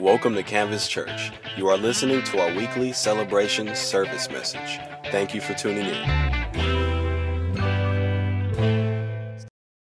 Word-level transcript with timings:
Welcome 0.00 0.36
to 0.36 0.44
Canvas 0.44 0.86
Church. 0.86 1.32
You 1.56 1.66
are 1.66 1.76
listening 1.76 2.22
to 2.22 2.38
our 2.38 2.54
weekly 2.54 2.92
celebration 2.92 3.74
service 3.74 4.30
message. 4.30 4.78
Thank 5.10 5.34
you 5.34 5.40
for 5.40 5.54
tuning 5.54 5.86
in. 5.86 6.28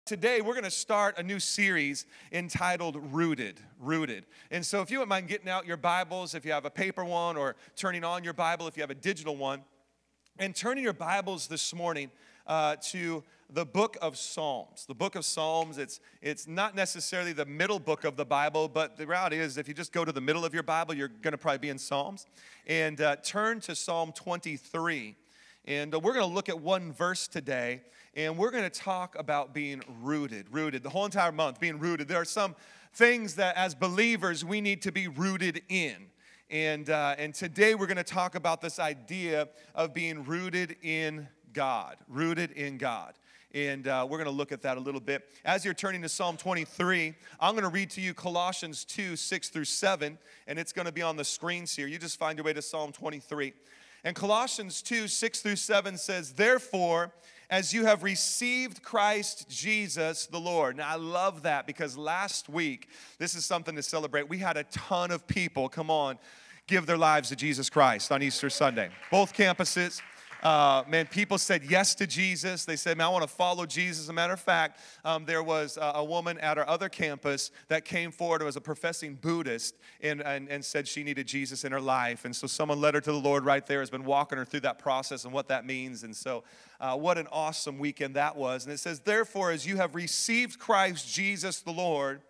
Today, 0.07 0.41
we're 0.41 0.55
going 0.55 0.65
to 0.65 0.71
start 0.71 1.19
a 1.19 1.23
new 1.23 1.39
series 1.39 2.07
entitled 2.33 2.97
Rooted. 3.13 3.61
Rooted. 3.79 4.25
And 4.51 4.65
so, 4.65 4.81
if 4.81 4.91
you 4.91 5.01
wouldn't 5.01 5.11
mind 5.11 5.29
getting 5.29 5.51
out 5.51 5.67
your 5.67 5.77
Bibles, 5.77 6.35
if 6.35 6.47
you 6.47 6.53
have 6.53 6.65
a 6.65 6.71
paper 6.71 7.05
one, 7.05 7.37
or 7.37 7.55
turning 7.77 8.03
on 8.03 8.25
your 8.25 8.33
Bible, 8.33 8.67
if 8.67 8.79
you 8.79 8.83
have 8.83 8.91
a 8.91 8.95
digital 8.95 9.37
one, 9.37 9.65
and 10.39 10.57
turning 10.57 10.83
your 10.83 10.95
Bibles 10.95 11.47
this 11.47 11.75
morning 11.75 12.11
uh, 12.47 12.77
to 12.91 13.23
the 13.53 13.65
book 13.65 13.97
of 14.01 14.17
Psalms. 14.17 14.87
The 14.87 14.95
book 14.95 15.17
of 15.17 15.25
Psalms, 15.25 15.79
it's, 15.79 16.01
it's 16.23 16.47
not 16.47 16.75
necessarily 16.75 17.33
the 17.33 17.47
middle 17.47 17.79
book 17.79 18.05
of 18.05 18.17
the 18.17 18.25
Bible, 18.25 18.69
but 18.69 18.97
the 18.97 19.07
reality 19.07 19.39
is 19.39 19.59
if 19.59 19.67
you 19.67 19.75
just 19.75 19.93
go 19.93 20.05
to 20.05 20.13
the 20.13 20.21
middle 20.21 20.45
of 20.45 20.55
your 20.55 20.63
Bible, 20.63 20.95
you're 20.95 21.09
going 21.09 21.33
to 21.33 21.39
probably 21.39 21.59
be 21.59 21.69
in 21.69 21.79
Psalms. 21.79 22.27
And 22.67 23.01
uh, 23.01 23.17
turn 23.17 23.61
to 23.61 23.75
Psalm 23.75 24.13
23. 24.13 25.17
And 25.67 25.95
uh, 25.95 26.01
we're 26.01 26.15
going 26.15 26.29
to 26.29 26.35
look 26.35 26.49
at 26.49 26.61
one 26.61 26.93
verse 26.93 27.29
today, 27.29 27.83
and 28.15 28.37
we're 28.39 28.51
going 28.51 28.65
to 28.65 28.71
talk 28.71 29.17
about 29.19 29.53
being 29.53 29.83
rooted. 30.03 30.47
Rooted. 30.53 30.83
The 30.83 30.91
whole 30.91 31.05
entire 31.05 31.33
month, 31.33 31.61
being 31.61 31.79
rooted. 31.79 32.09
There 32.09 32.21
are 32.21 32.25
some 32.25 32.55
things 32.95 33.35
that 33.37 33.57
as 33.57 33.75
believers 33.75 34.45
we 34.45 34.61
need 34.61 34.83
to 34.83 34.93
be 34.93 35.09
rooted 35.09 35.63
in. 35.69 36.07
And, 36.51 36.91
uh, 36.91 37.15
and 37.19 37.33
today 37.33 37.77
we're 37.77 37.87
going 37.87 37.97
to 37.97 38.03
talk 38.03 38.35
about 38.35 38.61
this 38.61 38.81
idea 38.81 39.49
of 39.75 39.95
being 39.95 40.25
rooted 40.25 40.77
in 40.83 41.29
God, 41.53 41.97
rooted 42.09 42.53
in 42.53 42.79
God. 42.79 43.15
And 43.53 43.89
uh, 43.89 44.07
we're 44.09 44.19
going 44.19 44.31
to 44.31 44.37
look 44.37 44.53
at 44.53 44.63
that 44.63 44.77
a 44.77 44.81
little 44.81 45.01
bit. 45.01 45.29
As 45.45 45.65
you're 45.65 45.75
turning 45.75 46.03
to 46.03 46.09
Psalm 46.09 46.37
23, 46.37 47.15
I'm 47.41 47.55
going 47.55 47.65
to 47.65 47.71
read 47.71 47.91
to 47.91 48.01
you 48.01 48.15
Colossians 48.15 48.85
2 48.85 49.17
6 49.17 49.49
through 49.49 49.65
7, 49.65 50.19
and 50.47 50.59
it's 50.59 50.73
going 50.73 50.87
to 50.87 50.93
be 50.93 51.03
on 51.03 51.17
the 51.17 51.25
screens 51.25 51.75
here. 51.75 51.89
You 51.89 51.99
just 51.99 52.19
find 52.19 52.39
your 52.39 52.45
way 52.45 52.53
to 52.53 52.63
Psalm 52.63 52.93
23. 52.93 53.53
And 54.05 54.15
Colossians 54.15 54.83
2 54.83 55.09
6 55.09 55.41
through 55.41 55.57
7 55.57 55.97
says, 55.97 56.33
Therefore, 56.33 57.13
as 57.51 57.75
you 57.75 57.85
have 57.85 58.05
received 58.05 58.83
Christ 58.83 59.49
Jesus 59.49 60.27
the 60.27 60.39
Lord. 60.39 60.77
Now, 60.77 60.89
I 60.89 60.95
love 60.95 61.43
that 61.43 61.67
because 61.67 61.99
last 61.99 62.49
week, 62.49 62.89
this 63.19 63.35
is 63.35 63.45
something 63.45 63.75
to 63.75 63.83
celebrate. 63.83 64.29
We 64.29 64.39
had 64.39 64.57
a 64.57 64.65
ton 64.65 65.11
of 65.11 65.27
people, 65.27 65.69
come 65.69 65.91
on, 65.91 66.17
give 66.69 66.87
their 66.87 66.97
lives 66.97 67.31
to 67.31 67.37
Jesus 67.37 67.69
Christ 67.69 68.13
on 68.13 68.23
Easter 68.23 68.49
Sunday. 68.49 68.91
Both 69.11 69.35
campuses. 69.35 70.01
Uh, 70.43 70.83
man, 70.89 71.07
people 71.07 71.37
said 71.37 71.63
yes 71.65 71.95
to 71.95 72.07
Jesus. 72.07 72.65
They 72.65 72.77
said, 72.77 72.97
man, 72.97 73.09
I 73.09 73.11
want 73.11 73.23
to 73.23 73.29
follow 73.29 73.67
Jesus. 73.67 74.05
As 74.05 74.09
a 74.09 74.13
matter 74.13 74.33
of 74.33 74.41
fact, 74.41 74.81
um, 75.05 75.27
there 75.27 75.43
was 75.43 75.79
a, 75.81 76.05
woman 76.11 76.39
at 76.39 76.59
our 76.59 76.67
other 76.67 76.89
campus 76.89 77.51
that 77.69 77.85
came 77.85 78.11
forward 78.11 78.43
as 78.43 78.57
a 78.57 78.61
professing 78.61 79.15
Buddhist 79.15 79.77
and, 80.01 80.23
and, 80.23 80.49
and 80.49 80.65
said 80.65 80.89
she 80.89 81.05
needed 81.05 81.27
Jesus 81.27 81.65
in 81.65 81.73
her 81.73 81.81
life. 81.81 82.25
And 82.25 82.35
so 82.35 82.47
someone 82.47 82.81
led 82.81 82.95
her 82.95 83.01
to 83.01 83.13
the 83.13 83.19
Lord 83.19 83.45
right 83.45 83.65
there, 83.65 83.81
has 83.81 83.91
been 83.91 84.05
walking 84.05 84.39
her 84.39 84.45
through 84.45 84.61
that 84.61 84.79
process 84.79 85.25
and 85.25 85.33
what 85.33 85.49
that 85.49 85.67
means. 85.67 86.03
And 86.03 86.17
so, 86.17 86.43
uh, 86.81 86.97
what 86.97 87.19
an 87.19 87.29
awesome 87.31 87.79
weekend 87.79 88.17
that 88.17 88.35
was. 88.35 88.65
And 88.65 88.73
it 88.73 88.79
says, 88.79 89.01
therefore, 89.01 89.51
as 89.51 89.67
you 89.67 89.77
have 89.77 89.95
received 89.95 90.59
Christ 90.59 91.15
Jesus 91.15 91.61
the 91.61 91.73
Lord, 91.73 92.23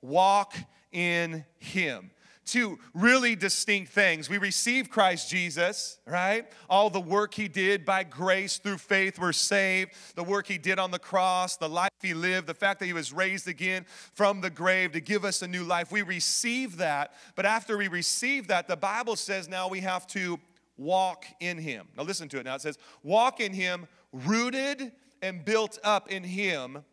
walk 0.00 0.54
in 0.92 1.44
him 1.58 2.10
two 2.46 2.78
really 2.94 3.36
distinct 3.36 3.92
things. 3.92 4.30
We 4.30 4.38
receive 4.38 4.88
Christ 4.88 5.28
Jesus, 5.28 5.98
right? 6.06 6.46
All 6.70 6.88
the 6.88 7.00
work 7.00 7.34
he 7.34 7.48
did 7.48 7.84
by 7.84 8.04
grace 8.04 8.58
through 8.58 8.78
faith, 8.78 9.18
we're 9.18 9.32
saved. 9.32 9.92
The 10.14 10.24
work 10.24 10.46
he 10.46 10.56
did 10.56 10.78
on 10.78 10.90
the 10.90 10.98
cross, 10.98 11.56
the 11.56 11.68
life 11.68 11.90
he 12.00 12.14
lived, 12.14 12.46
the 12.46 12.54
fact 12.54 12.78
that 12.80 12.86
he 12.86 12.92
was 12.92 13.12
raised 13.12 13.48
again 13.48 13.84
from 14.14 14.40
the 14.40 14.50
grave 14.50 14.92
to 14.92 15.00
give 15.00 15.24
us 15.24 15.42
a 15.42 15.48
new 15.48 15.64
life. 15.64 15.92
We 15.92 16.02
receive 16.02 16.78
that. 16.78 17.12
But 17.34 17.46
after 17.46 17.76
we 17.76 17.88
receive 17.88 18.46
that, 18.46 18.68
the 18.68 18.76
Bible 18.76 19.16
says 19.16 19.48
now 19.48 19.68
we 19.68 19.80
have 19.80 20.06
to 20.08 20.38
walk 20.78 21.26
in 21.40 21.58
him. 21.58 21.88
Now 21.96 22.04
listen 22.04 22.28
to 22.30 22.38
it 22.38 22.44
now. 22.44 22.54
It 22.54 22.60
says, 22.60 22.78
walk 23.02 23.40
in 23.40 23.52
him, 23.52 23.88
rooted 24.12 24.92
and 25.22 25.44
built 25.44 25.78
up 25.82 26.10
in 26.10 26.22
him, 26.22 26.84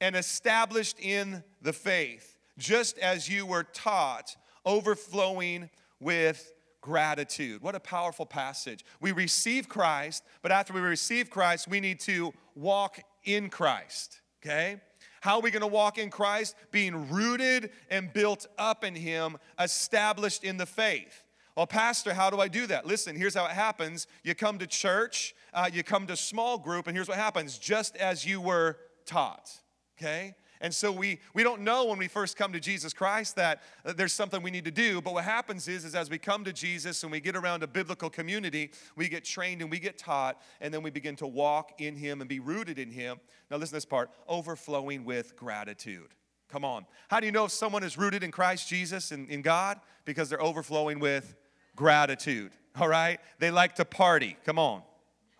and 0.00 0.16
established 0.16 0.98
in 0.98 1.44
the 1.60 1.72
faith, 1.72 2.38
just 2.58 2.98
as 2.98 3.28
you 3.28 3.44
were 3.46 3.64
taught 3.64 4.36
overflowing 4.64 5.70
with 6.00 6.52
gratitude. 6.80 7.62
What 7.62 7.74
a 7.74 7.80
powerful 7.80 8.26
passage. 8.26 8.84
We 9.00 9.12
receive 9.12 9.68
Christ, 9.68 10.24
but 10.42 10.52
after 10.52 10.72
we 10.72 10.80
receive 10.80 11.30
Christ, 11.30 11.68
we 11.68 11.80
need 11.80 12.00
to 12.00 12.32
walk 12.54 13.00
in 13.24 13.48
Christ, 13.48 14.20
okay? 14.44 14.80
How 15.20 15.36
are 15.36 15.40
we 15.40 15.52
going 15.52 15.62
to 15.62 15.68
walk 15.68 15.98
in 15.98 16.10
Christ? 16.10 16.56
Being 16.72 17.08
rooted 17.08 17.70
and 17.88 18.12
built 18.12 18.46
up 18.58 18.82
in 18.82 18.96
Him, 18.96 19.38
established 19.58 20.42
in 20.42 20.56
the 20.56 20.66
faith. 20.66 21.22
Well, 21.56 21.66
Pastor, 21.66 22.12
how 22.12 22.30
do 22.30 22.40
I 22.40 22.48
do 22.48 22.66
that? 22.66 22.86
Listen, 22.86 23.14
here's 23.14 23.34
how 23.34 23.44
it 23.44 23.52
happens. 23.52 24.06
You 24.24 24.34
come 24.34 24.58
to 24.58 24.66
church, 24.66 25.34
uh, 25.54 25.70
you 25.72 25.84
come 25.84 26.06
to 26.08 26.16
small 26.16 26.58
group, 26.58 26.88
and 26.88 26.96
here's 26.96 27.08
what 27.08 27.18
happens 27.18 27.58
just 27.58 27.94
as 27.96 28.26
you 28.26 28.40
were 28.40 28.78
taught, 29.06 29.50
okay? 29.96 30.34
And 30.62 30.72
so 30.72 30.92
we, 30.92 31.18
we 31.34 31.42
don't 31.42 31.62
know 31.62 31.86
when 31.86 31.98
we 31.98 32.06
first 32.06 32.36
come 32.36 32.52
to 32.52 32.60
Jesus 32.60 32.92
Christ 32.92 33.34
that, 33.34 33.62
that 33.84 33.96
there's 33.96 34.12
something 34.12 34.42
we 34.42 34.52
need 34.52 34.64
to 34.64 34.70
do. 34.70 35.02
But 35.02 35.12
what 35.12 35.24
happens 35.24 35.66
is, 35.66 35.84
is 35.84 35.96
as 35.96 36.08
we 36.08 36.18
come 36.18 36.44
to 36.44 36.52
Jesus 36.52 37.02
and 37.02 37.10
we 37.10 37.18
get 37.18 37.34
around 37.34 37.64
a 37.64 37.66
biblical 37.66 38.08
community, 38.08 38.70
we 38.94 39.08
get 39.08 39.24
trained 39.24 39.60
and 39.60 39.68
we 39.68 39.80
get 39.80 39.98
taught, 39.98 40.40
and 40.60 40.72
then 40.72 40.84
we 40.84 40.90
begin 40.90 41.16
to 41.16 41.26
walk 41.26 41.80
in 41.80 41.96
Him 41.96 42.20
and 42.20 42.28
be 42.30 42.38
rooted 42.38 42.78
in 42.78 42.92
Him. 42.92 43.18
Now, 43.50 43.56
listen 43.56 43.70
to 43.70 43.76
this 43.76 43.84
part 43.84 44.10
overflowing 44.28 45.04
with 45.04 45.34
gratitude. 45.36 46.14
Come 46.48 46.64
on. 46.64 46.86
How 47.08 47.18
do 47.18 47.26
you 47.26 47.32
know 47.32 47.46
if 47.46 47.50
someone 47.50 47.82
is 47.82 47.98
rooted 47.98 48.22
in 48.22 48.30
Christ 48.30 48.68
Jesus 48.68 49.10
and 49.10 49.28
in 49.28 49.42
God? 49.42 49.80
Because 50.04 50.30
they're 50.30 50.42
overflowing 50.42 51.00
with 51.00 51.34
gratitude. 51.74 52.52
All 52.78 52.88
right? 52.88 53.18
They 53.40 53.50
like 53.50 53.74
to 53.76 53.84
party. 53.84 54.36
Come 54.44 54.60
on. 54.60 54.82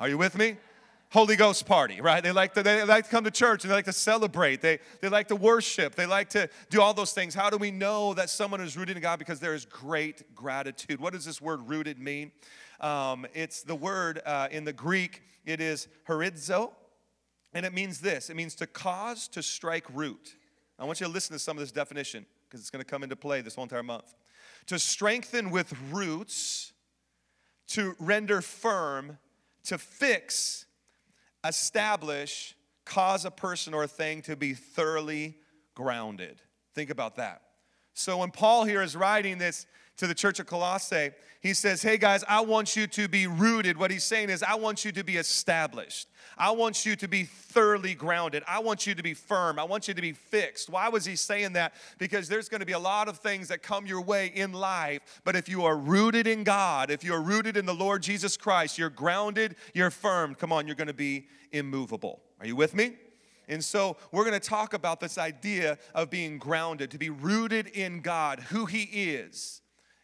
Are 0.01 0.09
you 0.09 0.19
with 0.19 0.37
me? 0.37 0.57
Holy 1.13 1.37
Ghost 1.37 1.67
party, 1.67 2.01
right? 2.01 2.23
They 2.23 2.33
like 2.33 2.55
to, 2.55 2.63
they 2.63 2.83
like 2.85 3.05
to 3.05 3.11
come 3.11 3.25
to 3.25 3.31
church 3.31 3.65
and 3.65 3.71
they 3.71 3.75
like 3.75 3.85
to 3.85 3.93
celebrate. 3.93 4.63
They, 4.63 4.79
they 5.03 5.11
like 5.11 5.29
to 5.29 5.37
worship. 5.37 5.95
They 5.95 6.07
like 6.07 6.31
to 6.31 6.49
do 6.71 6.81
all 6.81 6.95
those 6.95 7.13
things. 7.13 7.35
How 7.35 7.51
do 7.51 7.59
we 7.59 7.71
know 7.71 8.15
that 8.15 8.31
someone 8.31 8.63
is 8.63 8.79
rooted 8.79 8.97
in 8.97 9.03
God? 9.03 9.19
Because 9.19 9.39
there 9.39 9.55
is 9.55 9.67
great 9.67 10.35
gratitude. 10.35 11.01
What 11.01 11.13
does 11.13 11.27
this 11.27 11.39
word 11.39 11.69
rooted 11.69 11.99
mean? 11.99 12.33
Um, 12.81 13.27
it's 13.35 13.63
the 13.63 13.75
word 13.75 14.23
uh, 14.25 14.49
in 14.51 14.65
the 14.65 14.73
Greek, 14.73 15.23
it 15.45 15.61
is 15.61 15.87
horizo, 16.09 16.73
and 17.53 17.67
it 17.67 17.75
means 17.75 18.01
this 18.01 18.31
it 18.31 18.35
means 18.35 18.55
to 18.57 18.67
cause 18.67 19.29
to 19.29 19.43
strike 19.43 19.85
root. 19.93 20.35
I 20.79 20.85
want 20.85 20.99
you 20.99 21.07
to 21.07 21.13
listen 21.13 21.35
to 21.35 21.39
some 21.39 21.59
of 21.59 21.61
this 21.61 21.73
definition 21.73 22.25
because 22.49 22.61
it's 22.61 22.71
going 22.71 22.83
to 22.83 22.91
come 22.91 23.03
into 23.03 23.17
play 23.17 23.43
this 23.43 23.55
whole 23.55 23.65
entire 23.65 23.83
month. 23.83 24.15
To 24.67 24.79
strengthen 24.79 25.51
with 25.51 25.75
roots, 25.91 26.73
to 27.69 27.95
render 28.01 28.41
firm, 28.41 29.19
to 29.65 29.77
fix, 29.77 30.65
establish, 31.47 32.55
cause 32.85 33.25
a 33.25 33.31
person 33.31 33.75
or 33.75 33.85
a 33.85 33.89
thing 33.89 34.23
to 34.23 34.37
be 34.37 34.55
thoroughly 34.55 35.37
grounded. 35.75 36.41
Think 36.75 36.91
about 36.91 37.17
that. 37.17 37.43
So 37.95 38.19
when 38.19 38.31
Paul 38.31 38.65
here 38.65 38.83
is 38.83 38.97
writing 38.97 39.39
this 39.39 39.67
to 40.03 40.09
the 40.09 40.15
church 40.17 40.41
of 40.41 40.47
Colossae, 40.47 41.13
he 41.41 41.55
says, 41.55 41.81
Hey 41.81 41.97
guys, 41.97 42.25
I 42.29 42.41
want 42.41 42.75
you 42.75 42.89
to 42.89 43.07
be 43.07 43.29
rooted. 43.29 43.77
What 43.77 43.93
he's 43.93 44.03
saying 44.03 44.31
is, 44.31 44.43
I 44.43 44.57
want 44.57 44.85
you 44.85 44.91
to 44.91 45.05
be 45.05 45.17
established. 45.17 46.09
I 46.37 46.51
want 46.51 46.85
you 46.85 46.97
to 46.97 47.07
be 47.07 47.23
thoroughly 47.23 47.95
grounded. 47.95 48.43
I 48.49 48.59
want 48.59 48.85
you 48.85 48.97
to 48.97 49.03
be 49.05 49.15
firm. 49.15 49.61
I 49.61 49.65
want 49.65 49.87
you 49.87 49.95
to 49.95 50.03
be 50.03 50.13
fixed. 50.13 50.69
Why 50.69 50.89
was 50.89 51.05
he 51.05 51.15
saying 51.15 51.53
that? 51.53 51.75
Because 51.99 52.29
there's 52.29 52.49
going 52.49 52.63
to 52.63 52.67
be 52.67 52.73
a 52.73 52.81
lot 52.81 53.07
of 53.07 53.19
things 53.19 53.47
that 53.47 53.63
come 53.63 53.87
your 53.87 54.01
way 54.01 54.27
in 54.35 54.53
life, 54.53 55.21
but 55.23 55.37
if 55.37 55.49
you 55.49 55.65
are 55.67 55.77
rooted 55.77 56.27
in 56.27 56.43
God, 56.43 56.91
if 56.91 57.05
you're 57.05 57.23
rooted 57.23 57.57
in 57.57 57.65
the 57.65 57.75
Lord 57.75 58.03
Jesus 58.03 58.37
Christ, 58.37 58.79
you're 58.79 58.91
grounded, 58.91 59.55
you're 59.73 59.93
firm, 59.93 60.35
come 60.35 60.51
on, 60.51 60.67
you're 60.67 60.75
going 60.75 60.89
to 60.89 60.93
be 60.93 61.29
immovable. 61.53 62.23
Are 62.41 62.47
you 62.47 62.57
with 62.57 62.75
me? 62.75 62.95
And 63.47 63.63
so 63.63 63.97
we're 64.11 64.25
going 64.25 64.41
to 64.41 64.49
talk 64.49 64.75
about 64.75 64.99
this 64.99 65.17
idea 65.17 65.79
of 65.95 66.11
being 66.11 66.39
grounded, 66.39 66.91
to 66.91 66.99
be 66.99 67.11
rooted 67.11 67.69
in 67.69 68.01
God, 68.01 68.41
who 68.41 68.67
He 68.67 68.83
is. 69.13 69.62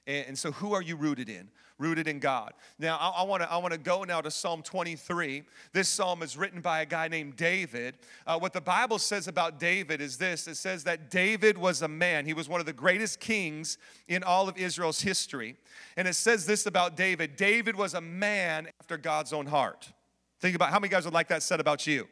And 0.09 0.37
so, 0.37 0.51
who 0.51 0.73
are 0.73 0.83
you 0.83 0.97
rooted 0.97 1.29
in? 1.29 1.49
rooted 1.79 2.09
in 2.09 2.19
God. 2.19 2.53
Now, 2.79 2.97
I, 2.97 3.23
I 3.23 3.57
want 3.59 3.73
to 3.73 3.79
go 3.79 4.03
now 4.05 4.21
to 4.21 4.31
Psalm 4.31 4.63
23. 4.63 5.45
This 5.73 5.89
psalm 5.89 6.23
is 6.23 6.37
written 6.37 6.61
by 6.61 6.83
a 6.83 6.87
guy 6.87 7.09
named 7.09 7.37
David. 7.37 7.99
Uh, 8.27 8.39
what 8.39 8.53
the 8.53 8.61
Bible 8.61 8.99
says 8.99 9.29
about 9.29 9.61
David 9.61 10.01
is 10.01 10.19
this 10.19 10.49
it 10.49 10.57
says 10.57 10.85
that 10.85 11.11
David 11.11 11.57
was 11.57 11.83
a 11.83 11.89
man, 11.89 12.27
he 12.27 12.35
was 12.35 12.49
one 12.49 12.61
of 12.61 12.67
the 12.67 12.73
greatest 12.73 13.21
kings 13.21 13.79
in 14.09 14.23
all 14.23 14.49
of 14.49 14.59
Israel's 14.59 15.01
history. 15.01 15.57
And 15.97 16.09
it 16.09 16.15
says 16.15 16.47
this 16.47 16.67
about 16.67 16.97
David 16.97 17.37
David 17.37 17.77
was 17.77 17.95
a 17.95 18.01
man 18.01 18.69
after 18.81 18.99
God's 18.99 19.33
own 19.33 19.47
heart. 19.47 19.93
Think 20.41 20.55
about 20.57 20.71
how 20.71 20.79
many 20.79 20.91
guys 20.91 21.05
would 21.05 21.15
like 21.15 21.29
that 21.29 21.43
said 21.43 21.61
about 21.61 21.87
you? 21.87 22.09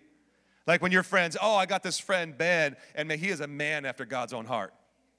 Like 0.67 0.83
when 0.83 0.91
your 0.91 1.05
friends, 1.05 1.37
oh, 1.41 1.55
I 1.55 1.67
got 1.67 1.83
this 1.85 1.99
friend 1.99 2.37
Ben, 2.37 2.77
and 2.97 3.07
man, 3.07 3.19
he 3.19 3.29
is 3.29 3.41
a 3.41 3.47
man 3.47 3.85
after 3.85 4.05
God's 4.05 4.33
own 4.33 4.47
heart. 4.47 4.75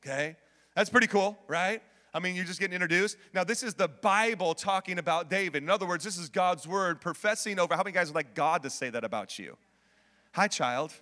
Okay? 0.05 0.35
That's 0.75 0.89
pretty 0.89 1.07
cool, 1.07 1.37
right? 1.47 1.81
I 2.17 2.19
mean, 2.19 2.35
you're 2.35 2.45
just 2.45 2.59
getting 2.59 2.73
introduced. 2.73 3.15
Now, 3.31 3.43
this 3.43 3.61
is 3.61 3.75
the 3.75 3.87
Bible 3.87 4.55
talking 4.55 4.97
about 4.97 5.29
David. 5.29 5.61
In 5.61 5.69
other 5.69 5.85
words, 5.85 6.03
this 6.03 6.17
is 6.17 6.29
God's 6.29 6.67
word 6.67 6.99
professing 6.99 7.59
over. 7.59 7.75
How 7.75 7.83
many 7.83 7.91
guys 7.93 8.07
would 8.07 8.15
like 8.15 8.33
God 8.33 8.63
to 8.63 8.71
say 8.71 8.89
that 8.89 9.03
about 9.03 9.37
you? 9.37 9.55
Hi, 10.33 10.47
child, 10.47 10.93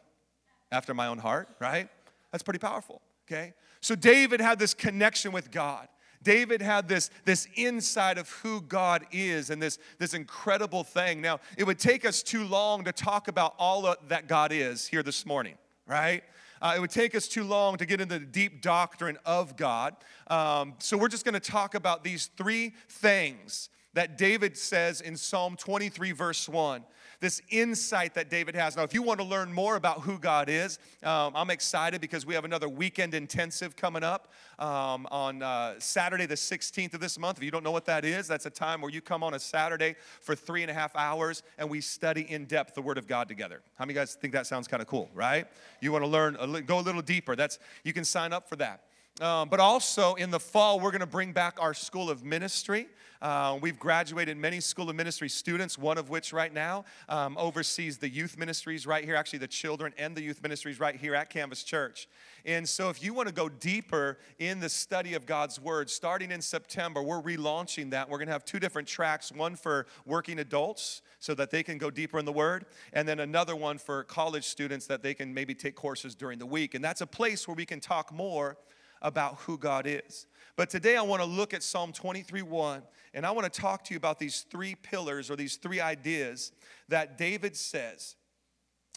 after 0.74 0.94
my 0.94 1.08
own 1.08 1.18
heart, 1.18 1.48
right? 1.62 1.88
That's 2.34 2.44
pretty 2.44 2.60
powerful, 2.60 3.02
okay? 3.32 3.54
So, 3.80 3.96
David 3.96 4.42
had 4.42 4.60
this 4.60 4.74
connection 4.74 5.32
with 5.32 5.52
God. 5.52 5.88
David 6.22 6.62
had 6.62 6.90
this, 6.90 7.10
this 7.24 7.48
insight 7.56 8.18
of 8.18 8.30
who 8.30 8.60
God 8.60 9.06
is 9.14 9.52
and 9.52 9.62
this, 9.62 9.80
this 10.00 10.14
incredible 10.14 10.84
thing. 10.84 11.22
Now, 11.22 11.40
it 11.58 11.64
would 11.64 11.80
take 11.80 12.04
us 12.04 12.24
too 12.24 12.44
long 12.44 12.84
to 12.84 12.92
talk 12.92 13.30
about 13.30 13.56
all 13.58 13.96
that 14.10 14.28
God 14.28 14.52
is 14.52 14.86
here 14.86 15.02
this 15.02 15.26
morning, 15.26 15.56
right? 15.88 16.24
Uh, 16.62 16.74
it 16.76 16.80
would 16.80 16.92
take 16.92 17.16
us 17.16 17.28
too 17.28 17.44
long 17.44 17.78
to 17.78 17.86
get 17.86 18.02
into 18.02 18.20
the 18.20 18.26
deep 18.26 18.62
doctrine 18.62 19.18
of 19.26 19.58
God. 19.58 19.96
Um, 20.28 20.74
so 20.80 20.98
we're 20.98 21.10
just 21.10 21.26
going 21.26 21.34
to 21.34 21.40
talk 21.40 21.76
about 21.76 22.04
these 22.04 22.28
three 22.38 22.74
things 22.90 23.70
that 23.94 24.18
David 24.18 24.58
says 24.58 25.02
in 25.02 25.16
Psalm 25.18 25.56
23, 25.56 26.12
verse 26.12 26.50
1 26.50 26.84
this 27.20 27.42
insight 27.50 28.14
that 28.16 28.30
David 28.30 28.56
has. 28.56 28.76
Now, 28.76 28.84
if 28.84 28.94
you 28.94 29.02
want 29.02 29.20
to 29.20 29.26
learn 29.26 29.52
more 29.52 29.76
about 29.76 30.02
who 30.02 30.20
God 30.20 30.50
is, 30.50 30.80
um, 31.04 31.34
I'm 31.36 31.50
excited 31.50 32.02
because 32.02 32.26
we 32.26 32.34
have 32.34 32.46
another 32.46 32.70
weekend 32.70 33.14
intensive 33.14 33.76
coming 33.76 34.04
up 34.04 34.32
um, 34.60 35.08
on 35.12 35.42
uh, 35.42 35.76
Saturday, 35.80 36.26
the 36.26 36.36
16th 36.36 36.94
of 36.94 37.00
this 37.00 37.18
month. 37.20 37.38
If 37.38 37.44
you 37.44 37.52
don't 37.52 37.64
know 37.64 37.72
what 37.72 37.86
that 37.86 38.06
is, 38.06 38.28
that's 38.28 38.46
a 38.46 38.50
time 38.50 38.82
where 38.82 38.92
you 38.92 39.02
come 39.02 39.24
on 39.24 39.34
a 39.34 39.40
Saturday 39.40 39.96
for 40.22 40.36
three 40.36 40.62
and 40.62 40.72
a 40.72 40.74
half 40.74 40.96
hours 40.96 41.44
and 41.58 41.70
we 41.70 41.82
study 41.82 42.30
in 42.30 42.46
depth 42.46 42.76
the 42.76 42.82
Word 42.82 42.98
of 42.98 43.08
God 43.08 43.28
together. 43.28 43.62
How 43.76 43.86
many 43.86 43.94
guys 43.94 44.16
think 44.16 44.34
that 44.34 44.48
sounds 44.48 44.68
kind 44.68 44.82
of 44.82 44.88
cool, 44.88 45.10
right? 45.14 45.48
You 45.82 45.92
want 45.92 46.04
to 46.04 46.10
learn, 46.10 46.64
go 46.66 46.80
a 46.80 46.82
little 46.82 47.02
deeper. 47.02 47.36
That's 47.36 47.60
you 47.84 47.94
can 47.94 48.06
sign 48.06 48.34
up 48.34 48.50
for 48.50 48.56
that. 48.58 48.82
Um, 49.22 49.48
but 49.48 49.62
also 49.62 50.16
in 50.16 50.30
the 50.30 50.42
fall, 50.42 50.82
we're 50.82 50.92
going 50.92 51.00
to 51.00 51.06
bring 51.06 51.32
back 51.32 51.56
our 51.62 51.74
School 51.74 52.10
of 52.10 52.26
Ministry. 52.26 52.90
Uh, 53.22 53.58
we've 53.62 53.80
graduated 53.80 54.36
many 54.36 54.60
School 54.60 54.90
of 54.90 54.96
Ministry 54.98 55.30
students, 55.30 55.78
one 55.78 55.98
of 55.98 56.10
which 56.10 56.34
right 56.34 56.54
now 56.54 56.84
um, 57.08 57.38
oversees 57.38 57.98
the 57.98 58.10
youth 58.10 58.38
ministries 58.38 58.86
right 58.86 59.06
here, 59.06 59.16
actually, 59.16 59.40
the 59.40 59.48
children 59.48 59.94
and 59.98 60.18
the 60.18 60.22
youth 60.22 60.44
ministries 60.44 60.82
right 60.82 60.98
here 60.98 61.16
at 61.16 61.30
Canvas 61.30 61.64
Church. 61.64 62.10
And 62.44 62.68
so, 62.68 62.90
if 62.90 63.02
you 63.02 63.14
want 63.14 63.30
to 63.30 63.34
go 63.34 63.48
deeper 63.48 64.18
in 64.38 64.60
the 64.60 64.68
study 64.68 65.14
of 65.14 65.26
God's 65.26 65.62
Word, 65.62 65.90
starting 65.90 66.30
in 66.30 66.42
September, 66.42 67.02
we're 67.02 67.22
relaunching 67.22 67.92
that. 67.92 68.10
We're 68.10 68.18
going 68.18 68.28
to 68.28 68.34
have 68.34 68.44
two 68.44 68.60
different 68.60 68.86
tracks 68.86 69.32
one 69.32 69.56
for 69.56 69.88
working 70.06 70.40
adults 70.40 71.02
so 71.20 71.34
that 71.36 71.52
they 71.52 71.64
can 71.64 71.78
go 71.78 71.90
deeper 71.90 72.20
in 72.20 72.26
the 72.26 72.34
Word, 72.34 72.66
and 72.92 73.08
then 73.08 73.22
another 73.22 73.56
one 73.56 73.78
for 73.78 74.04
college 74.04 74.44
students 74.44 74.88
that 74.88 75.02
they 75.02 75.14
can 75.14 75.34
maybe 75.34 75.56
take 75.56 75.76
courses 75.76 76.16
during 76.16 76.38
the 76.38 76.46
week. 76.46 76.76
And 76.76 76.84
that's 76.84 77.00
a 77.00 77.08
place 77.08 77.48
where 77.48 77.56
we 77.56 77.66
can 77.66 77.80
talk 77.80 78.12
more 78.12 78.58
about 79.02 79.36
who 79.42 79.58
God 79.58 79.86
is. 79.88 80.28
But 80.56 80.70
today 80.70 80.96
I 80.96 81.02
want 81.02 81.22
to 81.22 81.28
look 81.28 81.54
at 81.54 81.64
Psalm 81.64 81.92
23 81.92 82.42
1, 82.42 82.82
and 83.14 83.26
I 83.26 83.32
want 83.32 83.52
to 83.52 83.62
talk 83.62 83.84
to 83.86 83.94
you 83.94 83.98
about 83.98 84.20
these 84.20 84.46
three 84.50 84.76
pillars 84.76 85.30
or 85.30 85.36
these 85.36 85.58
three 85.58 85.82
ideas 85.82 86.52
that 86.88 87.18
David 87.18 87.56
says 87.56 88.16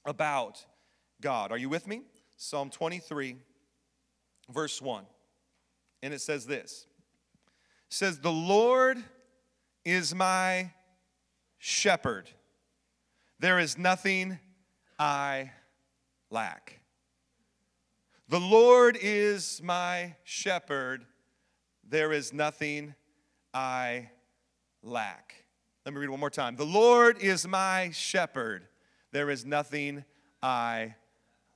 about 0.05 0.65
God. 1.21 1.51
Are 1.53 1.59
you 1.59 1.69
with 1.69 1.87
me? 1.87 2.03
Psalm 2.37 2.71
23, 2.71 3.37
verse 4.51 4.81
1. 4.81 5.05
And 6.03 6.15
it 6.15 6.21
says 6.21 6.47
this 6.47 6.87
it 7.89 7.95
says, 7.95 8.21
The 8.21 8.33
Lord 8.33 9.03
is 9.85 10.15
my 10.15 10.71
shepherd. 11.59 12.31
There 13.41 13.59
is 13.59 13.79
nothing 13.79 14.39
I 14.99 15.53
lack. 16.31 16.81
The 18.31 18.39
Lord 18.39 18.99
is 19.01 19.63
my 19.63 20.15
shepherd, 20.23 21.07
there 21.89 22.13
is 22.13 22.31
nothing 22.31 22.95
I 23.55 24.11
lack. 24.83 25.47
Let 25.87 25.95
me 25.95 26.01
read 26.03 26.11
one 26.11 26.21
more 26.21 26.29
time. 26.29 26.55
The 26.55 26.67
Lord 26.67 27.23
is 27.23 27.49
my 27.49 27.91
shepherd, 27.91 28.69
there 29.13 29.31
is 29.31 29.47
nothing 29.47 30.05
I 30.43 30.95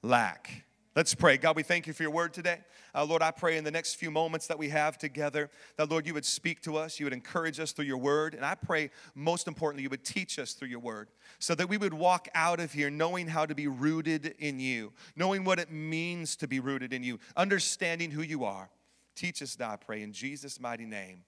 lack. 0.03 0.65
Let's 0.95 1.15
pray. 1.15 1.39
God, 1.39 1.57
we 1.57 1.63
thank 1.63 1.87
you 1.87 1.95
for 1.95 2.03
your 2.03 2.13
word 2.13 2.35
today. 2.35 2.59
Uh, 2.95 3.07
Lord, 3.07 3.23
I 3.23 3.31
pray 3.31 3.57
in 3.57 3.65
the 3.65 3.71
next 3.71 3.95
few 3.95 4.11
moments 4.11 4.47
that 4.49 4.59
we 4.59 4.69
have 4.69 4.99
together 4.99 5.49
that, 5.79 5.91
Lord, 5.91 6.07
you 6.07 6.13
would 6.13 6.27
speak 6.27 6.61
to 6.63 6.77
us, 6.77 7.01
you 7.01 7.07
would 7.07 7.15
encourage 7.15 7.59
us 7.59 7.73
through 7.73 7.87
your 7.87 7.97
word. 7.97 8.35
And 8.35 8.45
I 8.45 8.55
pray, 8.55 8.91
most 9.15 9.49
importantly, 9.49 9.85
you 9.85 9.89
would 9.89 10.05
teach 10.05 10.39
us 10.39 10.53
through 10.53 10.69
your 10.69 10.81
word 10.81 11.09
so 11.39 11.55
that 11.55 11.71
we 11.71 11.79
would 11.79 11.95
walk 11.95 12.29
out 12.35 12.61
of 12.61 12.73
here 12.75 12.91
knowing 12.91 13.27
how 13.27 13.47
to 13.47 13.55
be 13.55 13.69
rooted 13.69 14.35
in 14.39 14.61
you, 14.61 14.93
knowing 15.17 15.45
what 15.45 15.59
it 15.59 15.71
means 15.71 16.37
to 16.37 16.47
be 16.47 16.61
rooted 16.61 16.93
in 16.93 17.03
you, 17.03 17.19
understanding 17.39 18.11
who 18.11 18.21
you 18.21 18.45
are. 18.45 18.69
Teach 19.15 19.41
us 19.41 19.59
now, 19.59 19.71
I 19.71 19.77
pray, 19.77 20.03
in 20.03 20.13
Jesus' 20.13 20.61
mighty 20.61 20.85
name. 20.85 21.25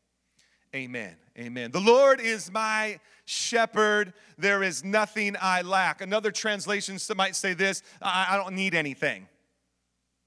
Amen. 0.75 1.17
Amen. 1.39 1.71
The 1.71 1.81
Lord 1.81 2.21
is 2.21 2.51
my 2.53 2.99
shepherd. 3.25 4.13
There 4.37 4.63
is 4.63 4.85
nothing 4.85 5.37
I 5.41 5.63
lack. 5.63 6.03
Another 6.03 6.33
translation 6.33 6.99
might 7.17 7.37
say 7.37 7.55
this 7.55 7.83
I, 8.03 8.27
I 8.31 8.37
don't 8.37 8.55
need 8.55 8.75
anything. 8.75 9.27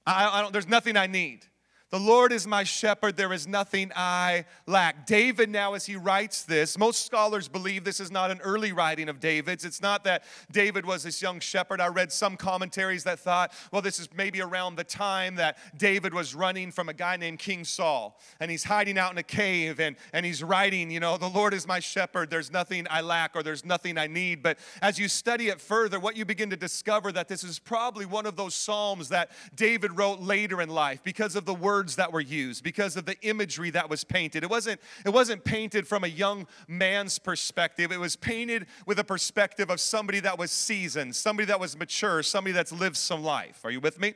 I, 0.08 0.38
I 0.38 0.42
don't, 0.42 0.52
there's 0.52 0.68
nothing 0.68 0.96
I 0.96 1.06
need. 1.06 1.44
The 1.90 1.98
Lord 1.98 2.32
is 2.32 2.46
my 2.46 2.64
shepherd, 2.64 3.16
there 3.16 3.32
is 3.32 3.46
nothing 3.46 3.90
I 3.96 4.44
lack. 4.66 5.06
David, 5.06 5.48
now, 5.48 5.72
as 5.72 5.86
he 5.86 5.96
writes 5.96 6.42
this, 6.42 6.76
most 6.76 7.06
scholars 7.06 7.48
believe 7.48 7.82
this 7.82 7.98
is 7.98 8.10
not 8.10 8.30
an 8.30 8.40
early 8.42 8.72
writing 8.72 9.08
of 9.08 9.20
David's. 9.20 9.64
It's 9.64 9.80
not 9.80 10.04
that 10.04 10.24
David 10.52 10.84
was 10.84 11.04
this 11.04 11.22
young 11.22 11.40
shepherd. 11.40 11.80
I 11.80 11.86
read 11.86 12.12
some 12.12 12.36
commentaries 12.36 13.04
that 13.04 13.20
thought, 13.20 13.54
well, 13.72 13.80
this 13.80 13.98
is 13.98 14.10
maybe 14.14 14.42
around 14.42 14.76
the 14.76 14.84
time 14.84 15.36
that 15.36 15.56
David 15.78 16.12
was 16.12 16.34
running 16.34 16.72
from 16.72 16.90
a 16.90 16.92
guy 16.92 17.16
named 17.16 17.38
King 17.38 17.64
Saul, 17.64 18.20
and 18.38 18.50
he's 18.50 18.64
hiding 18.64 18.98
out 18.98 19.12
in 19.12 19.16
a 19.16 19.22
cave 19.22 19.80
and, 19.80 19.96
and 20.12 20.26
he's 20.26 20.42
writing, 20.42 20.90
you 20.90 21.00
know, 21.00 21.16
the 21.16 21.26
Lord 21.26 21.54
is 21.54 21.66
my 21.66 21.80
shepherd, 21.80 22.28
there's 22.28 22.52
nothing 22.52 22.86
I 22.90 23.00
lack 23.00 23.34
or 23.34 23.42
there's 23.42 23.64
nothing 23.64 23.96
I 23.96 24.08
need. 24.08 24.42
But 24.42 24.58
as 24.82 24.98
you 24.98 25.08
study 25.08 25.48
it 25.48 25.58
further, 25.58 25.98
what 25.98 26.18
you 26.18 26.26
begin 26.26 26.50
to 26.50 26.56
discover 26.56 27.12
that 27.12 27.28
this 27.28 27.42
is 27.42 27.58
probably 27.58 28.04
one 28.04 28.26
of 28.26 28.36
those 28.36 28.54
Psalms 28.54 29.08
that 29.08 29.30
David 29.54 29.96
wrote 29.96 30.20
later 30.20 30.60
in 30.60 30.68
life 30.68 31.00
because 31.02 31.34
of 31.34 31.46
the 31.46 31.54
word 31.54 31.77
words 31.78 31.94
that 31.94 32.12
were 32.12 32.20
used, 32.20 32.64
because 32.64 32.96
of 32.96 33.04
the 33.04 33.14
imagery 33.22 33.70
that 33.70 33.88
was 33.88 34.02
painted. 34.02 34.42
It 34.42 34.50
wasn't, 34.50 34.80
it 35.06 35.10
wasn't 35.10 35.44
painted 35.44 35.86
from 35.86 36.02
a 36.02 36.08
young 36.08 36.48
man's 36.66 37.20
perspective, 37.20 37.92
it 37.92 38.00
was 38.00 38.16
painted 38.16 38.66
with 38.84 38.98
a 38.98 39.04
perspective 39.04 39.70
of 39.70 39.78
somebody 39.78 40.18
that 40.20 40.36
was 40.36 40.50
seasoned, 40.50 41.14
somebody 41.14 41.46
that 41.46 41.60
was 41.60 41.78
mature, 41.78 42.24
somebody 42.24 42.52
that's 42.52 42.72
lived 42.72 42.96
some 42.96 43.22
life. 43.22 43.60
Are 43.62 43.70
you 43.70 43.78
with 43.78 44.00
me? 44.00 44.14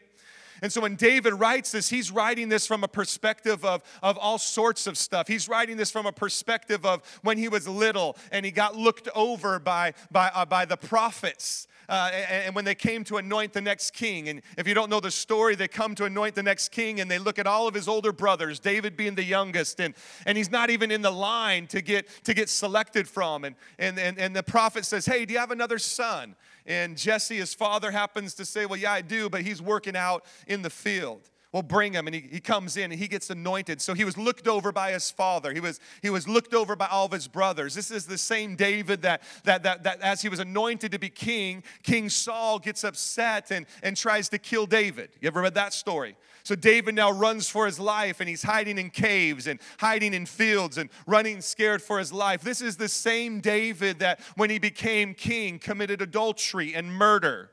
And 0.60 0.72
so 0.72 0.80
when 0.80 0.96
David 0.96 1.34
writes 1.34 1.70
this, 1.70 1.88
he's 1.88 2.10
writing 2.10 2.48
this 2.48 2.66
from 2.66 2.82
a 2.82 2.88
perspective 2.88 3.64
of, 3.64 3.84
of 4.02 4.18
all 4.18 4.38
sorts 4.38 4.88
of 4.88 4.98
stuff. 4.98 5.28
He's 5.28 5.48
writing 5.48 5.76
this 5.76 5.92
from 5.92 6.06
a 6.06 6.12
perspective 6.12 6.84
of 6.84 7.02
when 7.22 7.38
he 7.38 7.48
was 7.48 7.68
little 7.68 8.16
and 8.32 8.44
he 8.44 8.50
got 8.50 8.76
looked 8.76 9.08
over 9.14 9.60
by, 9.60 9.94
by, 10.10 10.32
uh, 10.34 10.44
by 10.46 10.64
the 10.64 10.76
prophets 10.76 11.68
uh, 11.92 12.10
and, 12.10 12.54
when 12.54 12.64
they 12.64 12.74
came 12.74 13.04
to 13.04 13.18
anoint 13.18 13.52
the 13.52 13.60
next 13.60 13.90
king. 13.90 14.30
And 14.30 14.40
if 14.56 14.66
you 14.66 14.72
don't 14.72 14.88
know 14.88 14.98
the 14.98 15.10
story, 15.10 15.54
they 15.54 15.68
come 15.68 15.94
to 15.96 16.06
anoint 16.06 16.34
the 16.34 16.42
next 16.42 16.70
king 16.70 17.00
and 17.00 17.10
they 17.10 17.18
look 17.18 17.38
at 17.38 17.46
all 17.46 17.68
of 17.68 17.74
his 17.74 17.86
older 17.86 18.12
brothers, 18.12 18.58
David 18.58 18.96
being 18.96 19.14
the 19.14 19.22
youngest, 19.22 19.78
and, 19.78 19.93
and 20.24 20.38
he's 20.38 20.50
not 20.50 20.70
even 20.70 20.90
in 20.90 21.02
the 21.02 21.10
line 21.10 21.67
to 21.67 21.82
get, 21.82 22.08
to 22.24 22.32
get 22.32 22.48
selected 22.48 23.06
from. 23.06 23.44
And, 23.44 23.56
and, 23.78 23.98
and, 23.98 24.19
and 24.19 24.34
the 24.34 24.43
prophet 24.43 24.86
says, 24.86 25.05
Hey, 25.05 25.26
do 25.26 25.34
you 25.34 25.38
have 25.38 25.50
another 25.50 25.78
son? 25.78 26.34
And 26.64 26.96
Jesse, 26.96 27.36
his 27.36 27.52
father, 27.52 27.90
happens 27.90 28.32
to 28.34 28.46
say, 28.46 28.64
Well, 28.64 28.78
yeah, 28.78 28.93
I 28.93 29.02
do, 29.02 29.28
but 29.28 29.43
he's 29.43 29.60
working 29.60 29.94
out 29.94 30.24
in 30.46 30.62
the 30.62 30.70
field 30.70 31.28
well 31.52 31.62
bring 31.62 31.92
him 31.92 32.06
and 32.06 32.14
he, 32.14 32.22
he 32.32 32.40
comes 32.40 32.78
in 32.78 32.90
and 32.92 32.98
he 32.98 33.06
gets 33.06 33.28
anointed. 33.28 33.80
So 33.82 33.92
he 33.92 34.04
was 34.04 34.16
looked 34.16 34.48
over 34.48 34.72
by 34.72 34.92
his 34.92 35.10
father. 35.10 35.52
He 35.52 35.60
was 35.60 35.80
he 36.00 36.08
was 36.08 36.26
looked 36.26 36.54
over 36.54 36.74
by 36.74 36.86
all 36.86 37.06
of 37.06 37.12
his 37.12 37.28
brothers. 37.28 37.74
This 37.74 37.90
is 37.90 38.06
the 38.06 38.16
same 38.16 38.56
david 38.56 39.02
that 39.02 39.22
that 39.44 39.62
that, 39.62 39.82
that 39.82 40.00
as 40.00 40.22
he 40.22 40.30
was 40.30 40.38
anointed 40.38 40.92
to 40.92 40.98
be 40.98 41.10
king 41.10 41.62
king 41.82 42.08
saul 42.08 42.58
gets 42.58 42.84
upset 42.84 43.50
and 43.50 43.66
and 43.82 43.96
tries 43.96 44.30
to 44.30 44.38
kill 44.38 44.64
david. 44.64 45.10
You 45.20 45.28
ever 45.28 45.42
read 45.42 45.54
that 45.54 45.74
story? 45.74 46.16
So 46.42 46.54
david 46.54 46.94
now 46.94 47.12
runs 47.12 47.48
for 47.50 47.66
his 47.66 47.78
life 47.78 48.20
and 48.20 48.28
he's 48.28 48.42
hiding 48.42 48.78
in 48.78 48.88
caves 48.88 49.46
and 49.46 49.60
hiding 49.78 50.14
in 50.14 50.24
fields 50.24 50.78
and 50.78 50.88
running 51.06 51.42
scared 51.42 51.82
for 51.82 51.98
his 51.98 52.14
life. 52.14 52.40
This 52.40 52.62
is 52.62 52.78
the 52.78 52.88
same 52.88 53.40
david 53.40 53.98
that 53.98 54.20
when 54.36 54.48
he 54.48 54.58
became 54.58 55.12
king 55.12 55.58
committed 55.58 56.00
adultery 56.00 56.74
and 56.74 56.90
murder. 56.90 57.50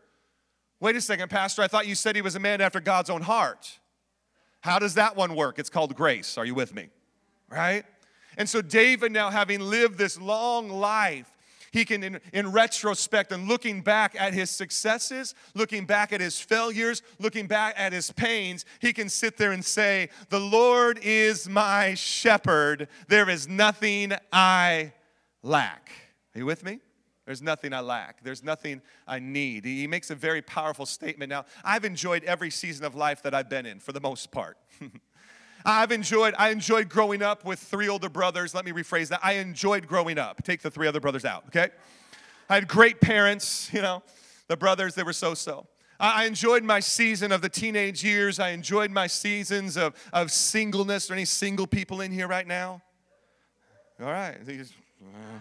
Wait 0.79 0.95
a 0.95 1.01
second, 1.01 1.29
Pastor. 1.29 1.61
I 1.61 1.67
thought 1.67 1.87
you 1.87 1.95
said 1.95 2.15
he 2.15 2.21
was 2.21 2.35
a 2.35 2.39
man 2.39 2.61
after 2.61 2.79
God's 2.79 3.09
own 3.09 3.23
heart. 3.23 3.79
How 4.61 4.79
does 4.79 4.95
that 4.95 5.15
one 5.15 5.35
work? 5.35 5.59
It's 5.59 5.69
called 5.69 5.95
grace. 5.95 6.37
Are 6.37 6.45
you 6.45 6.55
with 6.55 6.73
me? 6.73 6.89
Right? 7.49 7.85
And 8.37 8.47
so, 8.47 8.61
David, 8.61 9.11
now 9.11 9.29
having 9.29 9.59
lived 9.59 9.97
this 9.97 10.19
long 10.19 10.69
life, 10.69 11.29
he 11.71 11.85
can, 11.85 12.03
in, 12.03 12.19
in, 12.33 12.51
retrospect 12.51 13.31
and 13.31 13.47
looking 13.47 13.81
back 13.81 14.15
at 14.17 14.33
his 14.33 14.49
successes, 14.49 15.35
looking 15.53 15.85
back 15.85 16.11
at 16.11 16.19
his 16.19 16.39
failures, 16.39 17.03
looking 17.19 17.47
back 17.47 17.75
at 17.77 17.93
his 17.93 18.11
pains, 18.11 18.65
he 18.79 18.91
can 18.91 19.07
sit 19.07 19.37
there 19.37 19.51
and 19.51 19.63
say, 19.63 20.09
The 20.29 20.39
Lord 20.39 20.99
is 21.03 21.47
my 21.47 21.93
shepherd. 21.93 22.87
There 23.07 23.29
is 23.29 23.47
nothing 23.47 24.13
I 24.33 24.93
lack. 25.43 25.91
Are 26.33 26.39
you 26.39 26.45
with 26.45 26.63
me? 26.63 26.79
There's 27.29 27.43
nothing 27.43 27.75
I 27.75 27.81
lack. 27.81 28.23
There's 28.23 28.43
nothing 28.43 28.81
I 29.07 29.19
need. 29.19 29.63
He 29.63 29.85
makes 29.85 30.09
a 30.09 30.15
very 30.15 30.41
powerful 30.41 30.87
statement. 30.87 31.29
Now, 31.29 31.45
I've 31.63 31.85
enjoyed 31.85 32.23
every 32.23 32.49
season 32.49 32.85
of 32.85 32.95
life 32.95 33.21
that 33.21 33.35
I've 33.35 33.47
been 33.47 33.67
in 33.67 33.79
for 33.79 33.91
the 33.91 33.99
most 33.99 34.31
part. 34.31 34.57
I've 35.63 35.91
enjoyed, 35.91 36.33
I 36.39 36.49
enjoyed 36.49 36.89
growing 36.89 37.21
up 37.21 37.45
with 37.45 37.59
three 37.59 37.87
older 37.87 38.09
brothers. 38.09 38.55
Let 38.55 38.65
me 38.65 38.71
rephrase 38.71 39.09
that. 39.09 39.19
I 39.21 39.33
enjoyed 39.33 39.85
growing 39.85 40.17
up. 40.17 40.43
Take 40.43 40.63
the 40.63 40.71
three 40.71 40.87
other 40.87 40.99
brothers 40.99 41.23
out, 41.23 41.43
okay? 41.49 41.69
I 42.49 42.55
had 42.55 42.67
great 42.67 42.99
parents, 42.99 43.69
you 43.71 43.83
know. 43.83 44.01
The 44.47 44.57
brothers, 44.57 44.95
they 44.95 45.03
were 45.03 45.13
so 45.13 45.35
so. 45.35 45.67
I 45.99 46.25
enjoyed 46.25 46.63
my 46.63 46.79
season 46.79 47.31
of 47.31 47.43
the 47.43 47.49
teenage 47.49 48.03
years. 48.03 48.39
I 48.39 48.49
enjoyed 48.49 48.89
my 48.89 49.05
seasons 49.05 49.77
of, 49.77 49.93
of 50.11 50.31
singleness. 50.31 51.11
Are 51.11 51.13
any 51.13 51.25
single 51.25 51.67
people 51.67 52.01
in 52.01 52.11
here 52.11 52.27
right 52.27 52.47
now? 52.47 52.81
All 54.01 54.07
right. 54.07 54.35
Uh, 54.41 55.39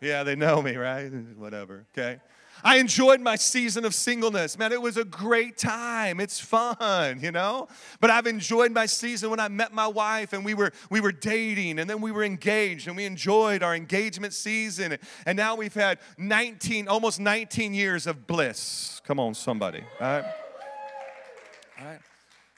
yeah, 0.00 0.22
they 0.22 0.36
know 0.36 0.62
me, 0.62 0.76
right? 0.76 1.08
Whatever, 1.36 1.86
okay? 1.96 2.20
I 2.64 2.78
enjoyed 2.78 3.20
my 3.20 3.36
season 3.36 3.84
of 3.84 3.94
singleness. 3.94 4.58
Man, 4.58 4.72
it 4.72 4.80
was 4.80 4.96
a 4.96 5.04
great 5.04 5.58
time. 5.58 6.20
It's 6.20 6.40
fun, 6.40 7.20
you 7.20 7.30
know? 7.30 7.68
But 8.00 8.10
I've 8.10 8.26
enjoyed 8.26 8.72
my 8.72 8.86
season 8.86 9.30
when 9.30 9.40
I 9.40 9.48
met 9.48 9.72
my 9.72 9.86
wife 9.86 10.32
and 10.32 10.44
we 10.44 10.54
were 10.54 10.72
we 10.90 11.00
were 11.00 11.12
dating 11.12 11.78
and 11.78 11.88
then 11.88 12.00
we 12.00 12.12
were 12.12 12.24
engaged 12.24 12.88
and 12.88 12.96
we 12.96 13.04
enjoyed 13.04 13.62
our 13.62 13.74
engagement 13.74 14.32
season. 14.32 14.96
And 15.26 15.36
now 15.36 15.54
we've 15.54 15.74
had 15.74 15.98
19 16.18 16.88
almost 16.88 17.20
19 17.20 17.74
years 17.74 18.06
of 18.06 18.26
bliss. 18.26 19.00
Come 19.04 19.20
on 19.20 19.34
somebody. 19.34 19.84
All 20.00 20.06
right? 20.06 20.24
All 21.78 21.86
right. 21.86 22.00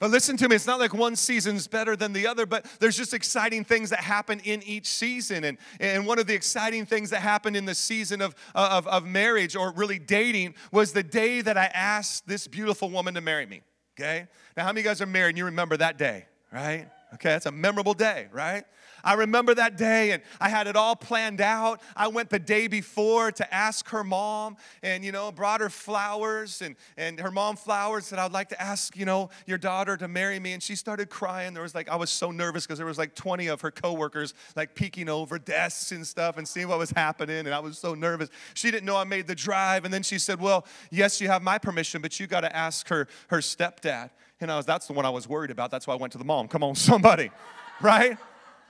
But 0.00 0.10
listen 0.10 0.36
to 0.36 0.48
me, 0.48 0.54
it's 0.54 0.66
not 0.66 0.78
like 0.78 0.94
one 0.94 1.16
season's 1.16 1.66
better 1.66 1.96
than 1.96 2.12
the 2.12 2.26
other, 2.26 2.46
but 2.46 2.64
there's 2.78 2.96
just 2.96 3.12
exciting 3.12 3.64
things 3.64 3.90
that 3.90 4.00
happen 4.00 4.40
in 4.44 4.62
each 4.62 4.86
season. 4.86 5.42
And, 5.42 5.58
and 5.80 6.06
one 6.06 6.20
of 6.20 6.28
the 6.28 6.34
exciting 6.34 6.86
things 6.86 7.10
that 7.10 7.20
happened 7.20 7.56
in 7.56 7.64
the 7.64 7.74
season 7.74 8.20
of, 8.20 8.36
of, 8.54 8.86
of 8.86 9.04
marriage 9.04 9.56
or 9.56 9.72
really 9.72 9.98
dating 9.98 10.54
was 10.70 10.92
the 10.92 11.02
day 11.02 11.40
that 11.40 11.56
I 11.56 11.66
asked 11.66 12.28
this 12.28 12.46
beautiful 12.46 12.90
woman 12.90 13.14
to 13.14 13.20
marry 13.20 13.46
me. 13.46 13.62
Okay? 13.98 14.28
Now, 14.56 14.62
how 14.64 14.68
many 14.68 14.80
of 14.80 14.84
you 14.84 14.90
guys 14.90 15.02
are 15.02 15.06
married 15.06 15.30
and 15.30 15.38
you 15.38 15.46
remember 15.46 15.76
that 15.76 15.98
day, 15.98 16.26
right? 16.52 16.88
Okay, 17.14 17.30
that's 17.30 17.46
a 17.46 17.52
memorable 17.52 17.94
day, 17.94 18.28
right? 18.32 18.64
I 19.04 19.14
remember 19.14 19.54
that 19.54 19.76
day 19.76 20.12
and 20.12 20.22
I 20.40 20.48
had 20.48 20.66
it 20.66 20.76
all 20.76 20.96
planned 20.96 21.40
out. 21.40 21.80
I 21.96 22.08
went 22.08 22.30
the 22.30 22.38
day 22.38 22.66
before 22.66 23.32
to 23.32 23.54
ask 23.54 23.88
her 23.88 24.04
mom 24.04 24.56
and, 24.82 25.04
you 25.04 25.12
know, 25.12 25.32
brought 25.32 25.60
her 25.60 25.70
flowers 25.70 26.62
and, 26.62 26.76
and 26.96 27.20
her 27.20 27.30
mom 27.30 27.56
flowers 27.56 28.06
said, 28.06 28.18
I'd 28.18 28.32
like 28.32 28.48
to 28.50 28.60
ask, 28.60 28.96
you 28.96 29.04
know, 29.04 29.30
your 29.46 29.58
daughter 29.58 29.96
to 29.96 30.08
marry 30.08 30.38
me. 30.38 30.52
And 30.52 30.62
she 30.62 30.74
started 30.74 31.10
crying. 31.10 31.54
There 31.54 31.62
was 31.62 31.74
like, 31.74 31.88
I 31.88 31.96
was 31.96 32.10
so 32.10 32.30
nervous 32.30 32.66
because 32.66 32.78
there 32.78 32.86
was 32.86 32.98
like 32.98 33.14
20 33.14 33.48
of 33.48 33.60
her 33.60 33.70
coworkers 33.70 34.34
like 34.56 34.74
peeking 34.74 35.08
over 35.08 35.38
desks 35.38 35.92
and 35.92 36.06
stuff 36.06 36.38
and 36.38 36.46
seeing 36.46 36.68
what 36.68 36.78
was 36.78 36.90
happening. 36.90 37.38
And 37.38 37.54
I 37.54 37.60
was 37.60 37.78
so 37.78 37.94
nervous. 37.94 38.28
She 38.54 38.70
didn't 38.70 38.86
know 38.86 38.96
I 38.96 39.04
made 39.04 39.26
the 39.26 39.34
drive. 39.34 39.84
And 39.84 39.92
then 39.92 40.02
she 40.02 40.18
said, 40.18 40.40
well, 40.40 40.66
yes, 40.90 41.20
you 41.20 41.28
have 41.28 41.42
my 41.42 41.58
permission, 41.58 42.02
but 42.02 42.18
you 42.18 42.26
got 42.26 42.40
to 42.40 42.54
ask 42.54 42.88
her, 42.88 43.08
her 43.28 43.38
stepdad. 43.38 44.10
And 44.40 44.52
I 44.52 44.56
was, 44.56 44.66
that's 44.66 44.86
the 44.86 44.92
one 44.92 45.04
I 45.04 45.10
was 45.10 45.28
worried 45.28 45.50
about. 45.50 45.70
That's 45.70 45.86
why 45.86 45.94
I 45.94 45.96
went 45.96 46.12
to 46.12 46.18
the 46.18 46.24
mom. 46.24 46.48
Come 46.48 46.62
on, 46.62 46.74
somebody, 46.74 47.30
right? 47.80 48.16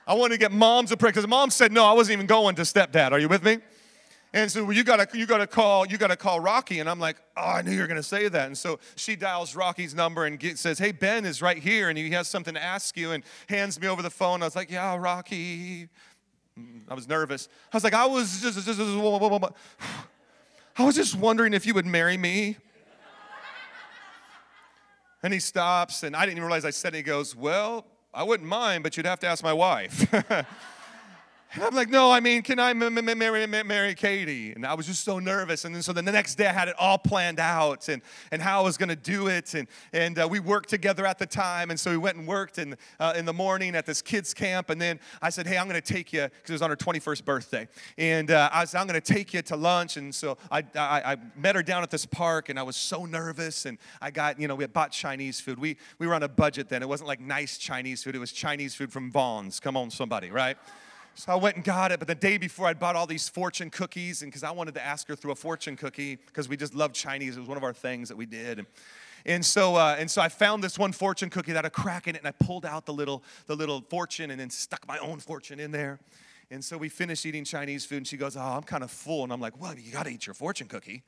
I 0.09 0.13
wanted 0.15 0.33
to 0.33 0.39
get 0.39 0.51
moms 0.51 0.91
approval 0.91 1.11
because 1.11 1.27
mom 1.27 1.51
said 1.51 1.71
no, 1.71 1.85
I 1.85 1.93
wasn't 1.93 2.13
even 2.13 2.25
going 2.25 2.55
to 2.55 2.63
stepdad. 2.63 3.11
Are 3.11 3.19
you 3.19 3.29
with 3.29 3.43
me? 3.43 3.59
And 4.33 4.51
so 4.51 4.63
well, 4.63 4.73
you 4.73 4.83
gotta 4.83 5.07
you 5.15 5.27
gotta 5.27 5.45
call 5.45 5.85
you 5.85 5.99
gotta 5.99 6.15
call 6.15 6.39
Rocky, 6.39 6.79
and 6.79 6.89
I'm 6.89 6.99
like, 6.99 7.17
oh, 7.37 7.41
I 7.41 7.61
knew 7.61 7.71
you 7.71 7.81
were 7.81 7.87
gonna 7.87 8.01
say 8.01 8.27
that. 8.27 8.47
And 8.47 8.57
so 8.57 8.79
she 8.95 9.15
dials 9.15 9.55
Rocky's 9.55 9.93
number 9.93 10.25
and 10.25 10.39
get, 10.39 10.57
says, 10.57 10.79
Hey, 10.79 10.91
Ben 10.91 11.25
is 11.25 11.43
right 11.43 11.59
here, 11.59 11.89
and 11.89 11.97
he 11.97 12.09
has 12.09 12.27
something 12.27 12.55
to 12.55 12.63
ask 12.63 12.97
you, 12.97 13.11
and 13.11 13.23
hands 13.47 13.79
me 13.79 13.87
over 13.87 14.01
the 14.01 14.09
phone. 14.09 14.41
I 14.41 14.45
was 14.45 14.55
like, 14.55 14.71
Yeah, 14.71 14.97
Rocky. 14.97 15.89
I 16.89 16.93
was 16.95 17.07
nervous. 17.07 17.47
I 17.71 17.77
was 17.77 17.83
like, 17.83 17.93
I 17.93 18.07
was 18.07 18.41
just, 18.41 18.65
just, 18.65 18.77
just 18.77 18.79
I 20.77 20.83
was 20.83 20.95
just 20.95 21.15
wondering 21.15 21.53
if 21.53 21.67
you 21.67 21.75
would 21.75 21.85
marry 21.85 22.17
me. 22.17 22.57
And 25.21 25.31
he 25.31 25.39
stops, 25.39 26.01
and 26.01 26.15
I 26.15 26.21
didn't 26.21 26.37
even 26.37 26.43
realize 26.43 26.65
I 26.65 26.71
said 26.71 26.95
it. 26.95 26.97
He 26.97 27.03
goes, 27.03 27.35
Well, 27.35 27.85
I 28.13 28.23
wouldn't 28.23 28.49
mind, 28.49 28.83
but 28.83 28.97
you'd 28.97 29.05
have 29.05 29.19
to 29.19 29.27
ask 29.27 29.43
my 29.43 29.53
wife. 29.53 30.11
And 31.55 31.63
I'm 31.63 31.73
like, 31.73 31.89
no, 31.89 32.11
I 32.11 32.19
mean, 32.19 32.43
can 32.43 32.59
I 32.59 32.73
marry, 32.73 33.47
marry 33.47 33.95
Katie? 33.95 34.51
And 34.51 34.63
I 34.63 34.75
was 34.75 34.85
just 34.85 35.03
so 35.03 35.17
nervous. 35.17 35.65
And 35.65 35.73
then 35.73 35.81
so 35.81 35.93
the 35.93 36.03
next 36.03 36.35
day 36.35 36.45
I 36.45 36.51
had 36.51 36.67
it 36.67 36.75
all 36.77 36.99
planned 36.99 37.39
out 37.39 37.89
and, 37.89 38.03
and 38.31 38.39
how 38.39 38.61
I 38.61 38.63
was 38.63 38.77
going 38.77 38.89
to 38.89 38.95
do 38.95 39.27
it. 39.27 39.55
And, 39.55 39.67
and 39.91 40.19
uh, 40.19 40.27
we 40.29 40.39
worked 40.39 40.69
together 40.69 41.07
at 41.07 41.17
the 41.17 41.25
time. 41.25 41.71
And 41.71 41.79
so 41.79 41.89
we 41.89 41.97
went 41.97 42.17
and 42.17 42.27
worked 42.27 42.59
in, 42.59 42.77
uh, 42.99 43.13
in 43.15 43.25
the 43.25 43.33
morning 43.33 43.75
at 43.75 43.87
this 43.87 43.99
kids' 44.03 44.31
camp. 44.31 44.69
And 44.69 44.79
then 44.79 44.99
I 45.23 45.31
said, 45.31 45.47
hey, 45.47 45.57
I'm 45.57 45.67
going 45.67 45.81
to 45.81 45.93
take 45.93 46.13
you, 46.13 46.23
because 46.23 46.49
it 46.49 46.53
was 46.53 46.61
on 46.61 46.69
her 46.69 46.75
21st 46.75 47.25
birthday. 47.25 47.67
And 47.97 48.29
uh, 48.29 48.51
I 48.53 48.65
said, 48.65 48.79
I'm 48.79 48.85
going 48.85 49.01
to 49.01 49.13
take 49.13 49.33
you 49.33 49.41
to 49.41 49.55
lunch. 49.55 49.97
And 49.97 50.13
so 50.13 50.37
I, 50.51 50.59
I, 50.75 51.13
I, 51.13 51.17
met 51.35 51.55
her 51.55 51.63
down 51.63 51.81
at 51.81 51.89
this 51.89 52.05
park 52.05 52.49
and 52.49 52.59
I 52.59 52.63
was 52.63 52.75
so 52.75 53.05
nervous. 53.05 53.65
And 53.65 53.79
I 54.01 54.11
got, 54.11 54.39
you 54.39 54.47
know, 54.47 54.53
we 54.53 54.63
had 54.63 54.73
bought 54.73 54.91
Chinese 54.91 55.39
food. 55.39 55.57
We, 55.57 55.77
we 55.97 56.05
were 56.05 56.13
on 56.13 56.21
a 56.21 56.27
budget 56.27 56.69
then. 56.69 56.83
It 56.83 56.89
wasn't 56.89 57.07
like 57.07 57.19
nice 57.19 57.57
Chinese 57.57 58.03
food, 58.03 58.15
it 58.15 58.19
was 58.19 58.31
Chinese 58.31 58.75
food 58.75 58.91
from 58.91 59.11
Vons. 59.11 59.59
Come 59.59 59.75
on, 59.75 59.89
somebody, 59.89 60.29
right? 60.29 60.55
So 61.19 61.33
I 61.33 61.35
went 61.35 61.57
and 61.57 61.65
got 61.65 61.91
it, 61.91 61.99
but 61.99 62.07
the 62.07 62.15
day 62.15 62.37
before 62.37 62.65
I 62.65 62.73
bought 62.73 62.95
all 62.95 63.05
these 63.05 63.27
fortune 63.27 63.69
cookies, 63.69 64.21
and 64.21 64.31
because 64.31 64.41
I 64.41 64.51
wanted 64.51 64.73
to 64.75 64.81
ask 64.81 65.05
her 65.09 65.17
through 65.17 65.31
a 65.31 65.35
fortune 65.35 65.75
cookie, 65.75 66.15
because 66.15 66.47
we 66.47 66.55
just 66.55 66.73
loved 66.73 66.95
Chinese. 66.95 67.35
It 67.35 67.41
was 67.41 67.49
one 67.49 67.57
of 67.57 67.63
our 67.65 67.73
things 67.73 68.07
that 68.07 68.15
we 68.15 68.25
did. 68.25 68.59
And, 68.59 68.67
and 69.25 69.45
so, 69.45 69.75
uh, 69.75 69.97
and 69.99 70.09
so 70.09 70.21
I 70.21 70.29
found 70.29 70.63
this 70.63 70.79
one 70.79 70.93
fortune 70.93 71.29
cookie 71.29 71.51
that 71.51 71.57
had 71.57 71.65
a 71.65 71.69
crack 71.69 72.07
in 72.07 72.15
it, 72.15 72.19
and 72.19 72.27
I 72.29 72.31
pulled 72.45 72.65
out 72.65 72.85
the 72.85 72.93
little, 72.93 73.21
the 73.47 73.55
little 73.57 73.81
fortune 73.81 74.31
and 74.31 74.39
then 74.39 74.49
stuck 74.49 74.87
my 74.87 74.97
own 74.99 75.19
fortune 75.19 75.59
in 75.59 75.71
there. 75.71 75.99
And 76.51 76.63
so 76.63 76.77
we 76.77 76.87
finished 76.87 77.25
eating 77.25 77.43
Chinese 77.43 77.85
food, 77.85 77.97
and 77.97 78.07
she 78.07 78.15
goes, 78.15 78.37
Oh, 78.37 78.39
I'm 78.39 78.63
kind 78.63 78.85
of 78.85 78.89
full. 78.89 79.25
And 79.25 79.33
I'm 79.33 79.41
like, 79.41 79.59
Well, 79.59 79.77
you 79.77 79.91
got 79.91 80.05
to 80.05 80.13
eat 80.13 80.25
your 80.25 80.35
fortune 80.35 80.69
cookie. 80.69 81.03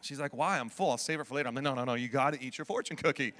She's 0.00 0.18
like, 0.18 0.34
Why? 0.34 0.58
I'm 0.58 0.70
full. 0.70 0.92
I'll 0.92 0.96
save 0.96 1.20
it 1.20 1.26
for 1.26 1.34
later. 1.34 1.50
I'm 1.50 1.54
like, 1.54 1.64
No, 1.64 1.74
no, 1.74 1.84
no, 1.84 1.92
you 1.92 2.08
got 2.08 2.32
to 2.32 2.42
eat 2.42 2.56
your 2.56 2.64
fortune 2.64 2.96
cookie. 2.96 3.34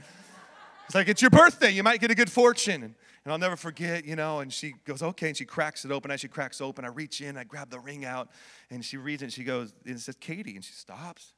It's 0.90 0.94
like, 0.97 1.06
It's 1.06 1.23
your 1.23 1.30
birthday. 1.30 1.70
You 1.70 1.85
might 1.85 2.00
get 2.00 2.11
a 2.11 2.16
good 2.16 2.32
fortune. 2.32 2.82
And, 2.82 2.94
and 3.25 3.32
I'll 3.32 3.38
never 3.38 3.54
forget, 3.54 4.04
you 4.04 4.16
know, 4.16 4.40
and 4.40 4.52
she 4.52 4.75
goes, 4.85 5.04
okay, 5.04 5.28
and 5.28 5.37
she 5.37 5.44
cracks 5.44 5.85
it 5.85 5.92
open. 5.92 6.11
As 6.11 6.18
she 6.18 6.26
cracks 6.26 6.61
open, 6.61 6.85
I 6.85 6.88
reach 6.88 7.20
in, 7.20 7.37
I 7.37 7.44
grab 7.44 7.70
the 7.70 7.78
ring 7.78 8.04
out, 8.04 8.28
and 8.70 8.85
she 8.85 8.97
reads 8.97 9.23
it, 9.23 9.26
and 9.26 9.32
she 9.32 9.44
goes, 9.44 9.73
and 9.87 9.94
it 9.94 10.00
says, 10.00 10.16
Katie, 10.16 10.56
and 10.56 10.64
she 10.64 10.73
stops. 10.73 11.35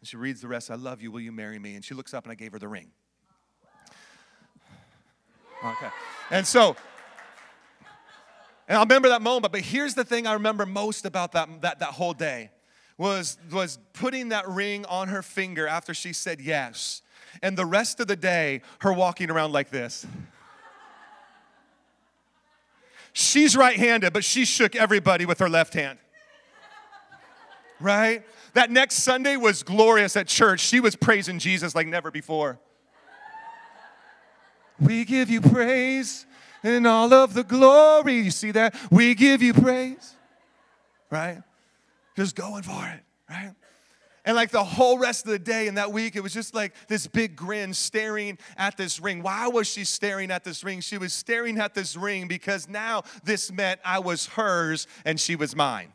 And 0.00 0.08
she 0.08 0.16
reads 0.16 0.40
the 0.40 0.48
rest, 0.48 0.72
I 0.72 0.74
love 0.74 1.00
you, 1.00 1.12
will 1.12 1.20
you 1.20 1.30
marry 1.30 1.60
me? 1.60 1.76
And 1.76 1.84
she 1.84 1.94
looks 1.94 2.12
up, 2.12 2.24
and 2.24 2.32
I 2.32 2.34
gave 2.34 2.50
her 2.50 2.58
the 2.58 2.66
ring. 2.66 2.88
Okay. 5.64 5.90
And 6.32 6.44
so, 6.44 6.74
and 8.66 8.76
I 8.76 8.82
remember 8.82 9.10
that 9.10 9.22
moment, 9.22 9.52
but 9.52 9.60
here's 9.60 9.94
the 9.94 10.04
thing 10.04 10.26
I 10.26 10.32
remember 10.32 10.66
most 10.66 11.06
about 11.06 11.30
that, 11.30 11.48
that, 11.60 11.78
that 11.78 11.90
whole 11.90 12.14
day 12.14 12.50
was, 12.98 13.38
was 13.52 13.78
putting 13.92 14.30
that 14.30 14.48
ring 14.48 14.84
on 14.86 15.06
her 15.06 15.22
finger 15.22 15.68
after 15.68 15.94
she 15.94 16.12
said 16.12 16.40
yes. 16.40 17.02
And 17.42 17.56
the 17.56 17.66
rest 17.66 18.00
of 18.00 18.06
the 18.06 18.16
day, 18.16 18.62
her 18.80 18.92
walking 18.92 19.30
around 19.30 19.52
like 19.52 19.70
this. 19.70 20.06
She's 23.12 23.56
right 23.56 23.76
handed, 23.76 24.12
but 24.12 24.24
she 24.24 24.44
shook 24.44 24.76
everybody 24.76 25.26
with 25.26 25.38
her 25.40 25.48
left 25.48 25.74
hand. 25.74 25.98
Right? 27.80 28.24
That 28.54 28.70
next 28.70 28.96
Sunday 28.96 29.36
was 29.36 29.62
glorious 29.62 30.16
at 30.16 30.26
church. 30.26 30.60
She 30.60 30.80
was 30.80 30.94
praising 30.94 31.38
Jesus 31.38 31.74
like 31.74 31.86
never 31.86 32.10
before. 32.10 32.58
We 34.78 35.04
give 35.04 35.30
you 35.30 35.40
praise 35.40 36.26
and 36.62 36.86
all 36.86 37.12
of 37.12 37.34
the 37.34 37.44
glory. 37.44 38.20
You 38.20 38.30
see 38.30 38.50
that? 38.52 38.74
We 38.90 39.14
give 39.14 39.42
you 39.42 39.54
praise. 39.54 40.14
Right? 41.10 41.42
Just 42.16 42.36
going 42.36 42.62
for 42.62 42.86
it, 42.86 43.00
right? 43.28 43.54
And 44.24 44.36
like 44.36 44.50
the 44.50 44.64
whole 44.64 44.98
rest 44.98 45.24
of 45.24 45.32
the 45.32 45.38
day 45.38 45.66
and 45.68 45.78
that 45.78 45.92
week, 45.92 46.16
it 46.16 46.22
was 46.22 46.34
just 46.34 46.54
like 46.54 46.74
this 46.88 47.06
big 47.06 47.36
grin 47.36 47.72
staring 47.72 48.38
at 48.56 48.76
this 48.76 49.00
ring. 49.00 49.22
Why 49.22 49.48
was 49.48 49.68
she 49.68 49.84
staring 49.84 50.30
at 50.30 50.44
this 50.44 50.62
ring? 50.62 50.80
She 50.80 50.98
was 50.98 51.12
staring 51.12 51.58
at 51.58 51.74
this 51.74 51.96
ring 51.96 52.28
because 52.28 52.68
now 52.68 53.02
this 53.24 53.50
meant 53.50 53.80
I 53.84 53.98
was 53.98 54.26
hers 54.26 54.86
and 55.04 55.18
she 55.18 55.36
was 55.36 55.56
mine. 55.56 55.92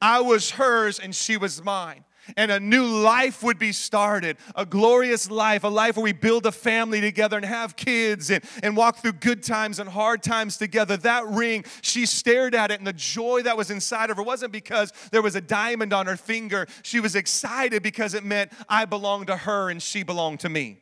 I 0.00 0.20
was 0.20 0.52
hers 0.52 0.98
and 0.98 1.14
she 1.14 1.36
was 1.36 1.62
mine 1.62 2.04
and 2.36 2.50
a 2.50 2.60
new 2.60 2.84
life 2.84 3.42
would 3.42 3.58
be 3.58 3.72
started 3.72 4.36
a 4.54 4.66
glorious 4.66 5.30
life, 5.30 5.64
a 5.64 5.68
life 5.68 5.96
where 5.96 6.04
we 6.04 6.12
build 6.12 6.46
a 6.46 6.52
family 6.52 7.00
together 7.00 7.36
and 7.36 7.46
have 7.46 7.76
kids 7.76 8.30
and, 8.30 8.44
and 8.62 8.76
walk 8.76 8.98
through 8.98 9.12
good 9.12 9.42
times 9.42 9.78
and 9.78 9.88
hard 9.88 10.22
times 10.22 10.56
together. 10.56 10.96
That 10.96 11.26
ring, 11.26 11.64
she 11.82 12.06
stared 12.06 12.54
at 12.54 12.70
it, 12.70 12.78
and 12.78 12.86
the 12.86 12.92
joy 12.92 13.42
that 13.42 13.56
was 13.56 13.70
inside 13.70 14.10
of 14.10 14.16
her 14.16 14.22
wasn't 14.22 14.52
because 14.52 14.92
there 15.10 15.22
was 15.22 15.36
a 15.36 15.40
diamond 15.40 15.92
on 15.92 16.06
her 16.06 16.16
finger. 16.16 16.66
She 16.82 17.00
was 17.00 17.14
excited 17.14 17.82
because 17.82 18.14
it 18.14 18.24
meant 18.24 18.52
I 18.68 18.84
belong 18.84 19.26
to 19.26 19.36
her 19.36 19.70
and 19.70 19.82
she 19.82 20.02
belonged 20.02 20.40
to 20.40 20.48
me. 20.48 20.78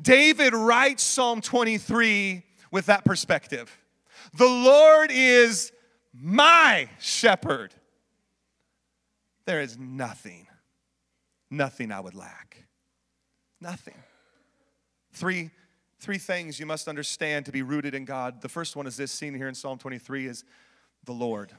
David 0.00 0.52
writes 0.52 1.02
Psalm 1.02 1.40
23 1.40 2.42
with 2.70 2.86
that 2.86 3.04
perspective. 3.04 3.76
The 4.34 4.46
Lord 4.46 5.10
is 5.12 5.72
my 6.12 6.88
shepherd. 6.98 7.72
There 9.44 9.60
is 9.60 9.78
nothing 9.78 10.45
nothing 11.56 11.92
I 11.92 12.00
would 12.00 12.14
lack. 12.14 12.64
Nothing. 13.60 13.94
Three, 15.12 15.50
three 15.98 16.18
things 16.18 16.60
you 16.60 16.66
must 16.66 16.88
understand 16.88 17.46
to 17.46 17.52
be 17.52 17.62
rooted 17.62 17.94
in 17.94 18.04
God. 18.04 18.42
The 18.42 18.48
first 18.48 18.76
one 18.76 18.86
is 18.86 18.96
this 18.96 19.10
seen 19.10 19.34
here 19.34 19.48
in 19.48 19.54
Psalm 19.54 19.78
23 19.78 20.26
is 20.26 20.44
the 21.04 21.12
Lord. 21.12 21.52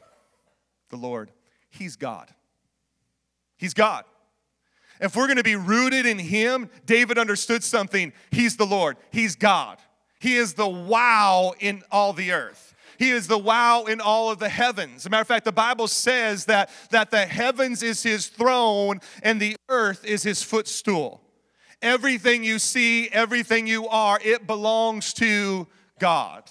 The 0.90 0.98
Lord. 0.98 1.32
He's 1.70 1.96
God. 1.96 2.30
He's 3.58 3.74
God. 3.74 4.06
If 5.00 5.16
we're 5.16 5.28
going 5.28 5.38
to 5.38 5.44
be 5.44 5.56
rooted 5.56 6.06
in 6.06 6.20
Him, 6.20 6.70
David 6.86 7.18
understood 7.18 7.64
something. 7.64 8.14
He's 8.32 8.58
the 8.58 8.66
Lord. 8.66 8.98
He's 9.12 9.36
God. 9.36 9.80
He 10.20 10.36
is 10.36 10.54
the 10.54 10.68
wow 10.68 11.54
in 11.60 11.84
all 11.92 12.14
the 12.14 12.32
earth. 12.32 12.76
He 12.98 13.12
is 13.12 13.28
the 13.28 13.38
wow 13.38 13.86
in 13.86 14.02
all 14.02 14.32
of 14.32 14.40
the 14.40 14.50
heavens. 14.50 15.02
As 15.02 15.06
a 15.06 15.10
matter 15.10 15.22
of 15.22 15.28
fact, 15.28 15.46
the 15.46 15.52
Bible 15.52 15.88
says 15.88 16.46
that, 16.46 16.70
that 16.90 17.12
the 17.12 17.26
heavens 17.26 17.84
is 17.84 18.02
his 18.04 18.28
throne 18.28 19.00
and 19.22 19.40
the 19.40 19.56
earth 19.70 20.04
is 20.06 20.24
his 20.24 20.42
footstool. 20.42 21.22
Everything 21.82 22.44
you 22.44 22.58
see, 22.58 23.08
everything 23.10 23.68
you 23.68 23.88
are, 23.88 24.20
it 24.24 24.48
belongs 24.48 25.14
to 25.16 25.68
God. 26.00 26.44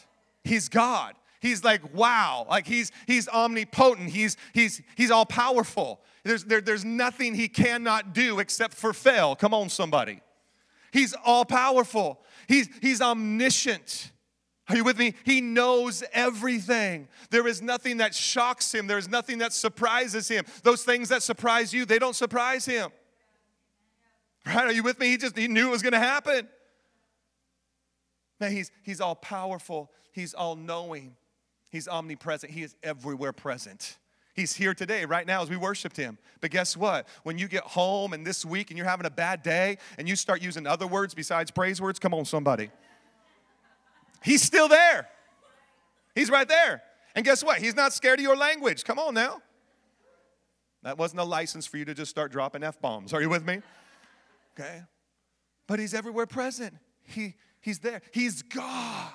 He's 0.45 0.69
God. 0.69 1.15
He's 1.41 1.63
like, 1.65 1.95
wow, 1.95 2.47
like 2.49 2.67
he's 2.67 2.91
he's 3.07 3.29
omnipotent, 3.29 4.11
he's 4.11 4.37
he's 4.53 4.81
he's 4.97 5.11
all 5.11 5.27
powerful. 5.27 6.01
There's 6.25 6.45
there, 6.45 6.61
there's 6.61 6.85
nothing 6.85 7.35
he 7.35 7.49
cannot 7.49 8.15
do 8.15 8.39
except 8.41 8.75
for 8.75 8.93
fail. 8.93 9.37
Come 9.37 9.55
on, 9.55 9.69
somebody. 9.69 10.21
He's 10.93 11.15
all 11.25 11.45
powerful. 11.45 12.21
He's 12.49 12.69
he's 12.81 13.01
omniscient. 13.01 14.11
Are 14.69 14.77
you 14.77 14.85
with 14.85 14.99
me? 14.99 15.15
He 15.25 15.41
knows 15.41 16.03
everything. 16.13 17.09
There 17.31 17.47
is 17.47 17.63
nothing 17.63 17.99
that 17.99 18.15
shocks 18.15 18.75
him. 18.75 18.87
There 18.87 18.99
is 18.99 19.09
nothing 19.09 19.39
that 19.39 19.53
surprises 19.53 20.29
him. 20.29 20.45
Those 20.63 20.83
things 20.83 21.09
that 21.11 21.23
surprise 21.23 21.73
you, 21.73 21.85
they 21.85 22.01
don't 22.01 22.17
surprise 22.17 22.67
him. 22.67 22.91
Right? 24.45 24.65
Are 24.65 24.73
you 24.73 24.83
with 24.83 24.99
me? 24.99 25.09
He 25.09 25.17
just 25.17 25.37
he 25.37 25.49
knew 25.49 25.69
it 25.69 25.71
was 25.71 25.83
going 25.83 25.93
to 25.93 25.99
happen. 25.99 26.49
Man, 28.41 28.53
he's 28.53 28.71
he's 28.83 29.01
all 29.01 29.15
powerful. 29.15 29.91
He's 30.13 30.35
all 30.35 30.57
knowing. 30.57 31.17
He's 31.71 31.89
omnipresent. 31.89 32.53
He 32.53 32.63
is 32.63 32.75
everywhere 32.83 33.33
present. 33.33 33.99
He's 34.35 34.55
here 34.55 34.75
today, 34.75 35.07
right 35.07 35.27
now, 35.27 35.43
as 35.43 35.49
we 35.49 35.57
worshiped 35.57 35.97
him. 35.97 36.19
But 36.41 36.51
guess 36.51 36.77
what? 36.77 37.09
When 37.23 37.39
you 37.39 37.49
get 37.49 37.63
home 37.63 38.13
and 38.13 38.27
this 38.27 38.45
week 38.45 38.71
and 38.71 38.77
you're 38.77 38.87
having 38.87 39.07
a 39.07 39.11
bad 39.11 39.43
day 39.43 39.79
and 39.97 40.07
you 40.07 40.15
start 40.15 40.43
using 40.43 40.67
other 40.67 40.87
words 40.87 41.15
besides 41.15 41.51
praise 41.51 41.81
words, 41.81 41.99
come 41.99 42.13
on, 42.13 42.27
somebody. 42.27 42.71
He's 44.27 44.43
still 44.43 44.67
there. 44.67 45.09
He's 46.17 46.31
right 46.31 46.49
there. 46.49 46.83
And 47.15 47.25
guess 47.25 47.45
what? 47.45 47.59
He's 47.59 47.77
not 47.77 47.93
scared 47.93 48.19
of 48.19 48.25
your 48.25 48.37
language. 48.37 48.83
Come 48.83 48.99
on 48.99 49.15
now. 49.15 49.41
That 50.83 50.99
wasn't 50.99 51.21
a 51.21 51.25
license 51.25 51.65
for 51.65 51.77
you 51.77 51.85
to 51.85 51.95
just 51.95 52.11
start 52.11 52.33
dropping 52.33 52.65
F 52.65 52.81
bombs. 52.81 53.13
Are 53.13 53.23
you 53.23 53.29
with 53.29 53.47
me? 53.47 53.61
Okay. 54.59 54.83
But 55.69 55.79
he's 55.79 55.95
everywhere 55.95 56.27
present. 56.27 56.75
He, 57.05 57.37
he's 57.61 57.79
there. 57.79 58.03
He's 58.11 58.43
God. 58.43 59.13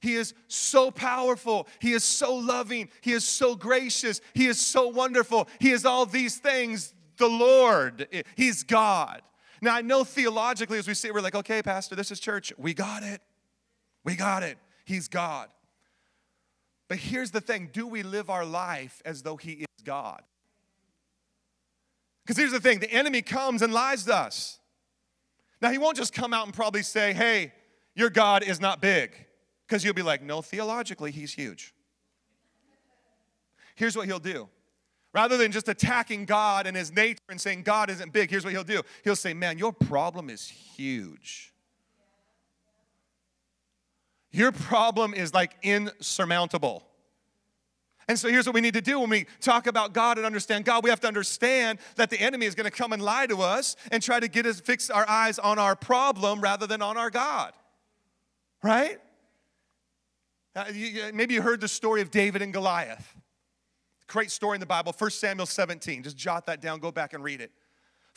He 0.00 0.14
is 0.14 0.32
so 0.46 0.90
powerful. 0.90 1.68
He 1.78 1.92
is 1.92 2.02
so 2.02 2.34
loving. 2.34 2.88
He 3.02 3.12
is 3.12 3.24
so 3.24 3.54
gracious. 3.54 4.22
He 4.32 4.46
is 4.46 4.58
so 4.58 4.88
wonderful. 4.88 5.46
He 5.58 5.72
is 5.72 5.84
all 5.84 6.06
these 6.06 6.38
things, 6.38 6.94
the 7.18 7.28
Lord. 7.28 8.08
He's 8.34 8.62
God. 8.62 9.20
Now, 9.60 9.74
I 9.74 9.82
know 9.82 10.04
theologically, 10.04 10.78
as 10.78 10.88
we 10.88 10.94
see, 10.94 11.10
we're 11.10 11.20
like, 11.20 11.34
okay, 11.34 11.62
Pastor, 11.62 11.96
this 11.96 12.10
is 12.10 12.18
church. 12.18 12.50
We 12.56 12.72
got 12.72 13.02
it. 13.02 13.20
We 14.08 14.16
got 14.16 14.42
it. 14.42 14.56
He's 14.86 15.06
God. 15.06 15.50
But 16.88 16.96
here's 16.96 17.30
the 17.30 17.42
thing 17.42 17.68
do 17.74 17.86
we 17.86 18.02
live 18.02 18.30
our 18.30 18.46
life 18.46 19.02
as 19.04 19.22
though 19.22 19.36
He 19.36 19.52
is 19.52 19.66
God? 19.84 20.22
Because 22.24 22.38
here's 22.38 22.52
the 22.52 22.60
thing 22.60 22.78
the 22.78 22.90
enemy 22.90 23.20
comes 23.20 23.60
and 23.60 23.70
lies 23.70 24.06
to 24.06 24.16
us. 24.16 24.60
Now, 25.60 25.70
he 25.70 25.76
won't 25.76 25.98
just 25.98 26.14
come 26.14 26.32
out 26.32 26.46
and 26.46 26.54
probably 26.54 26.82
say, 26.82 27.12
hey, 27.12 27.52
your 27.94 28.08
God 28.08 28.42
is 28.42 28.62
not 28.62 28.80
big. 28.80 29.12
Because 29.66 29.84
you'll 29.84 29.92
be 29.92 30.02
like, 30.02 30.22
no, 30.22 30.40
theologically, 30.40 31.10
he's 31.10 31.34
huge. 31.34 31.74
Here's 33.74 33.94
what 33.94 34.06
he'll 34.06 34.18
do. 34.18 34.48
Rather 35.12 35.36
than 35.36 35.52
just 35.52 35.68
attacking 35.68 36.24
God 36.24 36.66
and 36.66 36.74
his 36.74 36.90
nature 36.90 37.20
and 37.28 37.38
saying 37.38 37.64
God 37.64 37.90
isn't 37.90 38.14
big, 38.14 38.30
here's 38.30 38.44
what 38.44 38.54
he'll 38.54 38.64
do. 38.64 38.80
He'll 39.04 39.16
say, 39.16 39.34
man, 39.34 39.58
your 39.58 39.72
problem 39.74 40.30
is 40.30 40.48
huge. 40.48 41.52
Your 44.30 44.52
problem 44.52 45.14
is 45.14 45.32
like 45.32 45.56
insurmountable. 45.62 46.84
And 48.08 48.18
so 48.18 48.28
here's 48.28 48.46
what 48.46 48.54
we 48.54 48.62
need 48.62 48.74
to 48.74 48.80
do 48.80 49.00
when 49.00 49.10
we 49.10 49.26
talk 49.40 49.66
about 49.66 49.92
God 49.92 50.16
and 50.16 50.24
understand 50.24 50.64
God, 50.64 50.82
we 50.82 50.90
have 50.90 51.00
to 51.00 51.08
understand 51.08 51.78
that 51.96 52.08
the 52.08 52.18
enemy 52.18 52.46
is 52.46 52.54
going 52.54 52.64
to 52.64 52.70
come 52.70 52.94
and 52.94 53.02
lie 53.02 53.26
to 53.26 53.42
us 53.42 53.76
and 53.92 54.02
try 54.02 54.18
to 54.18 54.28
get 54.28 54.46
us 54.46 54.60
fix 54.60 54.88
our 54.88 55.06
eyes 55.06 55.38
on 55.38 55.58
our 55.58 55.76
problem 55.76 56.40
rather 56.40 56.66
than 56.66 56.80
on 56.80 56.96
our 56.96 57.10
God. 57.10 57.52
Right? 58.62 58.98
Uh, 60.56 60.64
maybe 61.12 61.34
you 61.34 61.42
heard 61.42 61.60
the 61.60 61.68
story 61.68 62.00
of 62.00 62.10
David 62.10 62.40
and 62.40 62.52
Goliath. 62.52 63.14
Great 64.06 64.30
story 64.30 64.56
in 64.56 64.60
the 64.60 64.66
Bible, 64.66 64.94
1 64.96 65.10
Samuel 65.10 65.46
17. 65.46 66.02
Just 66.02 66.16
jot 66.16 66.46
that 66.46 66.62
down, 66.62 66.80
go 66.80 66.90
back 66.90 67.12
and 67.12 67.22
read 67.22 67.42
it. 67.42 67.52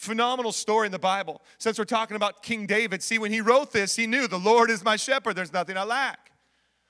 Phenomenal 0.02 0.52
story 0.52 0.88
in 0.88 0.92
the 0.92 0.98
Bible. 0.98 1.44
Since 1.60 1.78
we're 1.78 1.86
talking 1.86 2.16
about 2.16 2.42
King 2.42 2.66
David, 2.66 3.04
see, 3.04 3.20
when 3.20 3.32
he 3.32 3.40
wrote 3.40 3.72
this, 3.72 3.96
he 3.96 4.08
knew 4.08 4.28
the 4.28 4.40
Lord 4.40 4.72
is 4.72 4.84
my 4.84 4.96
shepherd, 4.96 5.36
there's 5.36 5.54
nothing 5.54 5.78
I 5.78 5.84
lack. 5.84 6.32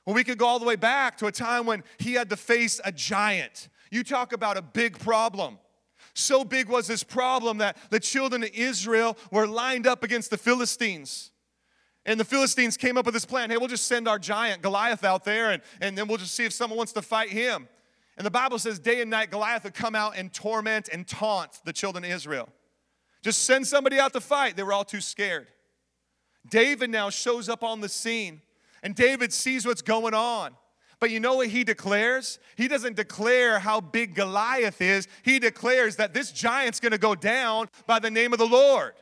Well, 0.05 0.15
we 0.15 0.23
could 0.23 0.37
go 0.37 0.45
all 0.45 0.59
the 0.59 0.65
way 0.65 0.77
back 0.77 1.17
to 1.17 1.25
a 1.25 1.31
time 1.31 1.65
when 1.65 1.83
he 1.97 2.13
had 2.13 2.29
to 2.29 2.37
face 2.37 2.79
a 2.85 2.91
giant. 2.93 3.67
You 3.89 4.05
talk 4.05 4.31
about 4.31 4.55
a 4.55 4.61
big 4.61 4.97
problem. 4.97 5.59
So 6.13 6.45
big 6.45 6.69
was 6.69 6.87
this 6.87 7.03
problem 7.03 7.57
that 7.57 7.75
the 7.89 7.99
children 7.99 8.43
of 8.43 8.49
Israel 8.53 9.17
were 9.29 9.45
lined 9.45 9.87
up 9.87 10.05
against 10.05 10.29
the 10.29 10.37
Philistines. 10.37 11.31
And 12.05 12.17
the 12.17 12.23
Philistines 12.23 12.77
came 12.77 12.97
up 12.97 13.05
with 13.05 13.13
this 13.13 13.25
plan 13.25 13.49
hey, 13.49 13.57
we'll 13.57 13.67
just 13.67 13.89
send 13.89 14.07
our 14.07 14.19
giant 14.19 14.61
Goliath 14.61 15.03
out 15.03 15.25
there 15.25 15.51
and, 15.51 15.61
and 15.81 15.97
then 15.97 16.07
we'll 16.07 16.17
just 16.17 16.33
see 16.33 16.45
if 16.45 16.53
someone 16.53 16.77
wants 16.77 16.93
to 16.93 17.01
fight 17.01 17.27
him. 17.27 17.67
And 18.15 18.25
the 18.25 18.31
Bible 18.31 18.57
says 18.57 18.79
day 18.79 19.01
and 19.01 19.11
night 19.11 19.31
Goliath 19.31 19.65
would 19.65 19.73
come 19.73 19.95
out 19.95 20.15
and 20.15 20.31
torment 20.31 20.87
and 20.87 21.05
taunt 21.05 21.59
the 21.65 21.73
children 21.73 22.05
of 22.05 22.11
Israel. 22.11 22.47
Just 23.21 23.43
send 23.43 23.67
somebody 23.67 23.99
out 23.99 24.13
to 24.13 24.21
fight. 24.21 24.55
They 24.55 24.63
were 24.63 24.73
all 24.73 24.85
too 24.85 25.01
scared. 25.01 25.47
David 26.49 26.89
now 26.89 27.09
shows 27.09 27.49
up 27.49 27.63
on 27.63 27.81
the 27.81 27.89
scene 27.89 28.41
and 28.81 28.95
David 28.95 29.31
sees 29.31 29.65
what's 29.65 29.81
going 29.81 30.13
on. 30.13 30.55
But 30.99 31.11
you 31.11 31.19
know 31.19 31.35
what 31.35 31.47
he 31.47 31.63
declares? 31.63 32.39
He 32.55 32.67
doesn't 32.67 32.95
declare 32.95 33.59
how 33.59 33.81
big 33.81 34.15
Goliath 34.15 34.81
is. 34.81 35.07
He 35.23 35.39
declares 35.39 35.95
that 35.95 36.13
this 36.13 36.31
giant's 36.31 36.79
gonna 36.79 36.97
go 36.97 37.15
down 37.15 37.69
by 37.87 37.99
the 37.99 38.11
name 38.11 38.33
of 38.33 38.39
the 38.39 38.47
Lord. 38.47 38.93